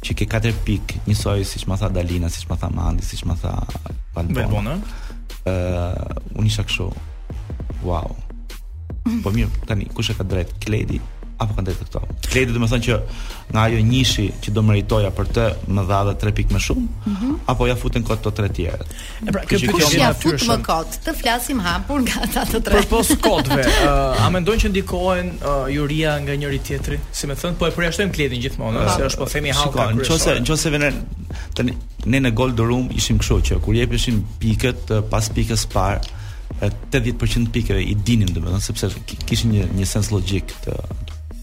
që 0.04 0.14
ke 0.14 0.26
katër 0.26 0.52
pik, 0.64 0.96
njësoj 1.06 1.44
siç 1.44 1.66
më 1.66 1.76
tha 1.80 1.88
Dalina, 1.88 2.28
siç 2.28 2.46
më 2.50 2.56
tha 2.60 2.68
Mandi, 2.74 3.04
siç 3.04 3.24
më 3.24 3.34
tha 3.42 3.54
Valbona. 4.14 4.78
Ë, 5.44 5.52
uh, 5.52 6.36
unë 6.38 6.46
isha 6.46 6.64
kështu. 6.66 6.90
Wow. 7.82 8.10
Po 9.24 9.32
mirë, 9.34 9.64
tani 9.68 9.90
kush 9.96 10.12
e 10.14 10.18
ka 10.20 10.24
drejt? 10.26 10.54
Kledi 10.62 11.00
apo 11.40 11.54
kanë 11.56 11.70
drejtë 11.70 11.84
këto? 11.86 12.00
Kledi 12.30 12.52
do 12.52 12.60
të 12.60 12.66
thonë 12.70 12.86
që 12.86 12.96
nga 13.54 13.62
ajo 13.66 13.78
nishi 13.88 14.26
që 14.44 14.52
do 14.58 14.60
meritoja 14.66 15.08
për 15.16 15.30
të 15.38 15.46
më 15.72 15.84
dha 15.88 16.00
dha 16.10 16.12
3 16.20 16.34
pikë 16.36 16.52
më 16.52 16.60
shumë, 16.66 16.82
mm 17.08 17.14
-hmm. 17.14 17.38
apo 17.48 17.66
ja 17.70 17.76
futen 17.80 18.02
kot 18.04 18.20
të 18.26 18.32
tre 18.38 18.48
tjerët. 18.58 18.88
E 19.28 19.32
pra, 19.32 19.42
kjo 19.48 19.56
kush 19.72 19.88
kjo 19.88 20.02
ja 20.02 20.10
fut 20.22 20.44
më 20.50 20.58
kot? 20.66 20.90
Të 21.06 21.12
flasim 21.22 21.58
hapur 21.66 22.02
nga 22.04 22.20
ata 22.28 22.42
të 22.50 22.60
tre. 22.64 22.76
Përpos 22.82 23.08
kotëve, 23.24 23.64
uh, 23.64 24.20
a 24.24 24.28
mendojnë 24.30 24.60
që 24.62 24.68
ndikohen 24.74 25.26
uh, 25.40 25.64
juria 25.74 26.18
nga 26.22 26.32
njëri 26.36 26.58
tjetri? 26.66 27.00
Si 27.12 27.26
më 27.26 27.34
thënë, 27.40 27.56
po 27.58 27.66
e 27.66 27.70
përjashtojmë 27.72 28.12
Kledin 28.14 28.40
gjithmonë, 28.42 28.78
uh, 28.84 28.94
se 28.96 29.02
është 29.08 29.18
po 29.24 29.32
themi 29.32 29.48
hapur. 29.50 29.80
ka. 29.80 29.90
Nëse 29.96 30.44
nëse 30.44 30.70
vjen 30.76 31.02
tani 31.56 31.72
ne 32.06 32.18
në 32.20 32.30
Gold 32.34 32.58
Room 32.60 32.88
ishim 32.92 33.16
kështu 33.18 33.40
që 33.48 33.60
kur 33.64 33.74
jepeshin 33.74 34.24
pikët 34.44 34.90
uh, 34.92 35.02
pas 35.10 35.24
pikës 35.28 35.64
parë, 35.72 36.00
80% 36.60 37.50
pikëve 37.54 37.82
i 37.82 37.94
dinim 37.94 38.28
domethënë 38.34 38.62
sepse 38.64 38.88
kishin 39.30 39.52
një 39.54 39.68
një 39.78 39.86
sens 39.86 40.10
logjik 40.12 40.50
të, 40.64 40.74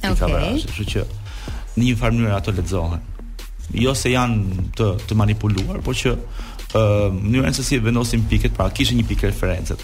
të 0.04 0.14
okay. 0.14 0.50
kështu 0.66 0.86
që 0.92 1.06
në 1.78 1.86
një 1.86 1.96
farë 2.02 2.18
mënyrë 2.18 2.36
ato 2.38 2.52
lexohen. 2.52 3.02
Jo 3.84 3.94
se 4.00 4.12
janë 4.14 4.68
të 4.78 4.90
të 5.08 5.18
manipuluar, 5.22 5.80
por 5.86 5.98
që 6.00 6.14
ë 6.14 6.82
uh, 6.82 7.16
mënyra 7.16 7.54
se 7.56 7.66
si 7.68 7.80
vendosin 7.84 8.28
pikët, 8.32 8.56
pra 8.58 8.68
kishin 8.76 9.00
një 9.02 9.08
pikë 9.12 9.32
referencë. 9.32 9.80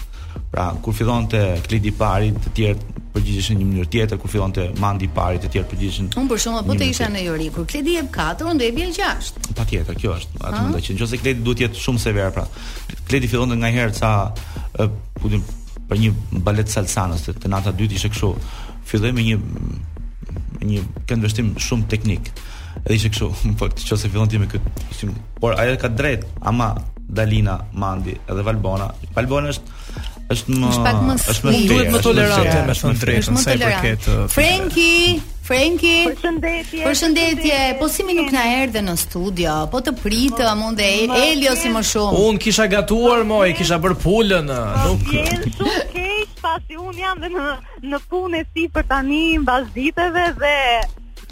Pra, 0.50 0.68
kur 0.82 0.94
fillonte 0.94 1.38
të 1.58 1.64
klidi 1.68 1.90
pari, 1.94 2.28
të 2.44 2.52
tjerë 2.54 3.00
përgjigjeshin 3.14 3.58
në 3.60 3.66
mënyrë 3.70 3.90
tjetër, 3.94 4.18
kur 4.22 4.30
fillonte 4.30 4.64
të 4.72 4.80
mandi 4.82 5.08
pari, 5.14 5.38
të 5.42 5.50
tjerë 5.54 5.66
përgjigjeshin. 5.72 6.08
Unë 6.20 6.30
për 6.30 6.40
shkak 6.42 6.62
të 6.62 6.68
po 6.68 6.76
të 6.78 6.86
isha 6.92 7.08
në 7.10 7.22
Jori, 7.26 7.48
kur 7.54 7.66
klidi 7.70 7.94
jep 7.96 8.08
4, 8.14 8.48
unë 8.50 8.62
do 8.62 8.68
jep 8.68 8.94
6. 8.98 9.34
Patjetër, 9.58 9.98
kjo 10.02 10.14
është. 10.18 10.38
Atë 10.46 10.62
mendoj 10.64 10.82
që 10.88 10.96
nëse 11.00 11.20
klidi 11.22 11.44
duhet 11.46 11.60
të 11.60 11.64
jetë 11.66 11.82
shumë 11.82 12.02
sever, 12.04 12.30
pra. 12.34 12.46
Klidi 13.10 13.30
fillonte 13.30 13.54
të 13.58 13.62
ngajherë 13.62 13.98
sa 13.98 14.14
për 15.84 16.00
një 16.00 16.40
balet 16.48 16.70
salsanës 16.74 17.26
të, 17.28 17.36
të 17.44 17.52
natës 17.54 17.76
dytë 17.80 17.98
ishte 17.98 18.10
kështu. 18.14 18.32
Filloi 18.90 19.12
me 19.16 19.26
një 19.26 19.40
një 20.64 20.84
këndvështrim 21.10 21.52
shumë 21.60 21.88
teknik. 21.94 22.30
Edhe 22.84 22.96
ishte 22.98 23.10
kështu, 23.12 23.30
po 23.58 23.68
nëse 23.74 24.08
fillon 24.10 24.30
ti 24.32 24.40
me 24.42 24.48
këtë, 24.54 25.12
por 25.42 25.58
ajo 25.58 25.78
ka 25.82 25.90
drejt, 25.92 26.26
ama 26.50 26.72
Dalina 27.14 27.58
Mandi 27.78 28.16
edhe 28.24 28.42
Valbona. 28.46 28.88
Valbona 29.14 29.52
është 29.52 30.03
është 30.32 30.56
më 30.56 31.14
është 31.30 31.46
më 31.46 31.52
duhet 31.70 31.90
më 31.92 31.98
tolerante 32.04 32.56
më 32.68 32.74
shumë 32.80 32.98
drejtë 33.02 33.36
sa 33.42 33.52
i 33.52 33.58
përket 33.60 34.06
uh, 34.08 34.22
Frenki 34.32 34.96
Frenki 35.44 35.94
Përshëndetje 36.08 36.86
Përshëndetje 36.86 37.58
po 37.80 37.88
si 37.92 38.06
më 38.08 38.14
nuk 38.20 38.30
na 38.32 38.44
erdhe 38.62 38.80
në 38.86 38.94
studio 39.02 39.58
po 39.72 39.82
të 39.84 39.94
pritë 40.00 40.48
më 40.62 40.70
ndë 40.78 40.88
Elio 41.18 41.52
si 41.60 41.72
më 41.74 41.82
shumë 41.92 42.22
Un 42.24 42.40
kisha 42.40 42.66
gatuar 42.72 43.26
më 43.28 43.44
kisha 43.60 43.76
bër 43.84 43.98
pulën 44.04 44.48
uh, 44.48 44.88
nuk 44.88 45.62
pasi 46.44 46.76
un 46.76 46.92
jam 46.96 47.16
në 47.20 47.46
në 47.88 48.00
punë 48.12 48.42
si 48.52 48.66
për 48.72 48.84
tani 48.90 49.20
mbas 49.40 49.68
ditëve 49.76 50.26
dhe 50.42 50.56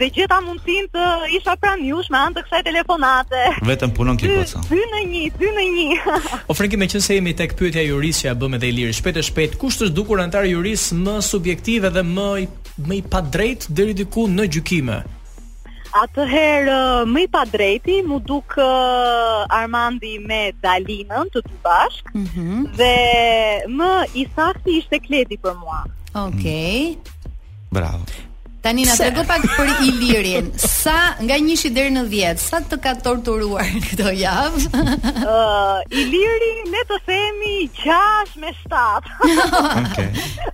dhe 0.02 0.10
gjeta 0.18 0.38
mundësin 0.42 0.86
të 0.90 1.02
isha 1.38 1.54
pra 1.62 1.74
njush 1.78 2.08
me 2.12 2.18
antë 2.26 2.42
kësaj 2.46 2.62
telefonate. 2.66 3.42
Vetëm 3.68 3.92
punon 3.96 4.18
ki 4.18 4.30
përsa. 4.32 4.62
Dy, 4.70 4.80
në 4.94 5.02
një, 5.10 5.24
dy 5.38 5.52
në 5.56 5.66
një. 5.76 6.18
o 6.50 6.56
Frenki, 6.58 6.80
me 6.80 6.88
qënë 6.90 7.10
jemi 7.18 7.34
tek 7.38 7.54
pyetja 7.58 7.84
juris 7.86 8.22
që 8.22 8.28
ja 8.28 8.34
bëme 8.40 8.58
dhe 8.62 8.70
i 8.72 8.76
lirë, 8.80 8.96
shpetë 8.98 9.22
e 9.22 9.26
shpetë, 9.28 9.60
kusht 9.62 9.84
është 9.86 9.96
dukur 10.00 10.22
antar 10.24 10.48
juris 10.50 10.88
më 11.04 11.16
subjektive 11.26 11.90
dhe 11.94 12.02
më, 12.08 12.28
më 12.88 12.98
i 12.98 13.02
pa 13.14 13.20
drejt 13.22 13.68
dhe 13.70 13.88
ridiku 13.92 14.26
në 14.32 14.48
gjukime? 14.56 14.98
Atëherë, 16.02 16.80
më 17.12 17.24
i 17.26 17.30
pa 17.34 17.42
drejti, 17.52 17.98
mu 18.08 18.16
duk 18.24 18.56
uh, 18.56 19.46
Armandi 19.52 20.14
me 20.24 20.40
Dalinën 20.64 21.28
të 21.34 21.44
të 21.46 21.54
bashkë, 21.62 22.14
mm 22.16 22.26
-hmm. 22.28 22.66
dhe 22.80 23.70
më 23.78 23.92
i 24.24 24.26
sakti 24.34 24.78
ishte 24.80 24.98
kleti 25.06 25.38
për 25.44 25.54
mua. 25.62 25.80
Okej. 26.26 26.34
Okay. 26.34 26.78
Mm. 26.96 27.64
Bravo. 27.76 28.04
Tani 28.62 28.84
na 28.86 28.94
tregu 28.94 29.24
pak 29.26 29.42
për 29.56 29.70
Ilirin. 29.82 30.52
Sa 30.82 30.94
nga 31.18 31.34
1 31.38 31.64
deri 31.74 31.90
në 31.96 32.04
10, 32.06 32.38
sa 32.42 32.60
të 32.70 32.76
ka 32.84 32.92
torturuar 33.02 33.66
këtë 33.88 34.12
javë? 34.22 34.62
Ëh, 34.70 35.22
uh, 35.26 35.82
Iliri 36.02 36.50
ne 36.70 36.84
të 36.86 36.98
themi 37.08 37.52
6 37.80 38.36
me 38.44 38.52
7. 38.62 39.10
Okej. 39.80 40.06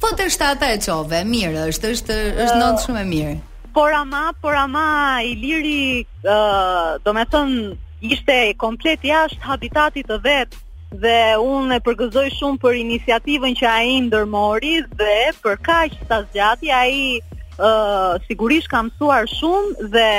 Po 0.06 0.12
të 0.16 0.28
shtata 0.32 0.70
e 0.72 0.80
çove, 0.80 1.20
mirë, 1.28 1.66
është 1.74 1.92
është 1.98 2.18
është 2.32 2.56
uh, 2.56 2.78
shumë 2.86 3.02
e 3.04 3.08
mirë. 3.12 3.34
Por 3.76 3.92
ama, 4.00 4.22
por 4.40 4.56
ama 4.56 4.86
Iliri 5.22 6.06
ëh, 6.06 6.24
uh, 6.24 6.96
do 7.04 7.12
të 7.12 7.26
thon 7.34 7.52
ishte 8.08 8.38
komplet 8.64 9.04
jashtë 9.04 9.44
habitatit 9.50 10.08
të 10.08 10.20
vet 10.24 10.56
dhe 11.04 11.18
unë 11.44 11.76
e 11.76 11.84
përgëzoj 11.84 12.28
shumë 12.38 12.64
për 12.64 12.76
iniciativën 12.86 13.56
që 13.60 13.66
a 13.74 13.76
i 13.84 13.98
ndërmori 14.06 14.78
dhe 14.96 15.14
për 15.44 15.58
ka 15.68 15.82
që 15.92 16.08
të 16.08 16.20
zgjati 16.30 16.72
a 16.80 16.86
i 16.88 17.02
uh, 17.58 18.16
sigurisht 18.28 18.70
kam 18.72 18.88
mësuar 18.88 19.26
shumë 19.32 19.88
dhe 19.94 20.10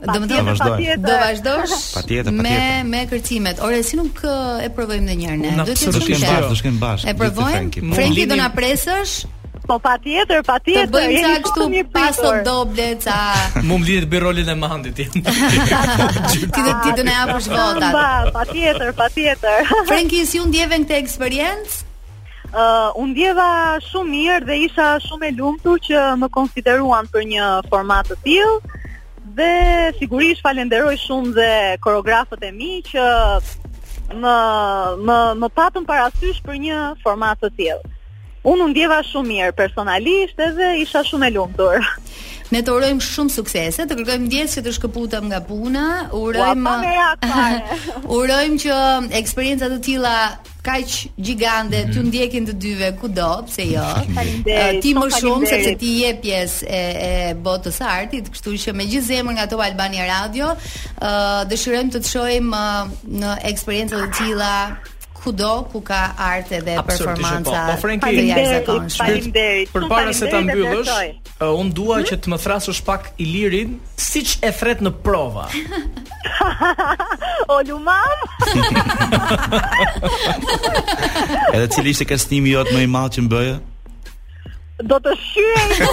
Do 0.05 0.29
të 0.31 0.43
vazhdoj. 0.51 0.87
Do 1.07 1.19
vazhdosh? 1.25 1.77
Patjetër, 1.97 2.37
Me 2.39 2.43
me, 2.45 2.71
me 2.95 3.03
kërcimet. 3.11 3.61
Ore, 3.67 3.83
si 3.87 3.99
nuk 4.01 4.23
e 4.65 4.71
provojmë 4.77 5.09
ndonjëherë 5.09 5.43
ne? 5.43 5.53
Do 5.65 5.75
të 5.75 5.91
shkojmë 5.91 6.23
bashkë, 6.23 6.49
do 6.55 6.61
shkojmë 6.63 6.83
bashkë. 6.87 7.13
E 7.15 7.19
provojmë. 7.21 7.93
Frenki 7.97 8.27
do 8.31 8.41
na 8.41 8.51
presësh? 8.57 9.19
Po 9.71 9.77
pa 9.79 9.93
tjetër, 10.03 10.41
pa 10.43 10.57
tjetër. 10.59 10.87
Të 10.91 10.93
bëjmë 10.97 11.21
qa 11.23 11.35
kështu 11.47 11.65
paso 11.95 12.31
doble, 12.43 12.87
qa... 13.05 13.15
Mu 13.69 13.77
më 13.79 13.87
lidit 13.87 14.09
bërë 14.11 14.23
rolin 14.25 14.49
e 14.51 14.57
mandit 14.59 14.97
ti. 14.99 15.05
Ti 15.15 16.91
të 16.97 17.05
ne 17.07 17.15
apush 17.23 17.47
votat. 17.53 18.33
pa 18.35 18.43
tjetër, 18.51 18.91
pa 18.99 19.07
tjetër. 19.15 19.71
Frenkin, 19.89 20.27
si 20.27 20.43
unë 20.43 20.53
djeve 20.57 20.75
në 20.81 20.89
këte 20.89 20.99
eksperiencë? 21.05 21.79
Uh, 22.51 22.91
unë 22.99 23.15
djeva 23.21 23.49
shumë 23.87 24.11
mirë 24.11 24.49
dhe 24.51 24.57
isha 24.67 24.89
shumë 25.07 25.29
e 25.31 25.37
lumtur 25.39 25.79
që 25.87 26.03
më 26.19 26.29
konsideruan 26.39 27.07
për 27.15 27.29
një 27.31 27.47
format 27.71 28.11
të 28.11 28.17
tillë 28.25 28.81
dhe 29.39 29.53
sigurisht 30.01 30.43
falenderoj 30.43 30.97
shumë 31.05 31.31
dhe 31.39 31.53
koreografët 31.85 32.43
e 32.49 32.51
mi 32.59 32.81
që 32.91 33.07
më 34.19 34.37
më 35.07 35.21
më 35.43 35.49
patën 35.61 35.87
parasysh 35.87 36.43
për 36.47 36.59
një 36.67 36.83
format 37.07 37.39
të 37.45 37.55
tillë 37.63 37.81
unë 38.49 38.71
ndjeva 38.73 39.01
shumë 39.05 39.29
mirë 39.35 39.55
personalisht 39.57 40.39
edhe 40.41 40.71
isha 40.81 41.03
shumë 41.05 41.29
e 41.31 41.35
lumtur. 41.37 41.85
Ne 42.51 42.65
të 42.67 42.73
urojmë 42.75 43.05
shumë 43.07 43.31
suksese, 43.31 43.85
të 43.87 43.95
kërkojmë 44.01 44.25
ndjesë 44.27 44.57
që 44.59 44.63
të 44.67 44.71
shkëputëm 44.75 45.27
nga 45.31 45.39
puna, 45.47 45.83
urojmë 46.19 46.71
Ua, 46.71 47.45
Urojmë 48.19 48.59
që 48.65 48.79
eksperjenca 49.21 49.69
të 49.71 49.79
tilla 49.87 50.15
kaq 50.67 50.97
gigande 51.25 51.79
mm 51.85 51.87
-hmm. 51.87 51.95
të 51.99 52.07
ndjekin 52.09 52.49
të 52.49 52.55
dyve 52.65 52.89
kudo, 53.01 53.31
pse 53.47 53.65
jo. 53.75 53.87
Ti 54.83 54.91
më 54.99 55.07
shumë 55.21 55.47
sepse 55.53 55.73
ti 55.81 55.91
je 56.01 56.11
pjesë 56.25 56.67
e, 56.69 56.81
e 57.07 57.33
botës 57.45 57.79
artit, 57.81 58.29
kështu 58.33 58.51
që 58.67 58.73
me 58.75 58.85
gjithë 58.91 59.07
zemër 59.07 59.35
nga 59.39 59.51
Top 59.53 59.61
Albania 59.63 60.07
Radio, 60.09 60.47
uh, 60.51 61.43
dëshirojmë 61.49 61.91
të 61.93 61.99
të 62.03 62.09
shohim 62.13 62.51
uh, 62.51 62.89
në 63.23 63.31
eksperjenca 63.53 63.97
të 64.03 64.09
tilla 64.19 64.53
kudo 65.23 65.69
ku 65.71 65.81
ka 65.85 66.17
art 66.17 66.49
edhe 66.51 66.81
performanca. 66.83 67.69
Po, 67.69 67.75
po 67.77 67.81
Franki, 67.81 68.05
faleminderit. 68.05 69.73
Përpara 69.73 70.13
se 70.17 70.29
ta 70.33 70.41
mbyllësh, 70.43 70.93
un 71.45 71.71
dua 71.73 72.01
mhm. 72.01 72.07
që 72.11 72.19
të 72.25 72.33
më 72.33 72.41
thrasësh 72.45 72.81
pak 72.89 73.11
Ilirin 73.21 73.77
siç 74.01 74.39
e 74.45 74.51
thret 74.57 74.81
në 74.85 74.93
prova. 75.05 75.47
o 77.53 77.59
lumam. 77.69 78.25
edhe 81.55 81.67
cili 81.77 81.93
ishte 81.95 82.09
kastimi 82.11 82.57
jot 82.57 82.73
më 82.75 82.87
i 82.87 82.89
madh 82.91 83.19
që 83.19 83.27
më 83.27 83.33
bëjë? 83.37 83.59
do 84.87 84.99
të 85.05 85.13
shyej. 85.27 85.87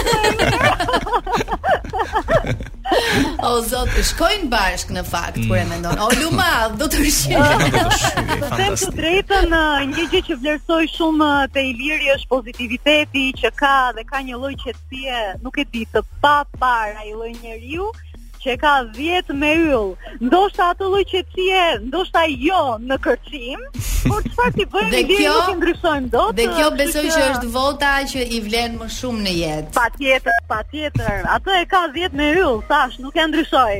O 3.48 3.58
zot, 3.68 3.90
shkojnë 4.10 4.48
bashkë 4.52 4.96
në 4.96 5.02
fakt 5.06 5.38
kur 5.44 5.58
e 5.58 5.62
mm. 5.64 5.70
mendon. 5.72 6.00
O 6.00 6.08
Luma, 6.18 6.48
do 6.80 6.88
të 6.90 7.04
shyej. 7.12 7.76
Të 8.16 8.50
them 8.54 8.78
të 8.80 8.90
drejtën, 8.98 9.56
një 9.92 10.08
gjë 10.14 10.22
që 10.30 10.38
vlerësoj 10.42 10.82
shumë 10.96 11.30
eh, 11.44 11.50
te 11.56 11.66
Iliri 11.72 12.12
është 12.16 12.32
pozitiviteti 12.32 13.28
që 13.42 13.52
ka 13.60 13.76
dhe 13.98 14.04
ka 14.08 14.22
një 14.28 14.40
lloj 14.40 14.54
qetësie, 14.64 15.22
nuk 15.44 15.60
e 15.64 15.68
di, 15.74 15.84
të 15.92 16.04
pa 16.24 16.38
parë 16.56 16.96
ai 17.04 17.12
lloj 17.14 17.34
njeriu 17.42 17.90
që 18.44 18.54
ka 18.62 18.72
10 18.96 19.30
me 19.40 19.50
yll, 19.60 19.88
ndoshta 20.24 20.68
atë 20.72 20.88
lloj 20.92 21.04
që 21.10 21.22
ndoshta 21.86 22.22
jo 22.44 22.62
në 22.88 22.98
kërcim, 23.04 23.64
por 24.10 24.22
çfarë 24.28 24.54
ti 24.58 24.66
bën 24.74 24.90
dhe 24.94 25.02
kjo 25.10 25.34
nuk 25.36 25.58
ndryshon 25.58 26.06
dot. 26.12 26.34
Dhe 26.38 26.46
kjo 26.54 26.68
besoj 26.78 27.06
që 27.16 27.22
është 27.32 27.50
vota 27.56 27.92
që 28.12 28.26
i 28.38 28.40
vlen 28.46 28.76
më 28.82 28.88
shumë 28.98 29.24
në 29.26 29.32
jetë. 29.42 29.72
Patjetër, 29.78 30.38
patjetër. 30.52 31.26
Ato 31.36 31.54
e 31.60 31.64
ka 31.72 31.82
10 31.96 32.14
me 32.20 32.30
yll, 32.38 32.60
tash 32.70 32.98
nuk 33.02 33.18
e 33.18 33.26
ndryshoi. 33.28 33.78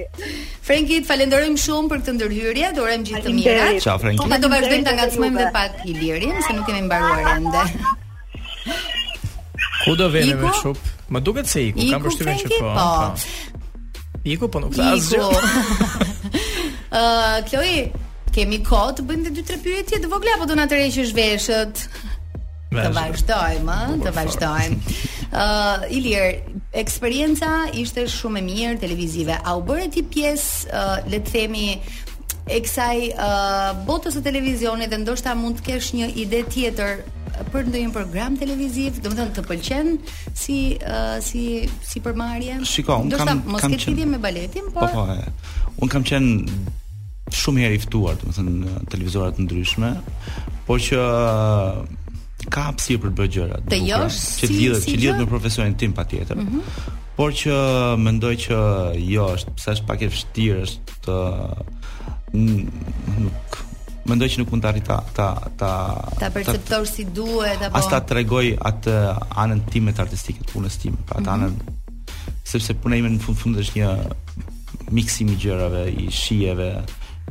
Franki, 0.68 0.98
ju 0.98 1.08
falenderojm 1.08 1.54
shumë 1.64 1.92
për 1.92 2.02
këtë 2.02 2.14
ndërhyrje. 2.18 2.72
Ju 2.78 2.84
urojm 2.86 3.04
gjithë 3.08 3.22
të 3.28 3.36
mirë. 3.38 3.68
Ciao 3.84 3.98
Franki. 4.02 4.26
Ne 4.28 4.40
do 4.42 4.50
vazhdojmë 4.52 4.84
ta 4.88 4.96
ngacmojmë 4.98 5.42
edhe 5.44 5.54
pak 5.54 5.86
Ilirin, 5.88 6.36
se 6.44 6.56
nuk 6.56 6.66
kemi 6.68 6.82
mbaruar 6.90 7.30
ende. 7.36 7.66
Ku 9.84 9.94
do 9.96 10.10
vjen 10.12 10.34
më 10.42 10.56
shumë? 10.62 10.96
Ma 11.08 11.22
duket 11.24 11.46
se 11.48 11.62
iku, 11.70 11.86
kam 11.94 12.02
përshtypjen 12.04 12.42
që 12.42 12.48
po. 12.58 12.74
po. 12.74 12.82
po. 12.82 13.57
Iku, 14.26 14.48
po 14.50 14.58
nuk 14.62 14.74
thasë 14.76 15.18
Kloi, 17.48 17.74
kemi 18.34 18.58
ko 18.66 18.80
të 18.96 19.04
bëjmë 19.06 19.26
dhe 19.28 19.34
dy 19.38 19.44
tre 19.46 19.58
pyetje 19.62 20.00
të 20.02 20.10
vogla, 20.10 20.38
po 20.40 20.48
do 20.50 20.56
nga 20.58 20.66
të 20.70 20.80
reqësh 20.80 21.12
veshët. 21.16 21.82
Të 22.72 22.88
vazhdojmë, 22.96 23.76
të 24.02 24.12
vazhdojmë. 24.16 24.96
Uh, 25.28 25.84
Ilir, 25.96 26.40
eksperienca 26.80 27.68
ishte 27.80 28.06
shumë 28.12 28.40
e 28.40 28.44
mirë 28.48 28.80
televizive. 28.82 29.36
A 29.44 29.54
u 29.60 29.62
bërë 29.68 29.88
ti 29.94 30.04
pjesë, 30.04 30.72
uh, 30.72 31.10
le 31.12 31.20
të 31.20 31.34
themi, 31.36 31.68
e 32.48 32.58
kësaj 32.64 32.96
uh, 33.12 33.70
botës 33.88 34.16
e 34.20 34.24
televizionit 34.24 34.90
dhe 34.92 35.00
ndoshta 35.02 35.36
mund 35.36 35.60
të 35.60 35.66
kesh 35.70 35.94
një 35.98 36.10
ide 36.24 36.42
tjetër 36.48 37.02
për 37.52 37.68
ndonjë 37.70 37.90
program 37.94 38.36
televiziv, 38.40 38.98
domethënë 39.04 39.34
të 39.38 39.44
pëlqen 39.48 39.92
si 40.38 40.58
uh, 40.80 41.16
si 41.24 41.42
si 41.90 42.02
përmarrje. 42.04 42.58
Shiko, 42.68 43.00
un 43.04 43.12
kam 43.14 43.42
mos 43.54 43.62
kam 43.62 43.74
lidhje 43.74 44.06
me 44.08 44.20
baletin, 44.22 44.68
po. 44.74 44.86
po, 44.86 45.06
po, 45.06 45.72
un 45.84 45.92
kam 45.92 46.06
qenë 46.06 46.60
shumë 47.38 47.64
herë 47.66 47.78
i 47.80 47.84
ftuar, 47.84 48.18
domethënë 48.22 48.84
televizorat 48.92 49.38
të 49.38 49.46
ndryshme, 49.46 49.92
por 50.68 50.80
që 50.84 50.98
uh, 50.98 52.48
ka 52.48 52.68
hapësirë 52.70 53.02
për 53.04 53.12
të 53.12 53.18
bërë 53.22 53.34
gjëra. 53.36 53.60
Të 53.72 53.80
josh 53.86 54.20
që 54.40 54.52
lidhet, 54.54 54.80
si, 54.84 54.94
që 54.94 55.02
lidhet 55.04 55.22
me 55.24 55.30
profesionin 55.32 55.76
tim 55.82 55.94
patjetër. 55.96 56.40
Mm 56.40 56.48
-hmm. 56.48 56.96
Por 57.18 57.32
që 57.34 57.54
mendoj 57.98 58.34
që 58.46 58.58
jo, 59.10 59.24
është 59.36 59.52
pse 59.56 59.70
është 59.76 59.86
pak 59.86 60.02
e 60.02 60.08
vështirë 60.14 60.62
është 60.66 61.00
të 61.06 61.16
nuk 62.38 63.64
mendoj 64.06 64.28
që 64.32 64.42
nuk 64.42 64.52
mund 64.52 64.64
të 64.64 64.70
arrit 64.70 64.86
ta 64.88 64.98
ta 65.16 65.28
ta 65.60 65.70
ta 66.20 66.28
perceptor 66.34 66.86
si 66.88 67.04
duhet 67.16 67.64
apo 67.66 67.78
asta 67.80 68.00
tregoj 68.12 68.44
atë 68.70 68.94
anën 69.42 69.64
time 69.72 69.94
të 69.94 70.02
artistike 70.06 70.44
të 70.44 70.52
punës 70.54 70.78
time 70.84 71.00
pra 71.08 71.18
atë 71.20 71.34
mhm. 71.34 71.34
anën 71.36 72.38
sepse 72.52 72.76
puna 72.82 73.00
ime 73.00 73.10
në 73.16 73.20
fund 73.24 73.40
fund 73.42 73.60
është 73.64 73.80
një 73.82 74.92
miksim 74.96 75.32
i 75.32 75.36
gjërave 75.40 75.84
i 75.92 76.08
shijeve 76.20 76.70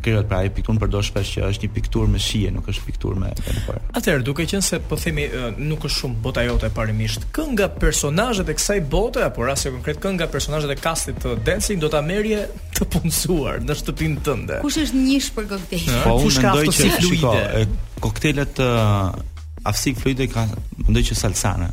krijohet 0.08 0.28
pra 0.32 0.40
ai 0.46 0.52
pikun 0.56 0.78
përdor 0.80 1.04
shpesh 1.04 1.32
që 1.36 1.48
është 1.52 1.68
një 1.68 1.74
pikturë 1.76 2.10
me 2.16 2.20
shije, 2.24 2.52
nuk 2.56 2.68
është 2.72 2.86
pikturë 2.88 3.22
me 3.22 3.32
me 3.44 3.80
Atëherë, 4.00 4.24
duke 4.28 4.46
qenë 4.50 4.64
se 4.68 4.80
po 4.88 4.96
themi 5.02 5.26
nuk 5.68 5.84
është 5.90 5.96
shumë 6.00 6.20
bota 6.24 6.44
jote 6.48 6.70
parimisht, 6.78 7.26
kënga 7.36 7.68
personazhet 7.82 8.52
e 8.52 8.56
kësaj 8.58 8.80
bote 8.94 9.24
apo 9.26 9.44
rasti 9.50 9.74
konkret 9.74 10.00
kënga 10.04 10.30
personazhet 10.36 10.72
e 10.72 10.78
kastit 10.80 11.20
të 11.24 11.34
Dancing 11.48 11.82
do 11.84 11.90
ta 11.92 12.00
merrje 12.06 12.46
të 12.78 12.88
punësuar 12.94 13.60
në 13.68 13.76
shtëpinë 13.82 14.24
tënde. 14.28 14.62
Kush 14.64 14.80
është 14.86 15.02
njësh 15.02 15.32
për 15.36 15.50
koktejl? 15.56 15.90
Po 16.06 16.16
unë 16.24 16.46
mendoj 16.46 16.78
që 16.78 16.92
fluide. 17.02 17.68
Koktelet 18.08 18.64
uh, 18.64 19.76
fluide 20.04 20.30
ka 20.32 20.48
mendoj 20.86 21.04
që 21.12 21.20
salsana. 21.26 21.70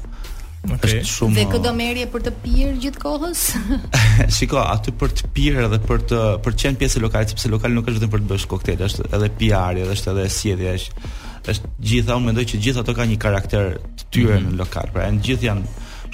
Okay. 0.72 1.00
Është 1.00 1.10
shumë. 1.12 1.34
Dhe 1.36 1.44
këdo 1.52 1.72
merrje 1.76 2.06
për 2.12 2.22
të 2.24 2.30
pirë 2.44 2.70
gjithkohës? 2.80 3.40
Shiko, 4.34 4.60
aty 4.64 4.94
për 5.00 5.12
të 5.18 5.28
pirë 5.36 5.64
edhe 5.66 5.80
për 5.84 6.04
të 6.08 6.20
për 6.44 6.54
të 6.56 6.64
qenë 6.64 6.80
pjesë 6.80 7.00
e 7.00 7.02
lokalit, 7.04 7.32
sepse 7.34 7.50
lokali 7.52 7.76
nuk 7.76 7.90
është 7.90 8.00
vetëm 8.00 8.12
për 8.14 8.22
të 8.24 8.30
bërë 8.32 8.48
koktejl, 8.52 8.84
është 8.88 9.08
edhe 9.18 9.28
piari, 9.40 9.84
edhe 9.84 9.94
është 9.98 10.12
edhe 10.14 10.24
sjellja, 10.32 10.74
është 10.80 11.10
është 11.54 11.70
gjitha, 11.90 12.16
unë 12.16 12.28
mendoj 12.30 12.46
që 12.48 12.60
gjithë 12.64 12.80
ato 12.84 12.94
kanë 12.96 13.12
një 13.12 13.18
karakter 13.26 13.74
të 13.98 14.06
tyre 14.16 14.38
mm 14.38 14.38
-hmm. 14.44 14.54
në 14.54 14.62
lokal. 14.62 14.88
Pra, 14.94 15.04
janë 15.08 15.22
gjithë 15.28 15.44
janë 15.50 15.66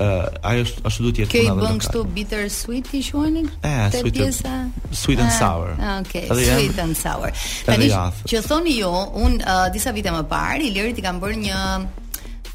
uh, 0.00 0.48
ajo 0.50 0.64
ashtu 0.88 1.02
duhet 1.06 1.20
jetë 1.24 1.32
Ke 1.32 1.42
bën 1.58 1.78
kështu 1.82 2.02
bitter 2.14 2.44
sweet 2.52 2.90
i 2.98 3.02
quheni? 3.06 3.44
Te 3.64 4.00
sweet 4.00 4.18
pjesa 4.20 4.54
sweet 4.92 5.20
and 5.22 5.30
ah, 5.30 5.38
sour. 5.38 5.74
Ah, 5.80 5.96
okay, 6.02 6.24
sweet 6.28 6.78
and 6.78 6.96
sour. 6.96 7.32
Tani 7.68 7.90
që 8.30 8.42
thoni 8.46 8.76
ju, 8.78 8.92
un 9.24 9.38
uh, 9.42 9.66
disa 9.74 9.92
vite 9.96 10.14
më 10.14 10.24
parë 10.30 10.64
Ilirit 10.70 10.98
i 11.00 11.04
kam 11.04 11.20
bërë 11.22 11.38
një 11.44 11.60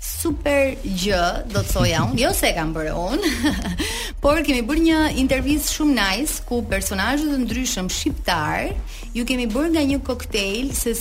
super 0.09 0.73
gjë, 0.83 1.23
do 1.53 1.61
të 1.63 1.71
thoja 1.71 2.01
un, 2.09 2.17
jo 2.23 2.31
se 2.35 2.49
e 2.51 2.55
kam 2.57 2.73
bërë 2.75 2.91
un, 2.97 3.21
por 4.23 4.41
kemi 4.43 4.63
bërë 4.67 4.83
një 4.87 4.99
intervistë 5.21 5.71
shumë 5.77 5.95
nice 5.95 6.41
ku 6.49 6.59
personazhe 6.67 7.29
të 7.29 7.37
ndryshëm 7.45 7.87
shqiptar 7.87 8.73
ju 9.15 9.23
kemi 9.25 9.47
bërë 9.47 9.71
nga 9.77 9.83
një 9.93 9.99
koktejl 10.09 10.73
se 10.75 10.95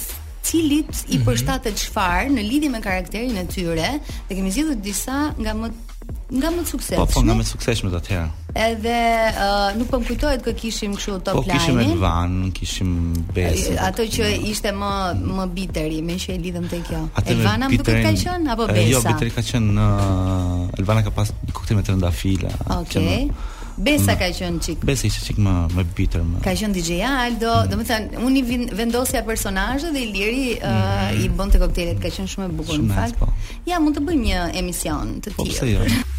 cilit 0.49 0.93
i 1.11 1.17
mhm. 1.19 1.25
përshtatet 1.27 1.75
çfarë 1.83 2.31
në 2.37 2.47
lidhje 2.47 2.71
me 2.73 2.81
karakterin 2.85 3.41
e 3.43 3.47
tyre 3.51 3.89
dhe 4.29 4.37
kemi 4.39 4.55
zgjedhur 4.55 4.79
disa 4.87 5.33
nga 5.41 5.53
më 5.65 5.75
të 5.75 5.88
nga 6.29 6.49
më 6.53 6.61
sukseshme. 6.69 7.01
Po, 7.01 7.09
po, 7.09 7.21
nga 7.25 7.35
më 7.41 7.45
sukseshme 7.49 7.89
të 7.93 8.01
tjera. 8.05 8.27
Edhe 8.61 8.97
uh, 9.33 9.69
nuk 9.79 9.89
po 9.89 10.01
më 10.01 10.07
kujtohet 10.11 10.45
kishim 10.61 10.93
kështu 10.97 11.17
top 11.25 11.41
line. 11.41 11.45
Po 11.47 11.57
kishim 11.57 11.77
line. 11.81 11.93
Elvan, 11.97 12.33
kishim 12.57 12.91
Bes. 13.33 13.63
Ato 13.81 14.05
që 14.05 14.29
ishte 14.51 14.73
më 14.77 14.93
më 15.25 15.47
biteri, 15.57 16.03
më 16.05 16.17
që 16.25 16.33
e 16.37 16.41
lidhëm 16.45 16.67
te 16.69 16.81
kjo. 16.85 17.05
Atë 17.17 17.33
Elvana 17.37 17.71
më 17.73 17.79
duket 17.81 18.01
ka 18.05 18.13
qen 18.15 18.49
apo 18.55 18.67
jo, 18.69 18.75
Besa? 18.77 18.91
Jo, 18.93 19.05
biteri 19.09 19.33
ka 19.39 19.43
qen 19.51 19.71
uh, 19.77 20.81
Elvana 20.81 21.05
ka 21.07 21.15
pas 21.17 21.33
një 21.33 21.79
me 21.81 21.87
trëndafila. 21.89 22.53
Okej. 22.77 22.77
Okay. 22.83 23.55
Besa 23.89 24.19
ka 24.21 24.29
qen 24.37 24.61
çik. 24.61 24.85
Besa 24.85 25.09
ishte 25.09 25.25
çik 25.31 25.39
më 25.41 25.55
më 25.73 25.85
bitter 25.97 26.25
më. 26.29 26.43
Ka 26.45 26.53
qen 26.61 26.77
DJ 26.77 26.99
Aldo, 27.09 27.55
mm. 27.63 27.73
domethën 27.73 28.21
unë 28.27 28.45
i 28.45 28.61
vendosja 28.83 29.25
personazhe 29.29 29.95
dhe 29.97 30.03
Iliri 30.09 30.45
uh, 30.59 31.09
mm. 31.09 31.25
i 31.25 31.33
bënte 31.41 31.63
koktejlet, 31.63 32.03
ka 32.03 32.13
qen 32.13 32.29
shumë 32.29 32.51
e 32.51 32.55
bukur 32.59 32.83
në 32.85 32.97
fakt. 32.99 33.21
Po. 33.23 33.31
Ja, 33.71 33.79
mund 33.81 33.97
të 33.97 34.03
bëjmë 34.11 34.27
një 34.33 34.43
emision 34.61 35.17
të 35.25 35.37
po, 35.39 35.47
tillë. 35.47 35.85
Po 35.85 36.07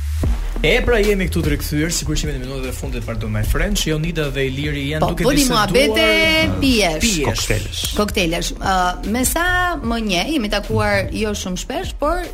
E 0.60 0.74
pra 0.84 0.98
jemi 1.00 1.24
këtu 1.30 1.40
të 1.46 1.56
si 1.64 1.78
sikur 2.02 2.18
që 2.20 2.28
jemi 2.28 2.34
në 2.36 2.40
minutat 2.44 2.66
e 2.68 2.74
fundit 2.76 3.06
për 3.08 3.30
My 3.32 3.46
French, 3.48 3.86
Jonida 3.88 4.26
dhe 4.36 4.44
Iliri 4.50 4.82
janë 4.90 5.06
po, 5.06 5.14
duke 5.14 5.24
të 5.24 5.34
diskutuar. 5.38 5.72
Po, 5.72 5.78
bëni 5.78 6.58
pijesh. 6.60 7.14
Koktelesh. 7.30 7.84
Koktelesh. 7.96 8.50
Ë, 8.58 8.72
uh, 8.72 9.12
me 9.14 9.22
sa 9.28 9.46
më 9.80 10.02
nje, 10.10 10.24
jemi 10.34 10.52
takuar 10.52 11.08
jo 11.16 11.32
shumë 11.42 11.62
shpesh, 11.64 11.94
por 12.02 12.26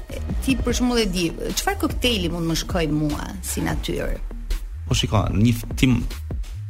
ti 0.46 0.58
për 0.58 0.74
shembull 0.80 1.04
e 1.04 1.06
di, 1.06 1.28
çfarë 1.60 1.78
kokteli 1.86 2.32
mund 2.34 2.50
më 2.50 2.58
shkoj 2.64 2.86
mua 2.98 3.28
si 3.46 3.62
natyrë? 3.66 4.16
Po 4.90 4.98
shiko, 4.98 5.22
një 5.30 5.76
tim 5.78 6.00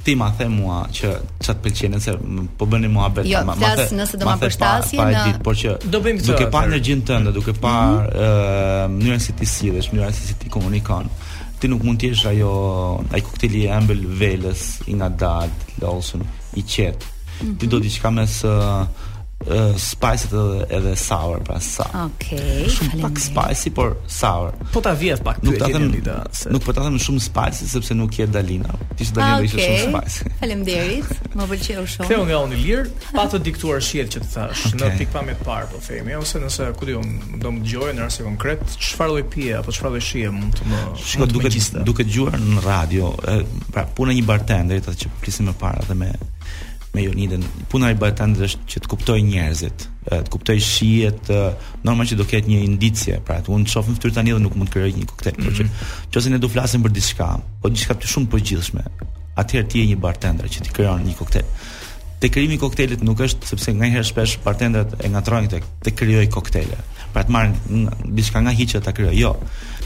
ti 0.05 0.13
ma 0.19 0.27
the 0.37 0.45
mua 0.51 0.83
që 0.93 1.13
çat 1.41 1.61
pëlqen 1.63 1.95
se 2.03 2.11
po 2.59 2.65
bëni 2.69 2.91
mua 2.93 3.07
bet 3.09 3.25
jo, 3.31 3.39
ma, 3.47 3.55
ma 3.57 3.71
nëse 3.73 4.19
do 4.21 4.27
ma 4.27 4.35
përshtasje 4.37 4.99
pa, 4.99 5.07
pa 5.07 5.07
në 5.09 5.23
dit, 5.31 5.39
por 5.47 5.55
që 5.57 5.79
do 5.89 6.01
bëjmë 6.03 6.19
këtë 6.21 6.29
duke 6.35 6.49
parë 6.53 6.69
energjinë 6.69 7.05
tënde 7.09 7.33
duke 7.33 7.55
parë 7.57 7.95
mm 7.95 8.07
-hmm. 8.07 8.99
mënyrën 8.99 9.17
se 9.19 9.25
si 9.25 9.33
ti 9.39 9.45
sillesh 9.45 9.89
mënyrën 9.93 10.13
se 10.13 10.23
si 10.27 10.33
ti 10.37 10.47
komunikon 10.49 11.09
ti 11.65 11.71
nuk 11.73 11.81
mund 11.87 11.97
të 11.97 12.11
jesh 12.11 12.27
ajo 12.29 12.49
ai 13.15 13.23
kokteli 13.25 13.63
i 13.65 13.69
ëmbël 13.73 14.01
velës 14.19 14.59
i 14.91 14.97
ngadalt, 14.99 15.71
lawson 15.81 16.21
i 16.53 16.61
qet. 16.61 17.01
Mm 17.01 17.45
-hmm. 17.45 17.57
Ti 17.59 17.65
mhm. 17.65 17.71
do 17.71 17.77
diçka 17.85 18.09
mes 18.11 18.35
uh, 18.45 18.85
uh, 19.47 19.75
spice 19.75 20.25
edhe, 20.29 20.65
edhe 20.75 20.93
sour 20.95 21.41
pra 21.41 21.59
sa. 21.61 21.85
Okej. 22.09 22.65
Okay, 22.65 23.01
pak 23.01 23.13
spicy 23.19 23.69
por 23.71 23.97
sour. 24.09 24.53
Po 24.73 24.81
ta 24.81 24.93
vjet 24.97 25.21
pak 25.25 25.39
pyetje. 25.41 25.57
Nuk 25.57 25.61
ta 25.61 25.67
them 25.71 25.85
Lida. 25.91 26.17
Se... 26.33 26.49
Nuk 26.53 26.65
po 26.65 26.71
ta 26.75 26.81
them 26.85 26.97
shumë 27.01 27.21
spicy 27.27 27.69
sepse 27.69 27.93
nuk 27.97 28.11
je 28.17 28.25
Dalina. 28.29 28.71
Ti 28.97 29.03
je 29.07 29.11
Dalina 29.13 29.39
dhe 29.41 29.45
ishte 29.45 29.61
shumë 29.61 29.85
spicy. 29.91 30.29
Faleminderit. 30.41 31.05
Më 31.37 31.43
pëlqeu 31.51 31.85
shumë. 31.95 32.09
Theu 32.11 32.23
nga 32.29 32.37
unë 32.47 32.57
lir, 32.61 32.83
pa 33.13 33.25
të 33.31 33.41
diktuar 33.45 33.81
shihet 33.85 34.13
që 34.15 34.23
të 34.25 34.29
thash 34.35 34.65
okay. 34.71 34.81
në 34.81 34.91
pikpamje 35.03 35.37
të 35.39 35.47
parë 35.47 35.69
po 35.73 35.81
themi 35.87 36.17
ose 36.19 36.41
nëse 36.41 36.69
ku 36.79 36.89
do 36.89 36.99
un 37.01 37.41
do 37.41 37.51
më 37.55 37.61
dëgjoj 37.65 37.91
në 37.97 38.05
rast 38.05 38.23
konkret 38.25 38.63
çfarë 38.81 39.11
lloj 39.13 39.23
pije 39.33 39.57
apo 39.59 39.73
çfarë 39.75 39.93
lloj 39.95 40.05
shije 40.07 40.31
mund 40.33 40.55
të 40.57 40.67
më 40.71 40.81
shikoj 41.01 41.29
duke 41.33 41.51
duke 41.89 42.05
gjuar 42.07 42.37
në 42.39 42.63
radio, 42.65 43.11
pra 43.73 43.85
puna 43.97 44.15
një 44.15 44.25
bartenderi 44.27 44.81
atë 44.83 44.95
që 45.05 45.11
plisim 45.21 45.49
më 45.51 45.55
parë 45.59 45.87
dhe 45.89 45.97
me 45.99 46.13
me 46.95 47.03
Jonidën. 47.03 47.43
Puna 47.69 47.89
e 47.91 47.97
bartendit 47.99 48.45
është 48.47 48.69
që 48.71 48.81
të 48.85 48.91
kuptoj 48.93 49.19
njerëzit, 49.27 49.85
të 50.11 50.31
kuptoj 50.33 50.57
shijet, 50.69 51.29
normal 51.87 52.07
që 52.09 52.17
do 52.21 52.27
ketë 52.31 52.51
një 52.51 52.59
indicie, 52.69 53.19
pra 53.27 53.41
të 53.43 53.53
unë 53.55 53.69
shoh 53.73 53.89
në 53.91 53.97
fytyrë 53.97 54.15
tani 54.17 54.35
dhe 54.35 54.41
nuk 54.45 54.55
mund 54.57 54.71
të 54.71 54.77
krijoj 54.77 54.93
një 54.97 55.09
koktel, 55.11 55.35
mm 55.37 55.43
-hmm. 55.43 55.45
por 55.45 55.55
që 55.55 55.69
nëse 56.17 56.25
mhm. 56.25 56.33
ne 56.33 56.39
do 56.45 56.49
flasim 56.55 56.81
për 56.85 56.91
diçka, 56.97 57.27
po 57.61 57.67
diçka 57.75 57.93
të 57.95 58.05
shumë 58.13 58.29
përgjithshme, 58.33 58.83
atëherë 59.43 59.67
ti 59.69 59.77
je 59.81 59.85
një 59.91 59.99
bartender 60.05 60.47
që 60.53 60.59
ti 60.67 60.71
krijon 60.77 61.01
një 61.07 61.15
koktel. 61.21 61.47
Te 62.19 62.29
krijimi 62.29 62.53
i 62.53 62.57
koktelit 62.57 63.01
nuk 63.03 63.19
është 63.19 63.45
sepse 63.51 63.71
nganjëherë 63.73 64.07
shpesh 64.11 64.33
bartendrat 64.45 64.89
e 65.05 65.09
ngatrojnë 65.13 65.49
tek 65.53 65.63
të 65.85 65.91
krijoj 65.99 66.27
koktele. 66.37 66.77
Pra 67.13 67.23
të 67.23 67.29
marrin 67.31 67.53
diçka 68.17 68.39
nga 68.41 68.51
hiçja 68.59 68.79
ta 68.81 68.91
krijoj. 68.91 69.15
Jo. 69.23 69.31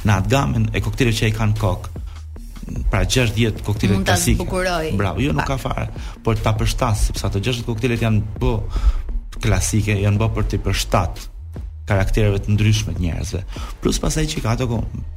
Në 0.06 0.12
atë 0.18 0.30
gamën 0.36 0.64
e 0.74 0.80
koktelit 0.82 1.16
që 1.20 1.24
ai 1.26 1.34
kanë 1.40 1.58
kokë, 1.64 1.88
pra 2.90 3.06
60 3.06 3.62
koktejle 3.62 4.04
klasike. 4.04 4.38
Mund 4.38 4.40
ta 4.40 4.44
bukuroj. 4.44 4.86
Bravo, 4.98 5.22
jo 5.22 5.34
nuk 5.34 5.46
ka 5.46 5.58
fare. 5.62 5.88
Por 6.26 6.36
ta 6.42 6.56
përshtat 6.58 6.98
sepse 6.98 7.28
ato 7.30 7.40
60 7.42 7.66
koktejle 7.70 8.00
janë 8.02 8.22
bë 8.42 8.54
klasike, 9.46 9.96
janë 10.04 10.20
bë 10.20 10.30
për 10.36 10.50
të 10.52 10.62
përshtat 10.66 11.26
karaktereve 11.90 12.38
të 12.46 12.52
ndryshme 12.54 12.94
të 12.98 13.02
njerëzve. 13.06 13.40
Plus 13.82 13.98
pasaj 14.02 14.28
që 14.30 14.44
ka 14.46 14.56
ato 14.58 14.68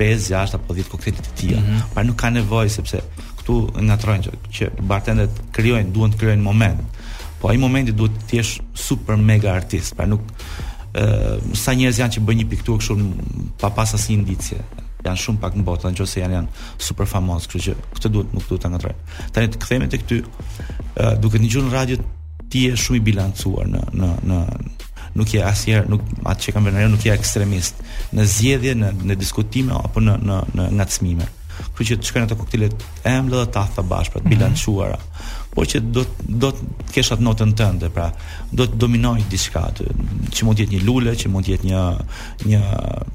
5, 0.00 0.24
6 0.32 0.56
apo 0.58 0.76
10 0.78 0.92
koktejle 0.94 1.24
të 1.26 1.34
tjera, 1.40 1.60
mm 1.60 1.66
-hmm. 1.70 1.94
pra 1.94 2.02
nuk 2.08 2.16
ka 2.16 2.30
nevojë 2.30 2.68
sepse 2.78 3.00
këtu 3.38 3.56
ngatrojnë 3.88 4.24
që, 4.26 4.32
që 4.58 4.70
bartendet 4.82 5.40
krijojnë, 5.52 5.92
duan 5.92 6.12
të 6.12 6.16
krijojnë 6.18 6.42
moment. 6.42 6.80
Po 7.40 7.48
ai 7.48 7.56
momenti 7.58 7.92
duhet 7.92 8.12
të 8.30 8.36
jesh 8.36 8.60
super 8.74 9.16
mega 9.16 9.52
artist, 9.52 9.96
pra 9.96 10.06
nuk 10.06 10.20
ë 10.92 11.56
sa 11.56 11.72
njerëz 11.72 11.98
janë 11.98 12.12
që 12.18 12.24
bëjnë 12.24 12.42
një 12.44 12.48
pikturë 12.48 12.78
kështu 12.78 13.14
pa 13.60 13.70
pas 13.70 13.94
asnjë 13.94 14.14
indicie 14.18 14.58
janë 15.06 15.22
shumë 15.24 15.40
pak 15.42 15.56
në 15.58 15.64
botë, 15.66 15.92
nëse 15.92 16.22
janë 16.22 16.36
janë 16.38 16.64
super 16.86 17.08
famos, 17.10 17.46
kështu 17.50 17.66
që 17.66 17.74
këtë 17.98 18.12
duhet 18.14 18.34
nuk 18.36 18.46
duhet 18.48 18.62
ta 18.64 18.70
ngatroj. 18.72 18.94
Tani 19.34 19.52
të 19.52 19.60
kthehemi 19.62 19.90
te 19.92 19.98
ty, 20.08 20.20
duke 21.22 21.40
dëgjuar 21.42 21.66
në 21.68 21.74
radio 21.74 22.08
ti 22.52 22.66
je 22.68 22.76
shumë 22.84 23.00
i 23.00 23.04
bilancuar 23.10 23.70
në 23.72 23.84
në 23.98 24.12
në 24.30 24.40
nuk 25.18 25.28
je 25.34 25.42
asnjëherë 25.44 25.90
nuk 25.92 26.04
atë 26.24 26.46
që 26.46 26.52
kanë 26.56 26.70
vënë 26.70 26.86
nuk 26.94 27.02
je 27.04 27.12
ekstremist 27.12 27.82
në 28.16 28.24
zgjedhje, 28.34 28.74
në 28.80 28.92
në 29.10 29.16
diskutime 29.20 29.76
apo 29.76 30.00
në 30.00 30.14
në 30.24 30.38
në 30.56 30.70
ngacmime. 30.78 31.26
Kështu 31.62 31.92
që 31.92 31.98
të 32.00 32.08
shkojnë 32.10 32.28
ato 32.30 32.38
koktilet, 32.40 32.86
e 33.04 33.12
ëmbla 33.18 33.42
dhe 33.42 33.52
ta 33.52 33.66
tha 33.76 33.84
bashkë 33.84 34.14
për 34.16 34.22
mhm. 34.22 34.30
të 34.30 34.32
bilancuara 34.36 35.00
po 35.54 35.62
që 35.68 35.80
do 35.92 36.04
do 36.42 36.48
të 36.56 36.88
kesh 36.94 37.10
atë 37.16 37.24
notën 37.24 37.52
tënde, 37.56 37.88
pra 37.92 38.06
do 38.56 38.64
të 38.68 38.78
dominoj 38.80 39.24
diçka 39.32 39.62
aty, 39.68 39.86
që 40.32 40.44
mund 40.48 40.58
të 40.58 40.64
jetë 40.66 40.74
një 40.78 40.82
lule, 40.86 41.12
që 41.18 41.30
mund 41.32 41.44
të 41.46 41.54
jetë 41.56 41.68
një 41.68 41.82
një 42.48 42.60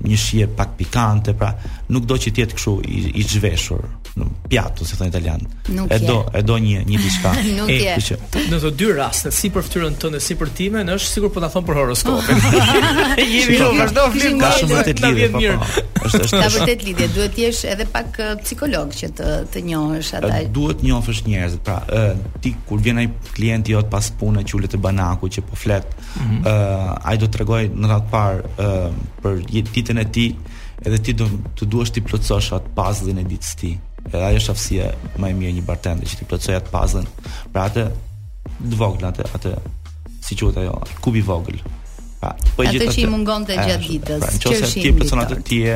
një 0.08 0.20
shije 0.24 0.50
pak 0.60 0.76
pikante, 0.80 1.34
pra 1.38 1.50
nuk 1.94 2.06
do 2.10 2.18
që 2.18 2.34
të 2.36 2.44
jetë 2.44 2.58
kështu 2.60 2.74
i, 2.94 3.02
i 3.22 3.26
zhveshur 3.32 3.82
në 4.18 4.26
pjatë, 4.50 4.82
ose 4.86 4.98
thonë 5.00 5.12
italian. 5.14 5.44
Nuk 5.78 5.92
e 5.94 6.00
do 6.04 6.16
e 6.38 6.44
do 6.46 6.58
një 6.62 6.86
një 6.92 7.00
diçka. 7.08 7.34
e 7.42 7.80
kjo 7.82 7.98
që 8.06 8.20
në 8.56 8.62
të 8.66 8.74
dy 8.84 8.90
raste, 9.02 9.34
si 9.40 9.50
për 9.54 9.66
fytyrën 9.70 9.98
tënde, 10.06 10.22
si 10.28 10.38
për 10.40 10.54
timen, 10.62 10.94
është 10.98 11.12
sigurt 11.18 11.34
po 11.38 11.42
ta 11.44 11.50
thon 11.54 11.66
për 11.68 11.82
horoskopin. 11.82 12.46
E 13.22 13.28
Jemi 13.34 13.58
këtu, 13.58 13.72
vazhdo 13.82 14.06
flim. 14.16 14.40
Ka 14.44 14.54
shumë 14.62 14.78
vërtet 14.80 15.04
lidhje. 15.08 15.54
Po, 15.58 15.84
po, 15.98 16.06
është 16.12 16.24
është 16.30 16.42
ka 16.44 16.52
vërtet 16.58 16.88
lidhje. 16.90 17.10
Duhet 17.18 17.36
të 17.38 17.46
jesh 17.46 17.62
edhe 17.76 17.86
pak 17.94 18.22
uh, 18.26 18.32
psikolog 18.44 18.94
që 19.00 19.12
të 19.20 19.36
të 19.54 19.66
njohësh 19.70 20.14
ata. 20.22 20.34
Duhet 20.58 20.82
të 20.82 20.90
njohësh 20.90 21.24
njerëz, 21.30 21.60
pra 21.68 21.78
ti 22.40 22.54
kur 22.68 22.80
vjen 22.84 22.98
ai 23.02 23.08
klienti 23.34 23.72
jot 23.74 23.90
pas 23.92 24.10
punës 24.20 24.46
që 24.48 24.56
ulet 24.58 24.72
te 24.76 24.80
banaku 24.82 25.30
që 25.36 25.44
po 25.48 25.56
flet, 25.58 25.86
ë 25.88 25.98
mm 25.98 26.30
-hmm. 26.30 26.40
uh, 26.40 26.46
eh, 26.52 26.94
ai 27.12 27.18
do 27.18 27.28
t'rregoj 27.28 27.64
në 27.74 27.88
radhë 27.88 28.10
par 28.12 28.34
ë 28.44 28.46
uh, 28.46 28.88
eh, 28.88 28.94
për 29.22 29.44
ditën 29.74 30.00
e 30.02 30.06
ti, 30.12 30.28
edhe 30.86 31.00
ti 31.02 31.14
do 31.14 31.26
të 31.56 31.66
duash 31.72 31.92
ti 31.94 32.02
plotësosh 32.02 32.54
atë 32.60 32.70
pazllin 32.76 33.18
e 33.18 33.24
ditës 33.24 33.56
ti. 33.60 33.72
Edhe 34.12 34.24
ajo 34.28 34.38
është 34.42 34.52
aftësia 34.52 34.92
më 35.22 35.30
e 35.32 35.34
mirë 35.40 35.54
një 35.58 35.62
bartende 35.70 36.06
që 36.06 36.16
ti 36.20 36.26
plotësoj 36.30 36.56
atë 36.60 36.72
pazllin. 36.72 37.08
Pra 37.52 37.66
atë 37.70 37.88
dvogël 38.64 39.08
atë 39.08 39.24
atë 39.40 39.52
si 40.22 40.36
quhet 40.36 40.58
ajo, 40.58 40.78
kubi 41.02 41.22
vogël. 41.24 41.60
Pa, 42.20 42.34
po 42.56 42.64
Atë 42.66 42.88
që 42.94 43.02
i 43.04 43.06
mungonte 43.08 43.54
gjatë 43.54 43.80
pra, 43.80 43.94
ditës. 43.94 44.40
Që 44.42 44.54
është 44.64 44.82
një 44.84 44.98
person 44.98 45.20
atë 45.22 45.36
ti 45.48 45.60
e 45.70 45.76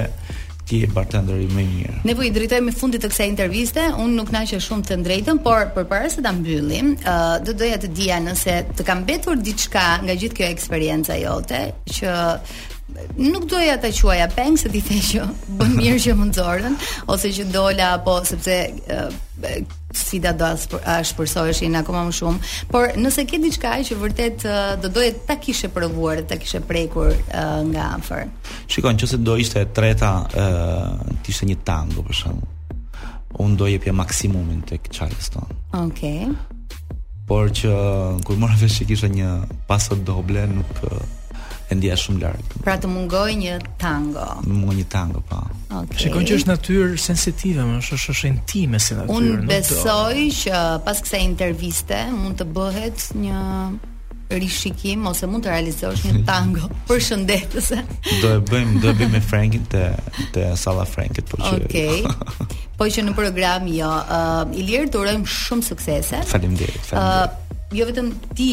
ti 0.71 0.79
je 0.85 0.89
bartenderi 0.95 1.49
më 1.51 1.63
mirë. 1.67 1.93
Ne 2.07 2.13
po 2.15 2.23
i 2.25 2.29
drejtojmë 2.33 2.73
fundit 2.79 3.03
të 3.03 3.09
kësaj 3.11 3.25
interviste, 3.29 3.83
unë 3.99 4.15
nuk 4.21 4.29
naqe 4.33 4.59
shumë 4.63 4.87
të 4.87 4.97
drejtën, 5.07 5.41
por 5.43 5.67
përpara 5.75 6.07
se 6.13 6.23
ta 6.23 6.31
mbyllim, 6.35 6.93
uh, 7.01 7.35
do 7.43 7.55
doja 7.59 7.79
të 7.83 7.89
dija 7.97 8.19
nëse 8.23 8.55
të 8.79 8.85
kam 8.87 9.03
mbetur 9.03 9.39
diçka 9.43 9.83
nga 10.05 10.15
gjithë 10.17 10.39
kjo 10.39 10.47
eksperjenca 10.55 11.17
jote 11.21 11.59
që 11.97 12.13
nuk 13.17 13.45
doja 13.49 13.77
ta 13.77 13.87
quaja 13.91 14.27
peng 14.27 14.57
se 14.59 14.69
ti 14.71 14.81
the 14.81 14.97
që 14.99 15.21
bën 15.59 15.75
mirë 15.79 15.99
që 16.01 16.15
mund 16.17 16.35
zorën 16.35 16.75
ose 17.11 17.31
që 17.33 17.47
dola 17.51 17.95
apo 17.97 18.19
sepse 18.25 18.71
Sida 19.91 20.31
sfida 20.31 20.31
do 20.37 20.47
të 20.77 21.13
përsoheshin 21.17 21.73
akoma 21.75 22.03
më 22.07 22.13
shumë, 22.13 22.49
por 22.71 22.93
nëse 22.95 23.25
ke 23.27 23.39
diçka 23.41 23.71
që 23.83 23.95
vërtet 23.99 24.43
do 24.83 24.87
doje 24.93 25.15
ta 25.27 25.35
kishe 25.41 25.67
provuar, 25.73 26.21
ta 26.29 26.37
kishe 26.39 26.61
prekur 26.61 27.09
nga 27.73 27.87
afër. 27.97 28.29
Shikon, 28.71 28.95
nëse 29.01 29.17
do 29.19 29.35
ishte 29.41 29.65
e 29.65 29.65
treta, 29.75 30.11
ë 30.29 31.25
ishte 31.27 31.49
një 31.49 31.57
tango 31.67 32.05
për 32.07 32.17
shemb. 32.21 32.75
Unë 33.43 33.57
do 33.59 33.67
jepja 33.67 33.95
maksimumin 33.97 34.61
tek 34.69 34.87
Charleston 34.93 35.43
tonë. 35.49 35.87
Okej. 35.87 36.29
Okay. 36.29 36.99
Por 37.27 37.49
që 37.51 37.75
kur 38.27 38.37
mora 38.39 38.55
vesh 38.61 38.77
që 38.83 38.87
kisha 38.93 39.09
një 39.11 39.31
paso 39.67 39.97
doble, 40.07 40.45
nuk 40.53 40.71
e 41.71 41.77
ndjen 41.79 41.99
shumë 42.01 42.21
larg. 42.25 42.51
Pra 42.65 42.73
të 42.81 42.89
mungoj 42.91 43.31
një 43.39 43.57
tango. 43.79 44.25
Më 44.43 44.55
mungoj 44.59 44.75
një 44.81 44.87
tango, 44.91 45.21
po. 45.29 45.37
Okay. 45.71 46.01
Shikon 46.05 46.25
që 46.27 46.39
është 46.41 46.49
natyrë 46.51 46.97
sensitive, 46.99 47.63
më 47.69 47.77
është 47.79 48.11
është 48.15 48.29
intime 48.31 48.81
si 48.83 48.97
natyrë. 48.97 49.37
Unë 49.37 49.45
besoj 49.51 50.25
që 50.41 50.63
pas 50.87 50.99
kësaj 51.05 51.21
interviste 51.23 52.01
mund 52.17 52.37
të 52.41 52.49
bëhet 52.57 53.05
një 53.21 53.45
rishikim 54.31 55.07
ose 55.11 55.27
mund 55.27 55.43
të 55.43 55.51
realizosh 55.51 56.05
një 56.09 56.21
tango 56.27 56.67
për 56.91 57.01
shëndetëse. 57.07 57.79
do 58.23 58.33
e 58.35 58.43
bëjmë, 58.51 58.79
do 58.83 58.91
e 58.93 58.97
bëjmë 58.99 59.11
me 59.15 59.19
Frankin 59.23 59.65
te 59.71 59.81
te 60.35 60.45
Salla 60.59 60.83
Frankit, 60.91 61.31
po 61.31 61.39
që. 61.39 61.55
Okay. 61.69 62.43
po 62.79 62.91
që 62.91 63.07
në 63.07 63.15
program 63.15 63.67
jo. 63.71 63.91
Uh, 64.09 64.59
Ilir, 64.59 64.91
të 64.91 64.99
urojmë 65.05 65.35
shumë 65.39 65.67
suksese. 65.71 66.23
Faleminderit. 66.35 66.83
Faleminderit. 66.91 67.37
Uh, 67.39 67.69
jo 67.79 67.85
vetëm 67.87 68.09
ti 68.35 68.51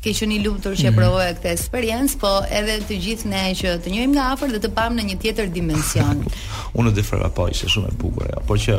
Ke 0.00 0.14
qenë 0.16 0.32
i 0.32 0.40
lumtur 0.40 0.72
që 0.72 0.86
e 0.86 0.88
mhm. 0.90 0.96
provoja 0.96 1.32
këtë 1.36 1.50
eksperiencë, 1.52 2.18
po 2.22 2.30
edhe 2.56 2.78
të 2.88 2.96
gjithë 3.04 3.28
ne 3.34 3.42
që 3.58 3.74
të 3.84 3.90
njohim 3.92 4.14
nga 4.16 4.30
afër 4.34 4.54
dhe 4.54 4.60
të 4.64 4.70
pamë 4.78 4.96
në 4.96 5.04
një 5.10 5.16
tjetër 5.20 5.50
dimension. 5.52 6.22
Unë 6.80 6.92
e 6.92 7.00
dëfroj 7.00 7.28
po, 7.36 7.48
ishte 7.52 7.68
shumë 7.68 7.90
e 7.92 7.96
bukur 8.00 8.30
ajo, 8.30 8.40
por 8.48 8.60
që 8.62 8.78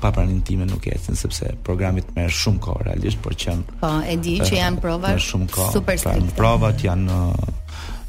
pa 0.03 0.13
pranim 0.17 0.43
time 0.49 0.67
nuk 0.69 0.85
ecën 0.89 1.17
sepse 1.21 1.49
programi 1.65 2.05
të 2.05 2.17
merr 2.19 2.33
shumë 2.43 2.63
kohë 2.67 2.87
realisht, 2.91 3.21
por 3.25 3.33
që 3.39 3.57
po 3.81 3.95
e 4.05 4.17
di 4.21 4.39
që 4.43 4.51
eh, 4.51 4.57
janë 4.61 4.81
prova 4.85 5.15
shumë 5.17 5.51
kohë. 5.55 5.75
Super 5.77 6.01
pra, 6.03 6.13
strict. 6.19 6.37
provat 6.41 6.85
janë 6.85 7.21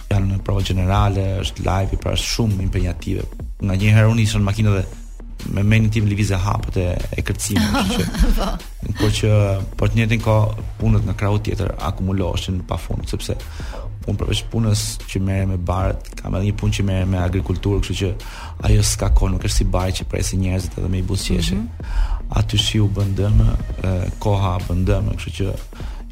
janë 0.09 0.31
në 0.33 0.41
provë 0.47 0.67
generale, 0.73 1.27
është 1.45 1.63
live 1.67 1.95
i 1.95 2.07
pra 2.07 2.15
shumë 2.19 2.63
impenjative. 2.65 3.27
Nga 3.59 3.75
një 3.77 3.91
herë 3.95 4.09
unë 4.15 4.23
isha 4.25 4.39
në 4.41 4.47
makinë 4.49 4.71
dhe 4.79 4.87
me 5.53 5.61
menin 5.63 5.89
tim 5.93 6.07
lëvizë 6.09 6.39
hapët 6.43 6.79
e 6.81 6.85
e 7.17 7.23
kërcimit, 7.25 7.77
kështu 7.89 8.29
që. 8.37 8.49
po 8.99 9.09
që 9.19 9.29
po 9.79 9.87
të 9.89 9.99
njëjtin 9.99 10.21
kohë 10.25 10.65
punët 10.81 11.07
në 11.07 11.15
krau 11.19 11.39
tjetër 11.45 11.71
akumuloheshin 11.89 12.61
pafund, 12.69 13.07
sepse 13.11 13.37
un 14.09 14.17
përveç 14.17 14.43
punës 14.51 14.83
që 15.09 15.21
merrem 15.21 15.51
me 15.53 15.59
barët, 15.71 16.11
kam 16.19 16.35
edhe 16.37 16.49
një 16.49 16.55
punë 16.59 16.77
që 16.79 16.85
merrem 16.87 17.11
me 17.13 17.19
agrikulturë, 17.21 17.81
kështu 17.83 17.97
që 18.01 18.13
ajo 18.69 18.85
s'ka 18.91 19.11
kohë, 19.17 19.33
nuk 19.35 19.45
është 19.45 19.61
si 19.61 19.67
bajë 19.75 19.95
që 19.99 20.09
presin 20.11 20.43
njerëzit 20.47 20.79
edhe 20.81 20.91
me 20.93 20.99
i 21.03 21.07
buzëqeshje. 21.11 21.59
Mm 21.59 21.67
-hmm. 21.67 22.17
Aty 22.39 22.57
si 22.57 22.79
u 22.79 22.89
bën 22.95 23.11
dëm, 23.19 23.37
koha 24.23 24.55
bën 24.67 24.81
dëm, 24.89 25.11
kështu 25.17 25.31
që 25.37 25.47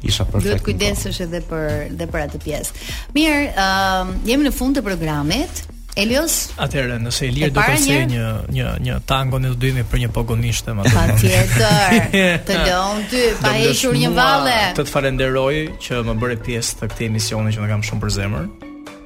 isha 0.02 0.24
perfekt. 0.24 0.44
Duhet 0.44 0.62
kujdesesh 0.68 1.20
edhe 1.26 1.40
për 1.50 1.64
dhe 1.98 2.06
për 2.12 2.20
atë 2.26 2.38
pjesë. 2.46 2.72
Mirë, 3.14 3.40
ëm 3.64 4.14
uh, 4.14 4.28
jemi 4.30 4.48
në 4.48 4.52
fund 4.52 4.76
të 4.76 4.82
programit. 4.90 5.68
Elios? 5.98 6.36
Atëherë, 6.62 6.98
nëse 7.02 7.26
Elir 7.26 7.50
do 7.50 7.58
të 7.58 7.64
thosë 7.72 7.96
një 8.12 8.26
një 8.54 8.66
një 8.86 8.98
tango 9.10 9.40
ne 9.42 9.50
do 9.50 9.56
të 9.58 9.64
dymi 9.66 9.84
për 9.90 10.02
një 10.04 10.10
pogonishtë 10.14 10.76
më 10.78 10.86
atë. 10.86 10.94
Patjetër. 10.94 11.98
Të 12.48 12.60
lëm 12.62 13.02
ty, 13.10 13.24
pa 13.42 13.52
hequr 13.58 13.98
një 14.04 14.12
valle. 14.14 14.56
Të 14.78 14.86
falenderoj 14.92 15.54
që 15.88 16.04
më 16.08 16.16
bëre 16.22 16.38
pjesë 16.46 16.80
të 16.82 16.92
këtij 16.94 17.10
emisioni 17.10 17.54
që 17.56 17.66
më 17.66 17.70
kam 17.74 17.86
shumë 17.90 18.04
për 18.06 18.16
zemër. 18.20 18.48